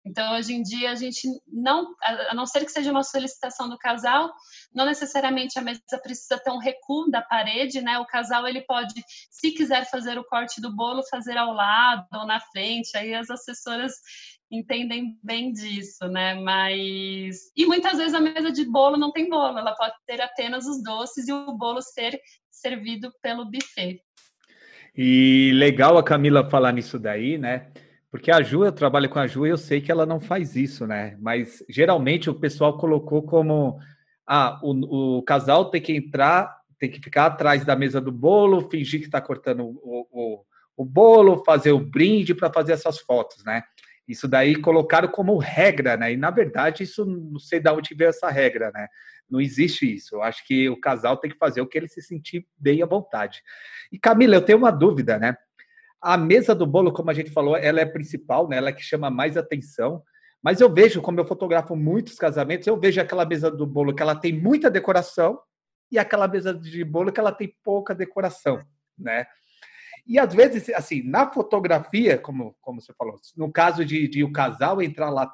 Então, 0.05 0.35
hoje 0.35 0.55
em 0.55 0.63
dia, 0.63 0.91
a 0.91 0.95
gente 0.95 1.29
não, 1.47 1.95
a 2.03 2.35
não 2.35 2.47
ser 2.47 2.65
que 2.65 2.73
seja 2.73 2.91
uma 2.91 3.03
solicitação 3.03 3.69
do 3.69 3.77
casal, 3.77 4.33
não 4.75 4.87
necessariamente 4.87 5.59
a 5.59 5.63
mesa 5.63 5.81
precisa 6.03 6.39
ter 6.39 6.51
um 6.51 6.59
recuo 6.59 7.11
da 7.11 7.21
parede, 7.21 7.83
né? 7.83 7.99
O 7.99 8.07
casal, 8.07 8.49
ele 8.49 8.63
pode, 8.63 8.95
se 9.31 9.53
quiser 9.53 9.89
fazer 9.91 10.19
o 10.19 10.25
corte 10.25 10.61
do 10.61 10.75
bolo, 10.75 11.03
fazer 11.11 11.37
ao 11.37 11.53
lado 11.53 12.07
ou 12.15 12.27
na 12.27 12.41
frente, 12.41 12.97
aí 12.97 13.14
as 13.14 13.29
assessoras 13.29 13.93
entendem 14.51 15.18
bem 15.22 15.53
disso, 15.53 16.09
né? 16.09 16.35
Mas 16.35 17.53
e 17.55 17.66
muitas 17.66 17.99
vezes 17.99 18.14
a 18.14 18.20
mesa 18.20 18.51
de 18.51 18.64
bolo 18.64 18.97
não 18.97 19.12
tem 19.12 19.29
bolo, 19.29 19.59
ela 19.59 19.74
pode 19.77 19.95
ter 20.07 20.20
apenas 20.20 20.66
os 20.66 20.83
doces 20.83 21.29
e 21.29 21.33
o 21.33 21.53
bolo 21.53 21.81
ser 21.83 22.18
servido 22.51 23.12
pelo 23.22 23.45
buffet. 23.45 24.03
E 24.97 25.53
legal 25.55 25.97
a 25.97 26.03
Camila 26.03 26.49
falar 26.49 26.72
nisso 26.72 26.99
daí, 26.99 27.39
né? 27.39 27.70
Porque 28.11 28.31
a 28.31 28.43
Ju, 28.43 28.65
eu 28.65 28.73
trabalho 28.73 29.09
com 29.09 29.21
a 29.21 29.27
Ju 29.27 29.47
e 29.47 29.51
eu 29.51 29.57
sei 29.57 29.81
que 29.81 29.91
ela 29.91 30.05
não 30.05 30.19
faz 30.19 30.57
isso, 30.57 30.87
né? 30.87 31.17
Mas 31.21 31.65
geralmente 31.69 32.29
o 32.29 32.35
pessoal 32.35 32.77
colocou 32.77 33.23
como 33.23 33.79
ah, 34.27 34.59
o, 34.63 35.19
o 35.19 35.23
casal 35.23 35.71
tem 35.71 35.81
que 35.81 35.93
entrar, 35.93 36.57
tem 36.79 36.91
que 36.91 37.01
ficar 37.01 37.27
atrás 37.27 37.65
da 37.65 37.77
mesa 37.77 38.01
do 38.01 38.11
bolo, 38.11 38.69
fingir 38.69 39.01
que 39.01 39.07
está 39.07 39.21
cortando 39.21 39.65
o, 39.65 40.07
o, 40.11 40.45
o, 40.77 40.85
bolo, 40.85 41.45
fazer 41.45 41.71
o 41.71 41.79
brinde 41.79 42.35
para 42.35 42.53
fazer 42.53 42.73
essas 42.73 42.99
fotos, 42.99 43.45
né? 43.45 43.63
Isso 44.09 44.27
daí 44.27 44.57
colocaram 44.57 45.09
como 45.09 45.39
regra, 45.39 45.97
né? 45.97 46.13
E 46.13 46.17
na 46.17 46.33
verdade, 46.33 46.83
isso 46.83 47.05
não 47.05 47.39
sei 47.39 47.61
de 47.61 47.71
onde 47.71 47.95
veio 47.95 48.11
essa 48.11 48.29
regra, 48.29 48.73
né? 48.75 48.89
Não 49.31 49.41
existe 49.41 49.95
isso. 49.95 50.17
Eu 50.17 50.23
acho 50.23 50.45
que 50.45 50.69
o 50.69 50.81
casal 50.81 51.17
tem 51.17 51.31
que 51.31 51.39
fazer 51.39 51.61
o 51.61 51.67
que 51.67 51.79
ele 51.79 51.87
se 51.87 52.03
sentir 52.03 52.45
bem 52.59 52.83
à 52.83 52.87
vontade. 52.87 53.41
E 53.93 53.99
Camila, 53.99 54.35
eu 54.35 54.43
tenho 54.43 54.59
uma 54.59 54.73
dúvida, 54.73 55.17
né? 55.17 55.37
A 56.01 56.16
mesa 56.16 56.55
do 56.55 56.66
bolo, 56.66 56.92
como 56.92 57.11
a 57.11 57.14
gente 57.14 57.30
falou, 57.30 57.57
ela 57.57 57.80
é 57.80 57.84
principal, 57.84 58.48
né? 58.48 58.57
Ela 58.57 58.70
é 58.70 58.72
que 58.72 58.82
chama 58.82 59.11
mais 59.11 59.36
atenção. 59.36 60.03
Mas 60.42 60.61
eu 60.61 60.72
vejo, 60.72 61.03
como 61.03 61.20
eu 61.20 61.26
fotografo 61.26 61.76
muitos 61.76 62.14
casamentos, 62.14 62.66
eu 62.66 62.78
vejo 62.78 63.01
aquela 63.01 63.26
mesa 63.26 63.51
do 63.51 63.66
bolo 63.66 63.94
que 63.94 64.03
ela 64.03 64.16
tem 64.16 64.32
muita 64.32 64.70
decoração 64.70 65.38
e 65.92 65.98
aquela 65.98 66.26
mesa 66.26 66.55
de 66.55 66.82
bolo 66.84 67.12
que 67.12 67.20
ela 67.20 67.32
tem 67.32 67.55
pouca 67.62 67.94
decoração, 67.94 68.59
né? 68.98 69.26
E 70.07 70.18
às 70.18 70.34
vezes, 70.34 70.70
assim, 70.70 71.03
na 71.03 71.30
fotografia, 71.30 72.18
como, 72.18 72.57
como 72.61 72.80
você 72.80 72.92
falou, 72.94 73.16
no 73.36 73.53
caso 73.53 73.84
de, 73.84 74.09
de 74.09 74.24
o 74.24 74.32
casal 74.32 74.80
entrar 74.80 75.11
lá, 75.11 75.30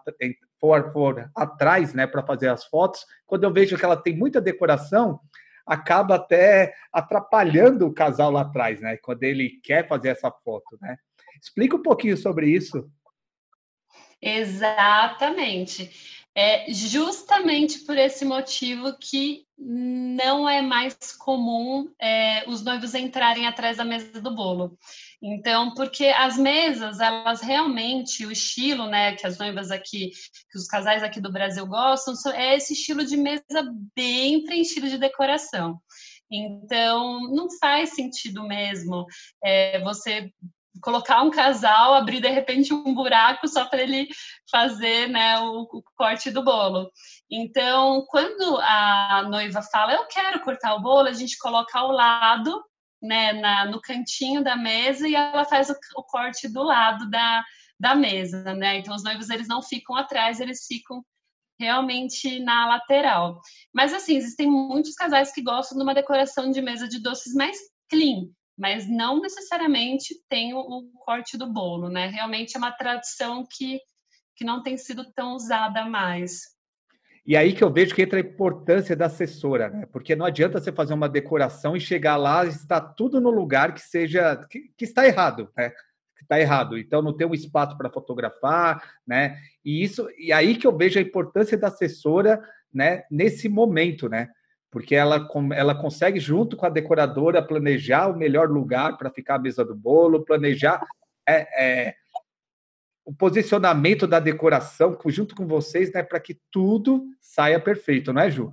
for, 0.61 0.93
for 0.93 1.31
atrás, 1.35 1.95
né, 1.95 2.07
para 2.07 2.23
fazer 2.23 2.49
as 2.49 2.65
fotos, 2.65 3.05
quando 3.27 3.45
eu 3.45 3.53
vejo 3.53 3.77
que 3.77 3.85
ela 3.85 3.97
tem 3.97 4.17
muita 4.17 4.41
decoração, 4.41 5.21
acaba 5.67 6.15
até 6.15 6.75
atrapalhando 6.93 7.87
o 7.87 7.93
casal 7.93 8.31
lá 8.31 8.43
atrás, 8.43 8.81
né? 8.81 8.97
Quando 8.99 9.25
ele 9.25 9.61
quer 9.63 9.87
fazer 9.89 10.11
essa 10.11 10.31
foto, 10.31 10.79
né? 10.81 10.97
Explica 11.43 11.77
um 11.77 11.83
pouquinho 11.83 12.17
sobre 12.17 12.49
isso. 12.49 12.89
Exatamente. 14.21 15.91
É 16.35 16.71
justamente 16.73 17.81
por 17.81 17.97
esse 17.97 18.25
motivo 18.25 18.97
que 18.99 19.47
não 19.59 20.49
é 20.49 20.61
mais 20.61 20.95
comum 21.19 21.91
é, 21.99 22.45
os 22.49 22.63
noivos 22.63 22.95
entrarem 22.95 23.47
atrás 23.47 23.79
da 23.79 23.85
mesa 23.85 24.21
do 24.21 24.35
bolo. 24.35 24.79
Então, 25.23 25.73
porque 25.75 26.07
as 26.07 26.37
mesas, 26.37 27.01
elas 27.01 27.41
realmente, 27.41 28.27
o 28.27 28.33
estilo, 28.33 28.87
né, 28.87 29.15
que 29.17 29.27
as 29.27 29.39
noivas 29.39 29.71
aqui, 29.71 30.11
que 30.51 30.59
os 30.59 30.67
casais 30.67 31.03
aqui 31.03 31.21
do 31.21 31.33
Brasil 31.33 31.67
gostam, 31.67 32.15
é 32.35 32.57
esse 32.57 32.75
estilo 32.75 33.05
de 33.05 33.17
mesa 33.17 33.43
bem 33.95 34.45
preenchido 34.45 34.89
de 34.89 34.99
decoração. 34.99 35.81
Então, 36.31 37.21
não 37.33 37.49
faz 37.59 37.95
sentido 37.95 38.43
mesmo 38.43 39.07
é, 39.43 39.81
você 39.83 40.31
colocar 40.83 41.23
um 41.23 41.31
casal, 41.31 41.95
abrir 41.95 42.21
de 42.21 42.29
repente 42.29 42.73
um 42.73 42.95
buraco 42.95 43.49
só 43.49 43.65
para 43.65 43.83
ele 43.83 44.09
fazer 44.51 45.09
né, 45.09 45.39
o, 45.41 45.63
o, 45.63 45.83
corte 45.97 46.31
do 46.31 46.43
bolo. 46.43 46.91
Então, 47.31 48.05
quando 48.09 48.59
a 48.59 49.25
noiva 49.29 49.63
fala, 49.63 49.95
eu 49.95 50.07
quero 50.07 50.41
cortar 50.41 50.75
o 50.75 50.83
bolo, 50.83 51.09
a 51.09 51.13
gente 51.13 51.39
coloca 51.39 51.79
ao 51.79 51.91
lado, 51.91 52.63
né, 53.07 53.33
na, 53.33 53.67
no 53.67 53.81
cantinho 53.81 54.43
da 54.43 54.57
mesa, 54.57 55.09
e 55.09 55.15
ela 55.15 55.45
faz 55.45 55.71
o, 55.71 55.75
o 55.97 56.03
corte 56.03 56.49
do 56.49 56.63
lado 56.63 57.09
da, 57.09 57.45
da 57.79 57.95
mesa, 57.95 58.55
né? 58.55 58.79
Então, 58.79 58.95
os 58.95 59.05
noivos, 59.05 59.31
eles 59.31 59.49
não 59.49 59.63
ficam 59.63 59.97
atrás, 59.97 60.41
eles 60.41 60.67
ficam 60.67 61.05
realmente 61.59 62.39
na 62.41 62.67
lateral. 62.67 63.41
Mas, 63.73 63.93
assim, 63.93 64.17
existem 64.17 64.51
muitos 64.51 64.95
casais 64.95 65.33
que 65.33 65.43
gostam 65.43 65.79
de 65.79 65.85
uma 65.85 65.95
decoração 65.95 66.51
de 66.51 66.61
mesa 66.61 66.89
de 66.89 67.01
doces 67.01 67.35
mais 67.35 67.59
clean, 67.89 68.29
mas 68.59 68.89
não 68.89 69.21
necessariamente 69.21 70.15
tem 70.29 70.55
o, 70.55 70.59
o, 70.59 70.91
corte 70.99 71.37
do 71.37 71.51
bolo, 71.53 71.89
né? 71.89 72.09
Realmente 72.09 72.57
é 72.57 72.59
uma 72.59 72.73
tradição 72.73 73.47
que, 73.51 73.81
que 74.35 74.45
não 74.45 74.63
tem 74.63 74.77
sido 74.77 75.11
tão 75.13 75.35
usada 75.35 75.85
mais. 75.87 76.56
E 77.27 77.37
aí 77.37 77.53
que 77.53 77.65
eu 77.65 77.73
vejo 77.73 77.95
que 77.95 78.03
entra 78.03 78.19
a 78.19 78.21
importância 78.21 78.95
da 78.95 79.07
assessora, 79.07 79.69
né? 79.69 79.87
Porque 79.93 80.15
não 80.15 80.25
adianta 80.25 80.61
você 80.61 80.71
fazer 80.71 80.95
uma 80.95 81.09
decoração 81.09 81.77
e 81.77 81.81
chegar 81.81 82.17
lá 82.17 82.45
e 82.45 82.49
está 82.49 82.81
tudo 82.81 83.21
no 83.21 83.31
lugar 83.31 83.75
que 83.75 83.81
seja 83.81 84.37
que, 84.49 84.71
que 84.77 84.85
está 84.85 85.05
errado, 85.07 85.51
né? 85.57 85.71
Que 86.17 86.23
está 86.23 86.39
errado. 86.39 86.79
Então 86.79 87.03
não 87.03 87.17
tem 87.17 87.27
um 87.27 87.35
espaço 87.35 87.77
para 87.77 87.91
fotografar, 87.91 88.81
né? 89.07 89.39
E 89.65 89.83
isso 89.83 90.09
e 90.17 90.33
aí 90.33 90.57
que 90.57 90.67
eu 90.67 90.77
vejo 90.77 90.99
a 90.99 91.03
importância 91.03 91.59
da 91.59 91.67
assessora, 91.67 92.41
né? 92.73 93.03
Nesse 93.11 93.49
momento, 93.49 94.09
né? 94.09 94.29
porque 94.77 94.95
ela, 94.95 95.27
ela 95.55 95.75
consegue, 95.75 96.21
junto 96.21 96.55
com 96.55 96.67
a 96.67 96.69
decoradora, 96.69 97.41
planejar 97.41 98.09
o 98.09 98.17
melhor 98.17 98.51
lugar 98.51 98.99
para 98.99 99.11
ficar 99.11 99.37
a 99.37 99.39
mesa 99.39 99.65
do 99.65 99.75
bolo, 99.75 100.23
planejar 100.23 100.85
é, 101.27 101.47
é, 101.87 101.95
o 103.07 103.15
posicionamento 103.15 104.05
da 104.05 104.19
decoração 104.19 104.99
junto 105.07 105.37
com 105.37 105.47
vocês, 105.47 105.93
né, 105.93 106.03
para 106.03 106.19
que 106.19 106.37
tudo 106.51 107.05
saia 107.21 107.61
perfeito, 107.61 108.13
não 108.13 108.21
é, 108.21 108.29
Ju? 108.29 108.53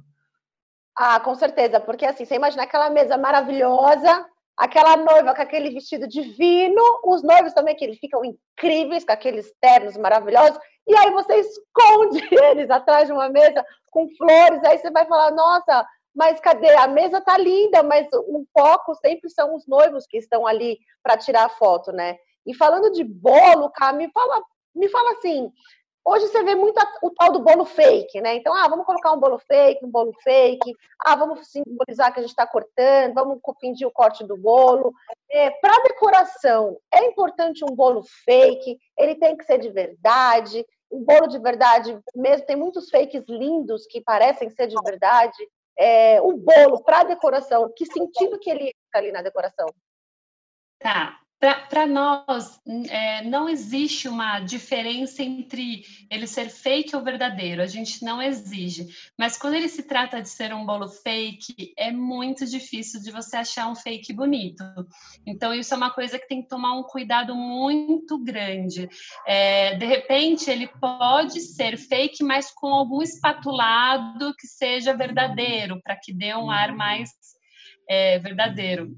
Ah, 0.96 1.20
com 1.20 1.34
certeza, 1.34 1.80
porque 1.80 2.06
assim, 2.06 2.24
você 2.24 2.36
imagina 2.36 2.62
aquela 2.62 2.92
mesa 2.92 3.18
maravilhosa, 3.18 4.28
aquela 4.56 4.96
noiva 4.96 5.34
com 5.34 5.42
aquele 5.42 5.72
vestido 5.72 6.08
divino, 6.08 6.84
os 7.04 7.24
noivos 7.24 7.52
também 7.54 7.76
que 7.76 7.84
eles 7.84 7.98
ficam 7.98 8.22
incríveis 8.24 9.04
com 9.04 9.12
aqueles 9.12 9.52
ternos 9.60 9.98
maravilhosos, 9.98 10.60
e 10.88 10.96
aí 10.96 11.10
você 11.10 11.34
esconde 11.38 12.22
eles 12.46 12.70
atrás 12.70 13.08
de 13.08 13.14
uma 13.14 13.30
mesa 13.30 13.66
com 13.90 14.08
flores, 14.16 14.64
aí 14.64 14.78
você 14.78 14.92
vai 14.92 15.08
falar, 15.08 15.32
nossa, 15.32 15.84
mas 16.16 16.40
cadê? 16.40 16.76
A 16.76 16.88
mesa 16.88 17.20
tá 17.22 17.40
linda, 17.40 17.82
mas 17.82 18.08
o 18.14 18.46
foco 18.56 18.94
sempre 18.96 19.32
são 19.32 19.56
os 19.56 19.66
noivos 19.66 20.06
que 20.06 20.18
estão 20.18 20.46
ali 20.46 20.78
para 21.02 21.18
tirar 21.18 21.46
a 21.46 21.50
foto, 21.50 21.92
né? 21.92 22.18
E 22.46 22.54
falando 22.54 22.92
de 22.92 23.04
bolo, 23.04 23.70
cara, 23.70 23.94
me 23.94 24.10
fala, 24.12 24.44
me 24.76 24.90
fala 24.90 25.12
assim, 25.12 25.52
hoje 26.06 26.28
você 26.28 26.44
vê 26.44 26.56
muito 26.56 26.78
o 27.02 27.10
tal 27.12 27.32
do 27.32 27.40
bolo 27.40 27.66
fake, 27.66 28.20
né? 28.22 28.36
Então, 28.36 28.54
ah, 28.54 28.68
vamos 28.68 28.86
colocar 28.86 29.14
um 29.14 29.20
bolo 29.20 29.40
fake, 29.40 29.86
um 29.86 29.90
bolo 29.90 30.14
fake, 30.24 30.76
ah, 31.00 31.16
vamos 31.16 31.48
simbolizar 31.48 32.14
que 32.14 32.20
a 32.20 32.22
gente 32.22 32.32
está 32.32 32.46
cortando, 32.46 33.14
vamos 33.14 33.40
fingir 33.60 33.88
o 33.88 33.92
corte 33.92 34.24
do 34.24 34.36
bolo. 34.36 34.94
É, 35.30 35.50
para 35.50 35.84
decoração, 35.84 36.78
é 36.92 37.06
importante 37.06 37.64
um 37.64 37.76
bolo 37.76 38.04
fake, 38.26 38.78
ele 38.98 39.16
tem 39.16 39.38
que 39.38 39.46
ser 39.46 39.58
de 39.58 39.70
verdade, 39.70 40.66
um 40.92 41.04
bolo 41.04 41.28
de 41.28 41.40
verdade 41.40 41.98
mesmo, 42.16 42.46
tem 42.46 42.56
muitos 42.56 42.90
fakes 42.90 43.24
lindos 43.28 43.88
que 43.88 44.02
parecem 44.02 44.50
ser 44.50 44.68
de 44.68 44.76
verdade 44.84 45.38
é, 45.78 46.22
o 46.22 46.38
bolo 46.38 46.84
para 46.84 47.04
decoração, 47.04 47.72
que 47.76 47.86
sentido 47.86 48.40
que 48.40 48.50
ele 48.50 48.66
fica 48.66 49.00
ali 49.00 49.12
na 49.12 49.22
decoração? 49.22 49.68
Tá. 50.80 51.20
Para 51.70 51.86
nós, 51.86 52.58
é, 52.90 53.22
não 53.26 53.50
existe 53.50 54.08
uma 54.08 54.40
diferença 54.40 55.22
entre 55.22 55.84
ele 56.10 56.26
ser 56.26 56.50
fake 56.50 56.96
ou 56.96 57.04
verdadeiro, 57.04 57.62
a 57.62 57.68
gente 57.68 58.02
não 58.02 58.22
exige. 58.22 58.88
Mas 59.20 59.38
quando 59.38 59.56
ele 59.56 59.68
se 59.68 59.84
trata 59.84 60.22
de 60.22 60.30
ser 60.30 60.54
um 60.54 60.66
bolo 60.66 60.88
fake, 60.88 61.74
é 61.78 61.92
muito 61.92 62.46
difícil 62.46 63.02
de 63.02 63.12
você 63.12 63.36
achar 63.36 63.70
um 63.70 63.76
fake 63.76 64.14
bonito. 64.14 64.64
Então, 65.28 65.54
isso 65.54 65.74
é 65.74 65.78
uma 65.78 65.92
coisa 65.92 66.18
que 66.18 66.30
tem 66.30 66.42
que 66.42 66.48
tomar 66.48 66.80
um 66.80 66.84
cuidado 66.84 67.36
muito 67.36 68.18
grande. 68.24 68.88
É, 69.28 69.76
de 69.76 69.86
repente, 69.86 70.50
ele 70.50 70.68
pode 70.80 71.42
ser 71.42 71.78
fake, 71.78 72.24
mas 72.24 72.52
com 72.52 72.68
algum 72.68 73.02
espatulado 73.02 74.34
que 74.40 74.48
seja 74.48 74.96
verdadeiro, 74.96 75.82
para 75.84 75.98
que 75.98 76.14
dê 76.14 76.34
um 76.34 76.50
ar 76.50 76.74
mais 76.74 77.10
é, 77.90 78.18
verdadeiro. 78.20 78.96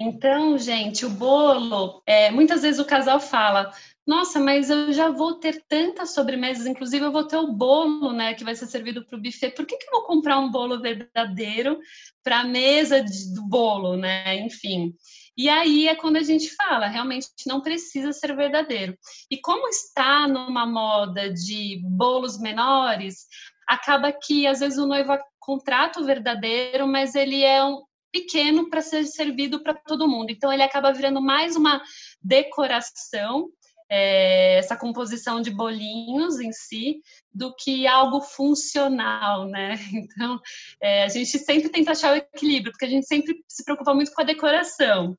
Então, 0.00 0.56
gente, 0.56 1.04
o 1.04 1.10
bolo, 1.10 2.02
é, 2.06 2.30
muitas 2.30 2.62
vezes 2.62 2.78
o 2.78 2.84
casal 2.84 3.18
fala: 3.18 3.72
Nossa, 4.06 4.38
mas 4.38 4.70
eu 4.70 4.92
já 4.92 5.10
vou 5.10 5.34
ter 5.34 5.64
tantas 5.68 6.14
sobremesas, 6.14 6.66
inclusive 6.66 7.04
eu 7.04 7.10
vou 7.10 7.26
ter 7.26 7.36
o 7.36 7.52
bolo, 7.52 8.12
né, 8.12 8.34
que 8.34 8.44
vai 8.44 8.54
ser 8.54 8.66
servido 8.66 9.04
para 9.04 9.18
o 9.18 9.20
buffet. 9.20 9.50
Por 9.50 9.66
que, 9.66 9.76
que 9.76 9.86
eu 9.88 9.92
vou 9.92 10.04
comprar 10.04 10.38
um 10.38 10.50
bolo 10.50 10.80
verdadeiro 10.80 11.80
para 12.22 12.40
a 12.40 12.44
mesa 12.44 13.02
de, 13.02 13.34
do 13.34 13.42
bolo, 13.48 13.96
né? 13.96 14.36
Enfim. 14.36 14.94
E 15.36 15.48
aí 15.48 15.88
é 15.88 15.94
quando 15.96 16.16
a 16.16 16.22
gente 16.22 16.54
fala, 16.54 16.86
realmente 16.86 17.28
não 17.46 17.60
precisa 17.60 18.12
ser 18.12 18.34
verdadeiro. 18.36 18.96
E 19.30 19.36
como 19.40 19.68
está 19.68 20.28
numa 20.28 20.66
moda 20.66 21.32
de 21.32 21.80
bolos 21.82 22.38
menores, 22.40 23.26
acaba 23.66 24.12
que 24.12 24.46
às 24.46 24.60
vezes 24.60 24.78
o 24.78 24.86
noivo 24.86 25.16
contrata 25.38 26.00
o 26.00 26.04
verdadeiro, 26.04 26.86
mas 26.86 27.14
ele 27.14 27.42
é 27.42 27.64
um, 27.64 27.82
pequeno 28.12 28.68
para 28.68 28.80
ser 28.80 29.04
servido 29.04 29.62
para 29.62 29.74
todo 29.74 30.08
mundo. 30.08 30.30
Então, 30.30 30.52
ele 30.52 30.62
acaba 30.62 30.92
virando 30.92 31.20
mais 31.20 31.56
uma 31.56 31.82
decoração, 32.22 33.48
é, 33.90 34.58
essa 34.58 34.76
composição 34.76 35.40
de 35.40 35.50
bolinhos 35.50 36.38
em 36.40 36.52
si, 36.52 37.00
do 37.32 37.54
que 37.54 37.86
algo 37.86 38.20
funcional, 38.20 39.46
né? 39.46 39.74
Então, 39.92 40.40
é, 40.80 41.04
a 41.04 41.08
gente 41.08 41.38
sempre 41.38 41.68
tenta 41.68 41.92
achar 41.92 42.12
o 42.12 42.16
equilíbrio, 42.16 42.72
porque 42.72 42.84
a 42.84 42.90
gente 42.90 43.06
sempre 43.06 43.42
se 43.48 43.64
preocupa 43.64 43.94
muito 43.94 44.12
com 44.12 44.20
a 44.20 44.24
decoração. 44.24 45.16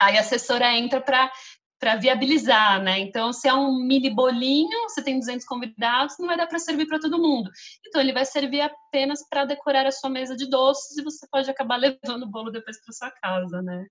Aí 0.00 0.16
a 0.16 0.20
assessora 0.20 0.72
entra 0.76 1.00
para 1.00 1.30
para 1.78 1.96
viabilizar, 1.96 2.82
né? 2.82 2.98
Então, 2.98 3.32
se 3.32 3.48
é 3.48 3.54
um 3.54 3.78
mini 3.84 4.10
bolinho, 4.10 4.88
você 4.88 5.02
tem 5.02 5.18
200 5.18 5.46
convidados, 5.46 6.16
não 6.18 6.26
vai 6.26 6.36
dar 6.36 6.46
para 6.46 6.58
servir 6.58 6.86
para 6.86 6.98
todo 6.98 7.22
mundo. 7.22 7.50
Então, 7.86 8.00
ele 8.00 8.12
vai 8.12 8.24
servir 8.24 8.60
apenas 8.60 9.20
para 9.28 9.44
decorar 9.44 9.86
a 9.86 9.92
sua 9.92 10.10
mesa 10.10 10.36
de 10.36 10.48
doces 10.48 10.98
e 10.98 11.02
você 11.02 11.26
pode 11.30 11.48
acabar 11.50 11.76
levando 11.78 12.24
o 12.24 12.30
bolo 12.30 12.50
depois 12.50 12.82
para 12.84 12.92
sua 12.92 13.10
casa, 13.10 13.62
né? 13.62 13.86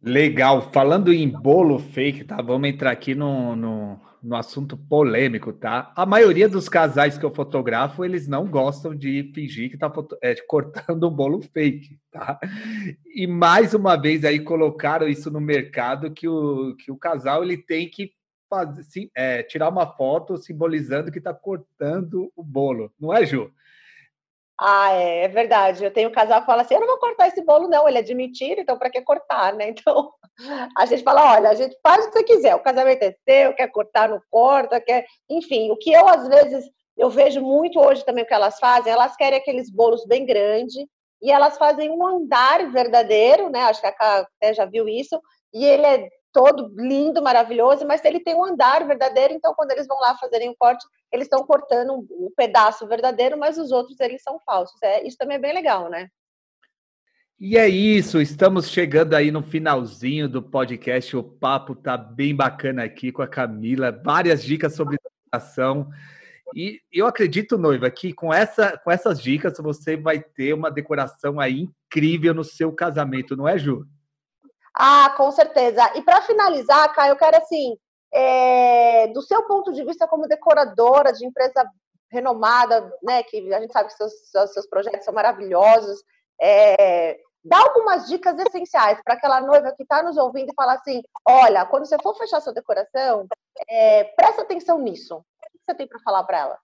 Legal. 0.00 0.70
Falando 0.72 1.12
em 1.12 1.28
bolo 1.28 1.78
fake, 1.78 2.24
tá? 2.24 2.40
Vamos 2.40 2.68
entrar 2.68 2.92
aqui 2.92 3.16
no, 3.16 3.56
no, 3.56 4.00
no 4.22 4.36
assunto 4.36 4.76
polêmico, 4.76 5.52
tá? 5.52 5.92
A 5.96 6.04
maioria 6.04 6.48
dos 6.48 6.68
casais 6.68 7.16
que 7.16 7.24
eu 7.24 7.34
fotografo, 7.34 8.04
eles 8.04 8.26
não 8.26 8.46
gostam 8.46 8.94
de 8.94 9.30
fingir 9.34 9.70
que 9.70 9.78
tá 9.78 9.92
é, 10.22 10.34
cortando 10.46 11.08
um 11.08 11.10
bolo 11.10 11.40
fake, 11.40 11.98
tá? 12.10 12.38
E 13.14 13.26
mais 13.26 13.74
uma 13.74 13.96
vez 13.96 14.24
aí 14.24 14.40
colocaram 14.40 15.08
isso 15.08 15.30
no 15.30 15.40
mercado 15.40 16.10
que 16.10 16.28
o, 16.28 16.74
que 16.76 16.90
o 16.90 16.96
casal 16.96 17.42
ele 17.42 17.56
tem 17.56 17.88
que 17.88 18.12
fazer, 18.48 18.82
sim, 18.84 19.10
é, 19.14 19.42
tirar 19.42 19.68
uma 19.68 19.86
foto 19.86 20.36
simbolizando 20.38 21.12
que 21.12 21.18
está 21.18 21.34
cortando 21.34 22.32
o 22.34 22.42
bolo, 22.42 22.92
não 22.98 23.12
é, 23.12 23.24
Ju? 23.26 23.52
Ah, 24.60 24.92
é, 24.92 25.24
é, 25.24 25.28
verdade. 25.28 25.84
Eu 25.84 25.92
tenho 25.92 26.08
um 26.08 26.12
casal 26.12 26.40
que 26.40 26.46
fala 26.46 26.62
assim: 26.62 26.74
eu 26.74 26.80
não 26.80 26.88
vou 26.88 26.98
cortar 26.98 27.28
esse 27.28 27.42
bolo, 27.42 27.68
não. 27.68 27.88
Ele 27.88 27.98
é 27.98 28.02
de 28.02 28.14
mentira, 28.14 28.60
então 28.60 28.76
para 28.76 28.90
que 28.90 29.00
cortar, 29.02 29.54
né? 29.54 29.68
Então 29.78 30.12
a 30.76 30.86
gente 30.86 31.02
fala: 31.02 31.34
olha, 31.34 31.50
a 31.50 31.54
gente 31.54 31.76
faz 31.82 32.04
o 32.04 32.10
que 32.10 32.18
você 32.18 32.24
quiser. 32.24 32.54
O 32.54 32.62
casamento 32.62 33.02
é 33.02 33.14
seu, 33.28 33.54
quer 33.54 33.68
cortar, 33.68 34.08
não 34.08 34.20
corta, 34.30 34.80
quer. 34.80 35.06
Enfim, 35.28 35.70
o 35.70 35.76
que 35.76 35.92
eu 35.92 36.08
às 36.08 36.26
vezes 36.28 36.64
eu 36.96 37.08
vejo 37.10 37.40
muito 37.40 37.78
hoje 37.78 38.04
também 38.04 38.24
o 38.24 38.26
que 38.26 38.34
elas 38.34 38.58
fazem, 38.58 38.92
elas 38.92 39.14
querem 39.16 39.38
aqueles 39.38 39.70
bolos 39.70 40.04
bem 40.04 40.26
grandes 40.26 40.74
e 41.22 41.30
elas 41.30 41.56
fazem 41.56 41.90
um 41.90 42.04
andar 42.06 42.70
verdadeiro, 42.70 43.50
né? 43.50 43.62
Acho 43.62 43.80
que 43.80 43.86
a 43.86 43.92
Cá 43.92 44.26
até 44.36 44.54
já 44.54 44.64
viu 44.64 44.88
isso, 44.88 45.20
e 45.52 45.64
ele 45.64 45.86
é 45.86 46.08
todo 46.32 46.72
lindo, 46.76 47.22
maravilhoso, 47.22 47.86
mas 47.86 48.04
ele 48.04 48.20
tem 48.20 48.34
um 48.34 48.44
andar 48.44 48.86
verdadeiro, 48.86 49.34
então 49.34 49.54
quando 49.54 49.70
eles 49.72 49.86
vão 49.86 49.98
lá 49.98 50.16
fazerem 50.18 50.50
o 50.50 50.56
corte, 50.56 50.84
eles 51.12 51.26
estão 51.26 51.44
cortando 51.44 51.92
um, 51.92 52.26
um, 52.26 52.32
pedaço 52.36 52.86
verdadeiro, 52.86 53.38
mas 53.38 53.58
os 53.58 53.70
outros 53.70 53.98
eles 54.00 54.22
são 54.22 54.38
falsos. 54.40 54.80
É, 54.82 55.06
isso 55.06 55.16
também 55.16 55.36
é 55.36 55.40
bem 55.40 55.54
legal, 55.54 55.88
né? 55.88 56.08
E 57.40 57.56
é 57.56 57.68
isso, 57.68 58.20
estamos 58.20 58.68
chegando 58.68 59.14
aí 59.14 59.30
no 59.30 59.42
finalzinho 59.42 60.28
do 60.28 60.42
podcast. 60.42 61.16
O 61.16 61.22
papo 61.22 61.74
tá 61.74 61.96
bem 61.96 62.34
bacana 62.34 62.82
aqui 62.82 63.12
com 63.12 63.22
a 63.22 63.28
Camila, 63.28 63.92
várias 63.92 64.42
dicas 64.42 64.74
sobre 64.74 64.98
decoração. 64.98 65.88
E 66.54 66.80
eu 66.92 67.06
acredito, 67.06 67.56
noiva, 67.56 67.90
que 67.90 68.12
com, 68.12 68.32
essa, 68.34 68.76
com 68.78 68.90
essas 68.90 69.20
dicas 69.20 69.56
você 69.58 69.96
vai 69.96 70.20
ter 70.20 70.52
uma 70.52 70.70
decoração 70.70 71.38
aí 71.38 71.60
incrível 71.60 72.34
no 72.34 72.42
seu 72.42 72.72
casamento, 72.72 73.36
não 73.36 73.46
é, 73.46 73.56
Ju? 73.56 73.86
Ah, 74.74 75.14
com 75.16 75.30
certeza. 75.30 75.92
E 75.96 76.02
para 76.02 76.22
finalizar, 76.22 76.92
Caio, 76.92 77.12
eu 77.12 77.16
quero 77.16 77.36
assim, 77.36 77.76
é, 78.18 79.06
do 79.08 79.22
seu 79.22 79.44
ponto 79.44 79.72
de 79.72 79.84
vista 79.84 80.08
como 80.08 80.26
decoradora 80.26 81.12
de 81.12 81.24
empresa 81.24 81.64
renomada, 82.10 82.92
né, 83.00 83.22
que 83.22 83.52
a 83.54 83.60
gente 83.60 83.72
sabe 83.72 83.88
que 83.88 83.94
seus, 83.94 84.12
seus 84.52 84.66
projetos 84.66 85.04
são 85.04 85.14
maravilhosos, 85.14 86.02
é, 86.40 87.16
dá 87.44 87.58
algumas 87.58 88.08
dicas 88.08 88.36
essenciais 88.40 89.00
para 89.04 89.14
aquela 89.14 89.40
noiva 89.40 89.72
que 89.72 89.84
está 89.84 90.02
nos 90.02 90.16
ouvindo 90.16 90.50
e 90.50 90.54
falar 90.54 90.74
assim: 90.74 91.00
olha, 91.24 91.64
quando 91.66 91.86
você 91.86 91.96
for 92.02 92.16
fechar 92.16 92.40
sua 92.40 92.52
decoração, 92.52 93.26
é, 93.68 94.04
presta 94.04 94.42
atenção 94.42 94.80
nisso. 94.80 95.16
O 95.16 95.22
que 95.52 95.58
você 95.64 95.74
tem 95.76 95.86
para 95.86 96.00
falar 96.00 96.24
para 96.24 96.38
ela? 96.38 96.58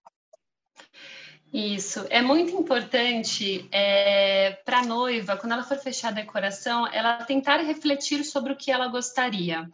Isso, 1.53 2.05
é 2.11 2.21
muito 2.21 2.53
importante 2.57 3.69
é, 3.71 4.59
para 4.65 4.81
a 4.81 4.85
noiva, 4.85 5.37
quando 5.37 5.53
ela 5.53 5.63
for 5.63 5.79
fechar 5.79 6.09
a 6.09 6.17
decoração, 6.17 6.89
ela 6.89 7.23
tentar 7.25 7.59
refletir 7.59 8.25
sobre 8.25 8.53
o 8.53 8.57
que 8.57 8.73
ela 8.73 8.89
gostaria. 8.89 9.69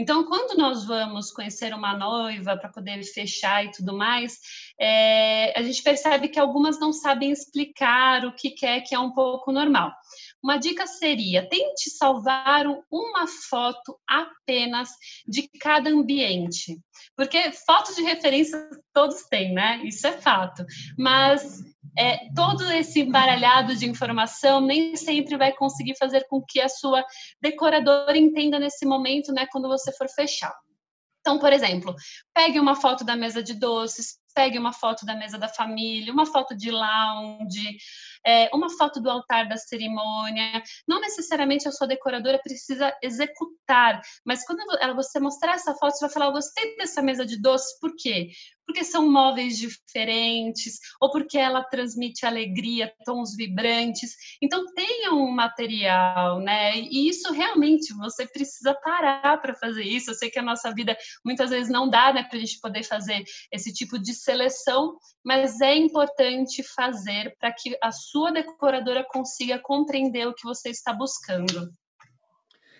Então, 0.00 0.24
quando 0.24 0.56
nós 0.56 0.86
vamos 0.86 1.30
conhecer 1.30 1.74
uma 1.74 1.94
noiva 1.94 2.56
para 2.56 2.70
poder 2.70 3.04
fechar 3.04 3.66
e 3.66 3.70
tudo 3.70 3.94
mais, 3.94 4.38
é, 4.80 5.52
a 5.54 5.62
gente 5.62 5.82
percebe 5.82 6.28
que 6.28 6.40
algumas 6.40 6.80
não 6.80 6.90
sabem 6.90 7.30
explicar 7.30 8.24
o 8.24 8.34
que 8.34 8.50
quer, 8.50 8.80
que 8.80 8.94
é 8.94 8.98
um 8.98 9.12
pouco 9.12 9.52
normal. 9.52 9.92
Uma 10.42 10.56
dica 10.56 10.86
seria: 10.86 11.46
tente 11.46 11.90
salvar 11.90 12.64
uma 12.90 13.26
foto 13.26 14.00
apenas 14.08 14.88
de 15.28 15.46
cada 15.60 15.90
ambiente, 15.90 16.80
porque 17.14 17.52
fotos 17.52 17.94
de 17.94 18.00
referência 18.00 18.70
todos 18.94 19.24
têm, 19.24 19.52
né? 19.52 19.82
Isso 19.84 20.06
é 20.06 20.12
fato. 20.12 20.64
Mas 20.96 21.62
é, 21.98 22.32
todo 22.34 22.70
esse 22.72 23.00
embaralhado 23.00 23.74
de 23.76 23.88
informação 23.88 24.60
nem 24.60 24.96
sempre 24.96 25.36
vai 25.36 25.52
conseguir 25.52 25.96
fazer 25.96 26.26
com 26.28 26.42
que 26.42 26.60
a 26.60 26.68
sua 26.68 27.04
decoradora 27.40 28.16
entenda 28.16 28.58
nesse 28.58 28.86
momento, 28.86 29.32
né? 29.32 29.46
Quando 29.50 29.68
você 29.68 29.92
for 29.92 30.08
fechar. 30.08 30.54
Então, 31.20 31.38
por 31.38 31.52
exemplo, 31.52 31.94
pegue 32.34 32.58
uma 32.58 32.74
foto 32.74 33.04
da 33.04 33.14
mesa 33.14 33.42
de 33.42 33.54
doces, 33.54 34.18
pegue 34.34 34.58
uma 34.58 34.72
foto 34.72 35.04
da 35.04 35.14
mesa 35.14 35.36
da 35.36 35.48
família, 35.48 36.12
uma 36.12 36.24
foto 36.24 36.56
de 36.56 36.70
lounge, 36.70 37.76
é, 38.24 38.48
uma 38.54 38.70
foto 38.70 39.00
do 39.00 39.10
altar 39.10 39.46
da 39.46 39.56
cerimônia. 39.56 40.62
Não 40.88 41.00
necessariamente 41.00 41.68
a 41.68 41.72
sua 41.72 41.86
decoradora 41.86 42.40
precisa 42.42 42.96
executar, 43.02 44.00
mas 44.24 44.44
quando 44.46 44.60
ela, 44.80 44.94
você 44.94 45.20
mostrar 45.20 45.54
essa 45.54 45.74
foto, 45.74 45.92
você 45.92 46.06
vai 46.06 46.12
falar: 46.12 46.26
Eu 46.26 46.32
gostei 46.32 46.76
dessa 46.76 47.02
mesa 47.02 47.26
de 47.26 47.40
doces, 47.40 47.78
por 47.78 47.94
quê? 47.96 48.30
Porque 48.70 48.84
são 48.84 49.10
móveis 49.10 49.58
diferentes, 49.58 50.78
ou 51.00 51.10
porque 51.10 51.36
ela 51.36 51.64
transmite 51.64 52.24
alegria, 52.24 52.94
tons 53.04 53.34
vibrantes. 53.34 54.14
Então, 54.40 54.64
tenha 54.74 55.12
um 55.12 55.28
material, 55.32 56.38
né? 56.38 56.78
E 56.78 57.08
isso 57.08 57.32
realmente 57.32 57.92
você 57.94 58.28
precisa 58.28 58.72
parar 58.74 59.42
para 59.42 59.56
fazer 59.56 59.82
isso. 59.82 60.12
Eu 60.12 60.14
sei 60.14 60.30
que 60.30 60.38
a 60.38 60.42
nossa 60.42 60.72
vida 60.72 60.96
muitas 61.24 61.50
vezes 61.50 61.68
não 61.68 61.90
dá 61.90 62.12
né, 62.12 62.22
para 62.22 62.38
a 62.38 62.40
gente 62.40 62.60
poder 62.60 62.84
fazer 62.84 63.24
esse 63.50 63.72
tipo 63.72 63.98
de 63.98 64.14
seleção, 64.14 64.96
mas 65.24 65.60
é 65.60 65.74
importante 65.74 66.62
fazer 66.62 67.34
para 67.40 67.52
que 67.52 67.76
a 67.82 67.90
sua 67.90 68.30
decoradora 68.30 69.04
consiga 69.10 69.58
compreender 69.58 70.28
o 70.28 70.34
que 70.34 70.44
você 70.44 70.70
está 70.70 70.92
buscando. 70.92 71.72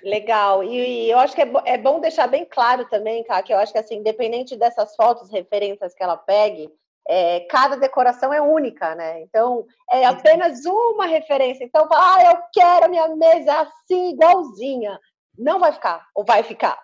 Legal. 0.03 0.63
E, 0.65 1.07
e 1.07 1.11
eu 1.11 1.19
acho 1.19 1.35
que 1.35 1.43
é, 1.43 1.51
é, 1.65 1.79
bom 1.79 2.01
deixar 2.01 2.27
bem 2.27 2.45
claro 2.45 2.85
também, 2.87 3.23
cara, 3.25 3.43
que 3.43 3.53
eu 3.53 3.59
acho 3.59 3.73
que 3.73 3.79
assim, 3.79 3.97
independente 3.97 4.57
dessas 4.57 4.95
fotos, 4.97 5.31
referências 5.31 5.95
que 5.95 6.03
ela 6.03 6.17
pegue, 6.17 6.71
é, 7.09 7.41
cada 7.41 7.77
decoração 7.77 8.33
é 8.33 8.41
única, 8.41 8.95
né? 8.95 9.23
Então, 9.23 9.67
é 9.91 10.05
apenas 10.05 10.65
uma 10.65 11.07
referência. 11.07 11.65
Então, 11.65 11.89
ah, 11.93 12.23
eu 12.25 12.43
quero 12.53 12.87
a 12.87 12.89
minha 12.89 13.09
mesa 13.09 13.61
assim, 13.61 14.11
igualzinha. 14.11 14.99
Não 15.37 15.59
vai 15.59 15.73
ficar, 15.73 16.07
ou 16.15 16.25
vai 16.25 16.43
ficar? 16.43 16.79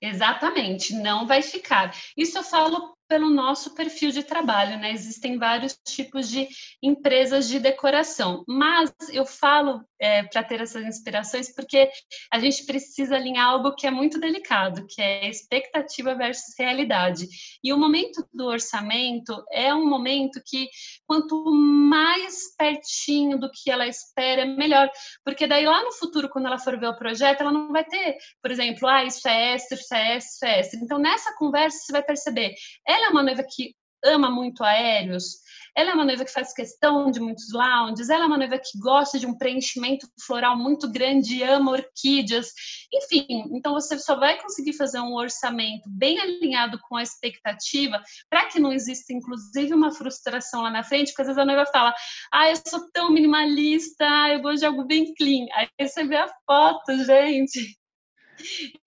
Exatamente, 0.00 0.94
não 0.94 1.26
vai 1.26 1.42
ficar. 1.42 1.94
Isso 2.16 2.38
eu 2.38 2.42
falo 2.42 2.95
pelo 3.08 3.30
nosso 3.30 3.74
perfil 3.74 4.10
de 4.10 4.22
trabalho, 4.22 4.78
né? 4.78 4.92
Existem 4.92 5.38
vários 5.38 5.78
tipos 5.86 6.28
de 6.28 6.48
empresas 6.82 7.48
de 7.48 7.58
decoração, 7.58 8.44
mas 8.46 8.92
eu 9.12 9.24
falo 9.24 9.80
é, 10.00 10.24
para 10.24 10.42
ter 10.42 10.60
essas 10.60 10.84
inspirações 10.84 11.54
porque 11.54 11.88
a 12.32 12.38
gente 12.38 12.64
precisa 12.66 13.16
alinhar 13.16 13.46
algo 13.46 13.74
que 13.74 13.86
é 13.86 13.90
muito 13.90 14.18
delicado, 14.20 14.86
que 14.88 15.00
é 15.00 15.28
expectativa 15.28 16.14
versus 16.14 16.54
realidade. 16.58 17.26
E 17.62 17.72
o 17.72 17.78
momento 17.78 18.26
do 18.32 18.46
orçamento 18.46 19.44
é 19.50 19.72
um 19.74 19.88
momento 19.88 20.40
que 20.44 20.68
quanto 21.06 21.44
mais 21.52 22.54
pertinho 22.56 23.38
do 23.38 23.50
que 23.50 23.70
ela 23.70 23.86
espera, 23.86 24.44
melhor, 24.44 24.90
porque 25.24 25.46
daí 25.46 25.64
lá 25.64 25.82
no 25.82 25.92
futuro, 25.92 26.28
quando 26.28 26.46
ela 26.46 26.58
for 26.58 26.78
ver 26.78 26.88
o 26.88 26.96
projeto, 26.96 27.40
ela 27.40 27.52
não 27.52 27.72
vai 27.72 27.84
ter, 27.84 28.16
por 28.42 28.50
exemplo, 28.50 28.88
ah, 28.88 29.04
isso 29.04 29.26
é 29.28 29.54
extra, 29.54 29.78
isso 29.78 29.94
é 29.94 30.16
extra, 30.16 30.34
isso 30.34 30.44
é 30.44 30.60
extra. 30.60 30.80
Então 30.80 30.98
nessa 30.98 31.34
conversa 31.36 31.78
você 31.78 31.92
vai 31.92 32.02
perceber, 32.02 32.54
é 32.86 32.95
ela 32.96 33.06
é 33.06 33.10
uma 33.10 33.22
noiva 33.22 33.44
que 33.48 33.74
ama 34.04 34.30
muito 34.30 34.62
aéreos, 34.62 35.36
ela 35.76 35.90
é 35.90 35.94
uma 35.94 36.04
noiva 36.04 36.24
que 36.24 36.32
faz 36.32 36.54
questão 36.54 37.10
de 37.10 37.20
muitos 37.20 37.52
lounges, 37.52 38.08
ela 38.08 38.24
é 38.24 38.26
uma 38.26 38.38
noiva 38.38 38.58
que 38.58 38.78
gosta 38.78 39.18
de 39.18 39.26
um 39.26 39.36
preenchimento 39.36 40.06
floral 40.24 40.56
muito 40.56 40.90
grande, 40.90 41.42
ama 41.42 41.72
orquídeas, 41.72 42.48
enfim. 42.92 43.26
Então 43.52 43.74
você 43.74 43.98
só 43.98 44.16
vai 44.16 44.40
conseguir 44.40 44.72
fazer 44.72 45.00
um 45.00 45.14
orçamento 45.14 45.82
bem 45.88 46.18
alinhado 46.18 46.78
com 46.88 46.96
a 46.96 47.02
expectativa, 47.02 48.02
para 48.30 48.46
que 48.46 48.58
não 48.58 48.72
exista, 48.72 49.12
inclusive, 49.12 49.74
uma 49.74 49.92
frustração 49.92 50.62
lá 50.62 50.70
na 50.70 50.82
frente, 50.82 51.08
porque 51.08 51.22
às 51.22 51.28
vezes 51.28 51.42
a 51.42 51.46
noiva 51.46 51.66
fala: 51.66 51.94
ah, 52.32 52.48
eu 52.48 52.56
sou 52.66 52.90
tão 52.92 53.10
minimalista, 53.10 54.04
eu 54.32 54.40
gosto 54.40 54.60
de 54.60 54.66
algo 54.66 54.84
bem 54.86 55.12
clean. 55.14 55.46
Aí 55.52 55.68
você 55.80 56.04
vê 56.04 56.16
a 56.16 56.28
foto, 56.46 57.04
gente. 57.04 57.76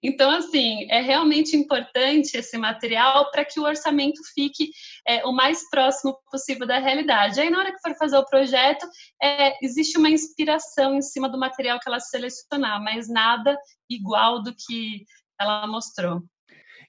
Então, 0.01 0.31
assim, 0.31 0.87
é 0.89 1.01
realmente 1.01 1.55
importante 1.55 2.37
esse 2.37 2.57
material 2.57 3.29
para 3.31 3.43
que 3.43 3.59
o 3.59 3.63
orçamento 3.63 4.21
fique 4.33 4.71
é, 5.07 5.25
o 5.25 5.31
mais 5.31 5.69
próximo 5.69 6.17
possível 6.31 6.65
da 6.65 6.79
realidade. 6.79 7.39
Aí, 7.39 7.49
na 7.49 7.59
hora 7.59 7.71
que 7.71 7.81
for 7.81 7.95
fazer 7.97 8.17
o 8.17 8.25
projeto, 8.25 8.85
é, 9.21 9.53
existe 9.63 9.97
uma 9.97 10.09
inspiração 10.09 10.95
em 10.95 11.01
cima 11.01 11.29
do 11.29 11.39
material 11.39 11.79
que 11.79 11.89
ela 11.89 11.99
selecionar, 11.99 12.81
mas 12.81 13.09
nada 13.09 13.57
igual 13.89 14.41
do 14.41 14.53
que 14.53 15.05
ela 15.39 15.65
mostrou. 15.67 16.23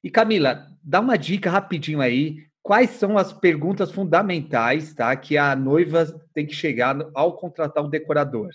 E 0.02 0.10
Camila, 0.10 0.66
dá 0.82 1.00
uma 1.00 1.18
dica 1.18 1.50
rapidinho 1.50 2.00
aí. 2.00 2.46
Quais 2.62 2.90
são 2.90 3.16
as 3.16 3.32
perguntas 3.32 3.90
fundamentais, 3.90 4.94
tá, 4.94 5.14
que 5.16 5.36
a 5.36 5.56
noiva 5.56 6.06
tem 6.34 6.46
que 6.46 6.54
chegar 6.54 6.96
ao 7.14 7.36
contratar 7.36 7.84
um 7.84 7.88
decorador? 7.88 8.50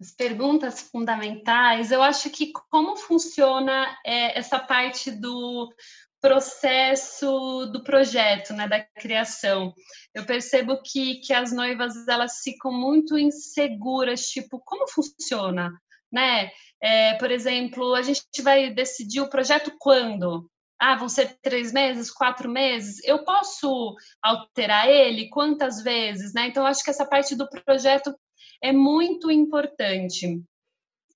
As 0.00 0.10
perguntas 0.10 0.80
fundamentais, 0.82 1.90
eu 1.90 2.02
acho 2.02 2.28
que 2.30 2.52
como 2.70 2.96
funciona 2.96 3.96
é, 4.04 4.38
essa 4.38 4.58
parte 4.58 5.10
do 5.10 5.72
processo 6.20 7.66
do 7.66 7.82
projeto, 7.84 8.52
né, 8.52 8.66
da 8.66 8.80
criação. 8.80 9.72
Eu 10.14 10.24
percebo 10.24 10.80
que, 10.82 11.20
que 11.20 11.32
as 11.32 11.52
noivas 11.52 12.08
elas 12.08 12.40
ficam 12.42 12.72
muito 12.72 13.16
inseguras, 13.18 14.22
tipo, 14.26 14.60
como 14.64 14.88
funciona, 14.88 15.70
né? 16.12 16.50
É, 16.80 17.14
por 17.14 17.30
exemplo, 17.30 17.94
a 17.94 18.02
gente 18.02 18.42
vai 18.42 18.70
decidir 18.70 19.20
o 19.20 19.30
projeto 19.30 19.72
quando? 19.78 20.50
Ah, 20.78 20.96
vão 20.96 21.08
ser 21.08 21.38
três 21.40 21.72
meses, 21.72 22.10
quatro 22.10 22.50
meses. 22.50 23.02
Eu 23.04 23.24
posso 23.24 23.94
alterar 24.22 24.88
ele 24.88 25.28
quantas 25.30 25.82
vezes, 25.82 26.34
né? 26.34 26.48
Então, 26.48 26.66
acho 26.66 26.84
que 26.84 26.90
essa 26.90 27.06
parte 27.06 27.34
do 27.34 27.48
projeto 27.48 28.14
é 28.62 28.72
muito 28.72 29.30
importante. 29.30 30.42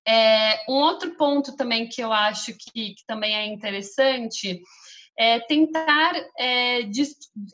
É, 0.07 0.65
um 0.69 0.75
outro 0.75 1.17
ponto 1.17 1.57
também 1.57 1.89
que 1.89 2.03
eu 2.03 2.13
acho 2.13 2.55
que, 2.57 2.95
que 2.95 3.07
também 3.07 3.35
é 3.35 3.47
interessante 3.47 4.61
é 5.19 5.39
tentar 5.39 6.15
é, 6.39 6.83
de, 6.85 7.03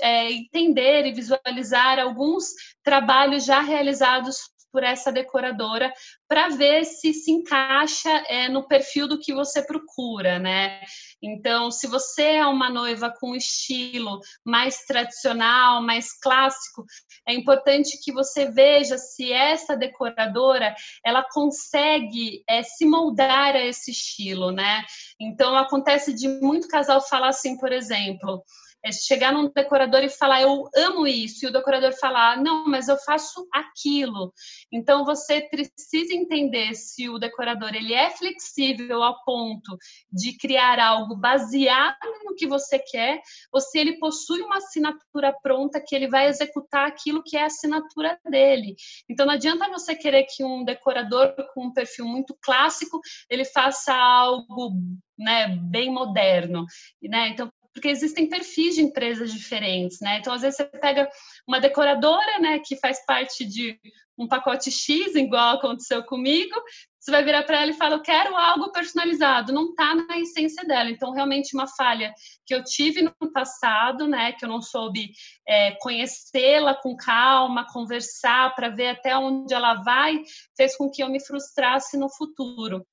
é, 0.00 0.30
entender 0.30 1.06
e 1.06 1.12
visualizar 1.12 1.98
alguns 1.98 2.52
trabalhos 2.84 3.44
já 3.44 3.60
realizados 3.60 4.38
por 4.76 4.84
essa 4.84 5.10
decoradora 5.10 5.90
para 6.28 6.50
ver 6.50 6.84
se 6.84 7.14
se 7.14 7.32
encaixa 7.32 8.10
é, 8.28 8.46
no 8.46 8.68
perfil 8.68 9.08
do 9.08 9.18
que 9.18 9.32
você 9.32 9.62
procura, 9.62 10.38
né? 10.38 10.82
Então, 11.22 11.70
se 11.70 11.86
você 11.86 12.22
é 12.32 12.46
uma 12.46 12.68
noiva 12.68 13.10
com 13.18 13.34
estilo 13.34 14.20
mais 14.44 14.84
tradicional, 14.84 15.80
mais 15.80 16.12
clássico, 16.20 16.84
é 17.26 17.32
importante 17.32 17.98
que 18.04 18.12
você 18.12 18.50
veja 18.50 18.98
se 18.98 19.32
essa 19.32 19.74
decoradora 19.74 20.74
ela 21.02 21.24
consegue 21.32 22.44
é, 22.46 22.62
se 22.62 22.84
moldar 22.84 23.56
a 23.56 23.64
esse 23.64 23.92
estilo, 23.92 24.50
né? 24.50 24.84
Então, 25.18 25.56
acontece 25.56 26.12
de 26.12 26.28
muito 26.28 26.68
casal 26.68 27.00
falar 27.00 27.28
assim, 27.28 27.56
por 27.56 27.72
exemplo, 27.72 28.44
é 28.86 28.92
chegar 28.92 29.32
num 29.32 29.50
decorador 29.52 30.02
e 30.04 30.08
falar, 30.08 30.42
eu 30.42 30.68
amo 30.76 31.08
isso, 31.08 31.44
e 31.44 31.48
o 31.48 31.52
decorador 31.52 31.92
falar, 31.98 32.40
não, 32.40 32.68
mas 32.68 32.86
eu 32.86 32.96
faço 32.98 33.46
aquilo. 33.52 34.32
Então, 34.72 35.04
você 35.04 35.40
precisa 35.42 36.14
entender 36.14 36.72
se 36.74 37.08
o 37.08 37.18
decorador 37.18 37.74
ele 37.74 37.92
é 37.92 38.10
flexível 38.10 39.02
ao 39.02 39.24
ponto 39.24 39.76
de 40.10 40.36
criar 40.36 40.78
algo 40.78 41.16
baseado 41.16 41.96
no 42.24 42.36
que 42.36 42.46
você 42.46 42.78
quer, 42.78 43.20
ou 43.52 43.60
se 43.60 43.76
ele 43.76 43.98
possui 43.98 44.40
uma 44.40 44.58
assinatura 44.58 45.34
pronta 45.42 45.82
que 45.84 45.94
ele 45.94 46.06
vai 46.06 46.28
executar 46.28 46.86
aquilo 46.86 47.24
que 47.24 47.36
é 47.36 47.42
a 47.42 47.46
assinatura 47.46 48.16
dele. 48.24 48.76
Então, 49.10 49.26
não 49.26 49.34
adianta 49.34 49.68
você 49.68 49.96
querer 49.96 50.24
que 50.24 50.44
um 50.44 50.64
decorador 50.64 51.34
com 51.52 51.66
um 51.66 51.72
perfil 51.72 52.06
muito 52.06 52.36
clássico, 52.40 53.00
ele 53.28 53.44
faça 53.44 53.92
algo 53.92 54.74
né, 55.18 55.48
bem 55.48 55.90
moderno, 55.90 56.66
né? 57.02 57.28
Então, 57.28 57.50
porque 57.76 57.88
existem 57.88 58.26
perfis 58.26 58.74
de 58.74 58.80
empresas 58.80 59.30
diferentes, 59.30 60.00
né? 60.00 60.18
Então, 60.18 60.32
às 60.32 60.40
vezes, 60.40 60.56
você 60.56 60.64
pega 60.64 61.06
uma 61.46 61.60
decoradora, 61.60 62.38
né, 62.38 62.58
que 62.58 62.74
faz 62.76 63.04
parte 63.04 63.44
de 63.44 63.78
um 64.16 64.26
pacote 64.26 64.70
X, 64.70 65.14
igual 65.14 65.56
aconteceu 65.56 66.02
comigo, 66.02 66.54
você 66.98 67.10
vai 67.10 67.22
virar 67.22 67.42
para 67.42 67.60
ela 67.60 67.70
e 67.70 67.74
fala, 67.74 67.96
eu 67.96 68.00
quero 68.00 68.34
algo 68.34 68.72
personalizado, 68.72 69.52
não 69.52 69.68
está 69.68 69.94
na 69.94 70.18
essência 70.18 70.64
dela. 70.64 70.88
Então, 70.88 71.12
realmente, 71.12 71.54
uma 71.54 71.66
falha 71.66 72.14
que 72.46 72.54
eu 72.54 72.64
tive 72.64 73.02
no 73.02 73.12
passado, 73.30 74.08
né, 74.08 74.32
que 74.32 74.46
eu 74.46 74.48
não 74.48 74.62
soube 74.62 75.10
é, 75.46 75.72
conhecê-la 75.72 76.74
com 76.74 76.96
calma, 76.96 77.70
conversar 77.70 78.54
para 78.54 78.70
ver 78.70 78.88
até 78.88 79.14
onde 79.18 79.52
ela 79.52 79.74
vai, 79.82 80.22
fez 80.56 80.74
com 80.74 80.90
que 80.90 81.02
eu 81.02 81.10
me 81.10 81.20
frustrasse 81.20 81.98
no 81.98 82.08
futuro. 82.08 82.86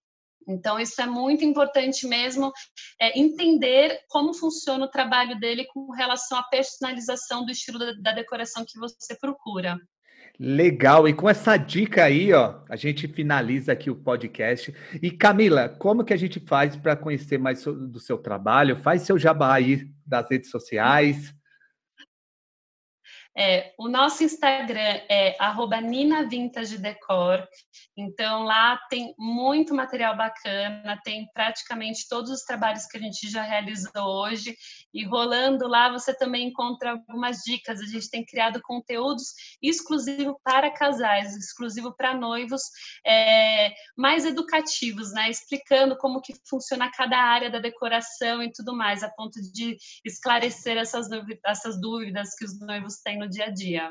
Então, 0.47 0.79
isso 0.79 1.01
é 1.01 1.05
muito 1.05 1.43
importante 1.43 2.07
mesmo, 2.07 2.51
é, 2.99 3.19
entender 3.19 3.99
como 4.09 4.33
funciona 4.33 4.85
o 4.85 4.89
trabalho 4.89 5.39
dele 5.39 5.65
com 5.73 5.91
relação 5.91 6.37
à 6.37 6.43
personalização 6.43 7.45
do 7.45 7.51
estilo 7.51 7.79
da, 7.79 7.93
da 7.93 8.11
decoração 8.13 8.65
que 8.67 8.79
você 8.79 9.15
procura. 9.15 9.77
Legal, 10.39 11.07
e 11.07 11.13
com 11.13 11.29
essa 11.29 11.55
dica 11.57 12.05
aí, 12.05 12.33
ó, 12.33 12.61
a 12.67 12.75
gente 12.75 13.07
finaliza 13.07 13.71
aqui 13.71 13.91
o 13.91 13.95
podcast. 13.95 14.73
E 15.01 15.11
Camila, 15.11 15.69
como 15.69 16.03
que 16.03 16.13
a 16.13 16.17
gente 16.17 16.39
faz 16.39 16.75
para 16.75 16.95
conhecer 16.95 17.37
mais 17.37 17.63
do 17.63 17.99
seu 17.99 18.17
trabalho? 18.17 18.75
Faz 18.75 19.03
seu 19.03 19.17
jabá 19.19 19.53
aí 19.53 19.87
das 20.05 20.27
redes 20.29 20.49
sociais. 20.49 21.33
É, 23.35 23.73
o 23.79 23.89
nosso 23.89 24.23
Instagram 24.23 25.01
é 25.09 25.35
@nina_vintage_decor. 25.81 27.47
Então 27.97 28.43
lá 28.43 28.77
tem 28.89 29.13
muito 29.17 29.73
material 29.73 30.15
bacana, 30.15 30.99
tem 31.03 31.27
praticamente 31.33 32.07
todos 32.07 32.29
os 32.29 32.43
trabalhos 32.43 32.85
que 32.85 32.97
a 32.97 32.99
gente 32.99 33.29
já 33.29 33.41
realizou 33.41 34.05
hoje. 34.05 34.55
E 34.93 35.03
rolando 35.05 35.67
lá 35.67 35.91
você 35.91 36.15
também 36.15 36.47
encontra 36.47 36.91
algumas 36.91 37.39
dicas. 37.39 37.79
A 37.79 37.85
gente 37.85 38.09
tem 38.09 38.23
criado 38.23 38.61
conteúdos 38.61 39.33
exclusivos 39.61 40.35
para 40.43 40.71
casais, 40.71 41.35
exclusivo 41.35 41.95
para 41.95 42.13
noivos, 42.13 42.61
é, 43.05 43.73
mais 43.97 44.25
educativos, 44.25 45.11
né? 45.11 45.29
Explicando 45.29 45.97
como 45.97 46.21
que 46.21 46.33
funciona 46.47 46.91
cada 46.91 47.17
área 47.17 47.49
da 47.49 47.59
decoração 47.59 48.43
e 48.43 48.51
tudo 48.51 48.75
mais, 48.75 49.03
a 49.03 49.09
ponto 49.09 49.39
de 49.53 49.77
esclarecer 50.05 50.77
essas 50.77 51.07
essas 51.45 51.79
dúvidas 51.79 52.35
que 52.35 52.45
os 52.45 52.59
noivos 52.59 52.97
têm 53.03 53.22
no 53.23 53.29
dia 53.29 53.45
a 53.45 53.49
dia. 53.49 53.89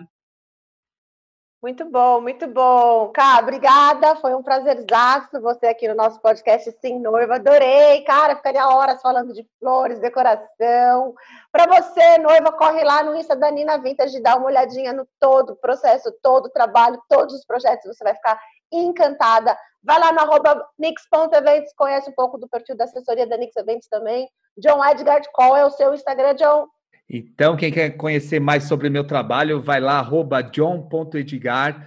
Muito 1.63 1.85
bom, 1.85 2.21
muito 2.21 2.49
bom. 2.49 3.13
Cá, 3.13 3.39
obrigada. 3.39 4.17
Foi 4.17 4.35
um 4.35 4.43
prazerzaço 4.43 5.41
você 5.41 5.67
aqui 5.67 5.87
no 5.87 5.95
nosso 5.95 6.21
podcast 6.21 6.69
Sim 6.81 6.99
Noiva. 6.99 7.37
Adorei, 7.37 8.03
cara. 8.03 8.35
Ficaria 8.35 8.67
horas 8.67 9.01
falando 9.01 9.33
de 9.33 9.49
flores, 9.61 10.01
decoração. 10.01 11.15
Para 11.53 11.67
você, 11.69 12.19
noiva, 12.19 12.51
corre 12.51 12.83
lá 12.83 13.05
no 13.05 13.15
Insta 13.15 13.37
da 13.37 13.49
Nina 13.49 13.79
Vintage, 13.79 14.21
dá 14.21 14.37
uma 14.37 14.47
olhadinha 14.47 14.93
no 14.93 15.07
todo 15.21 15.53
o 15.53 15.57
processo, 15.57 16.11
todo 16.21 16.47
o 16.47 16.51
trabalho, 16.51 17.01
todos 17.09 17.33
os 17.33 17.45
projetos. 17.45 17.87
Você 17.87 18.03
vai 18.03 18.17
ficar 18.17 18.41
encantada. 18.73 19.57
Vai 19.85 20.01
lá 20.01 20.13
no 20.13 20.19
arroba 20.19 20.69
conhece 21.77 22.11
um 22.11 22.15
pouco 22.15 22.39
do 22.39 22.49
perfil 22.49 22.77
da 22.77 22.85
assessoria 22.85 23.27
da 23.27 23.37
Nix 23.37 23.55
Eventos 23.55 23.87
também. 23.89 24.29
John 24.57 24.85
Edgar, 24.85 25.23
qual 25.33 25.57
é 25.57 25.65
o 25.65 25.71
seu 25.71 25.95
Instagram, 25.95 26.35
John? 26.35 26.67
Então, 27.15 27.59
quem 27.59 27.71
quer 27.71 27.91
conhecer 27.91 28.41
mais 28.41 28.65
sobre 28.65 28.89
meu 28.89 29.05
trabalho, 29.05 29.61
vai 29.61 29.79
lá, 29.79 29.99
arroba 29.99 30.41
john.edgar. 30.41 31.87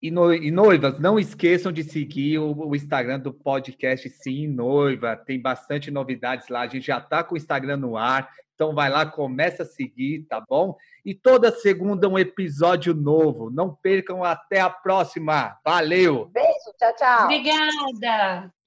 E, 0.00 0.10
no, 0.10 0.32
e, 0.32 0.50
noivas, 0.50 0.98
não 0.98 1.18
esqueçam 1.18 1.70
de 1.70 1.84
seguir 1.84 2.38
o, 2.38 2.68
o, 2.68 2.74
Instagram 2.74 3.20
do 3.20 3.34
podcast 3.34 4.08
Sim 4.08 4.46
Noiva. 4.46 5.14
Tem 5.14 5.38
bastante 5.38 5.90
novidades 5.90 6.48
lá. 6.48 6.62
A 6.62 6.66
gente 6.66 6.86
já 6.86 6.98
está 6.98 7.22
com 7.22 7.34
o 7.34 7.38
Instagram 7.38 7.76
no 7.76 7.98
ar. 7.98 8.30
Então 8.54 8.74
vai 8.74 8.88
lá, 8.88 9.04
começa 9.04 9.62
a 9.62 9.66
seguir, 9.66 10.26
tá 10.28 10.40
bom? 10.40 10.76
E 11.04 11.12
toda 11.12 11.50
segunda 11.50 12.08
um 12.08 12.18
episódio 12.18 12.94
novo. 12.94 13.50
Não 13.50 13.74
percam 13.74 14.24
até 14.24 14.60
a 14.60 14.70
próxima. 14.70 15.58
Valeu! 15.64 16.30
Beijo, 16.32 16.72
tchau, 16.78 16.94
tchau. 16.96 17.24
Obrigada! 17.24 18.63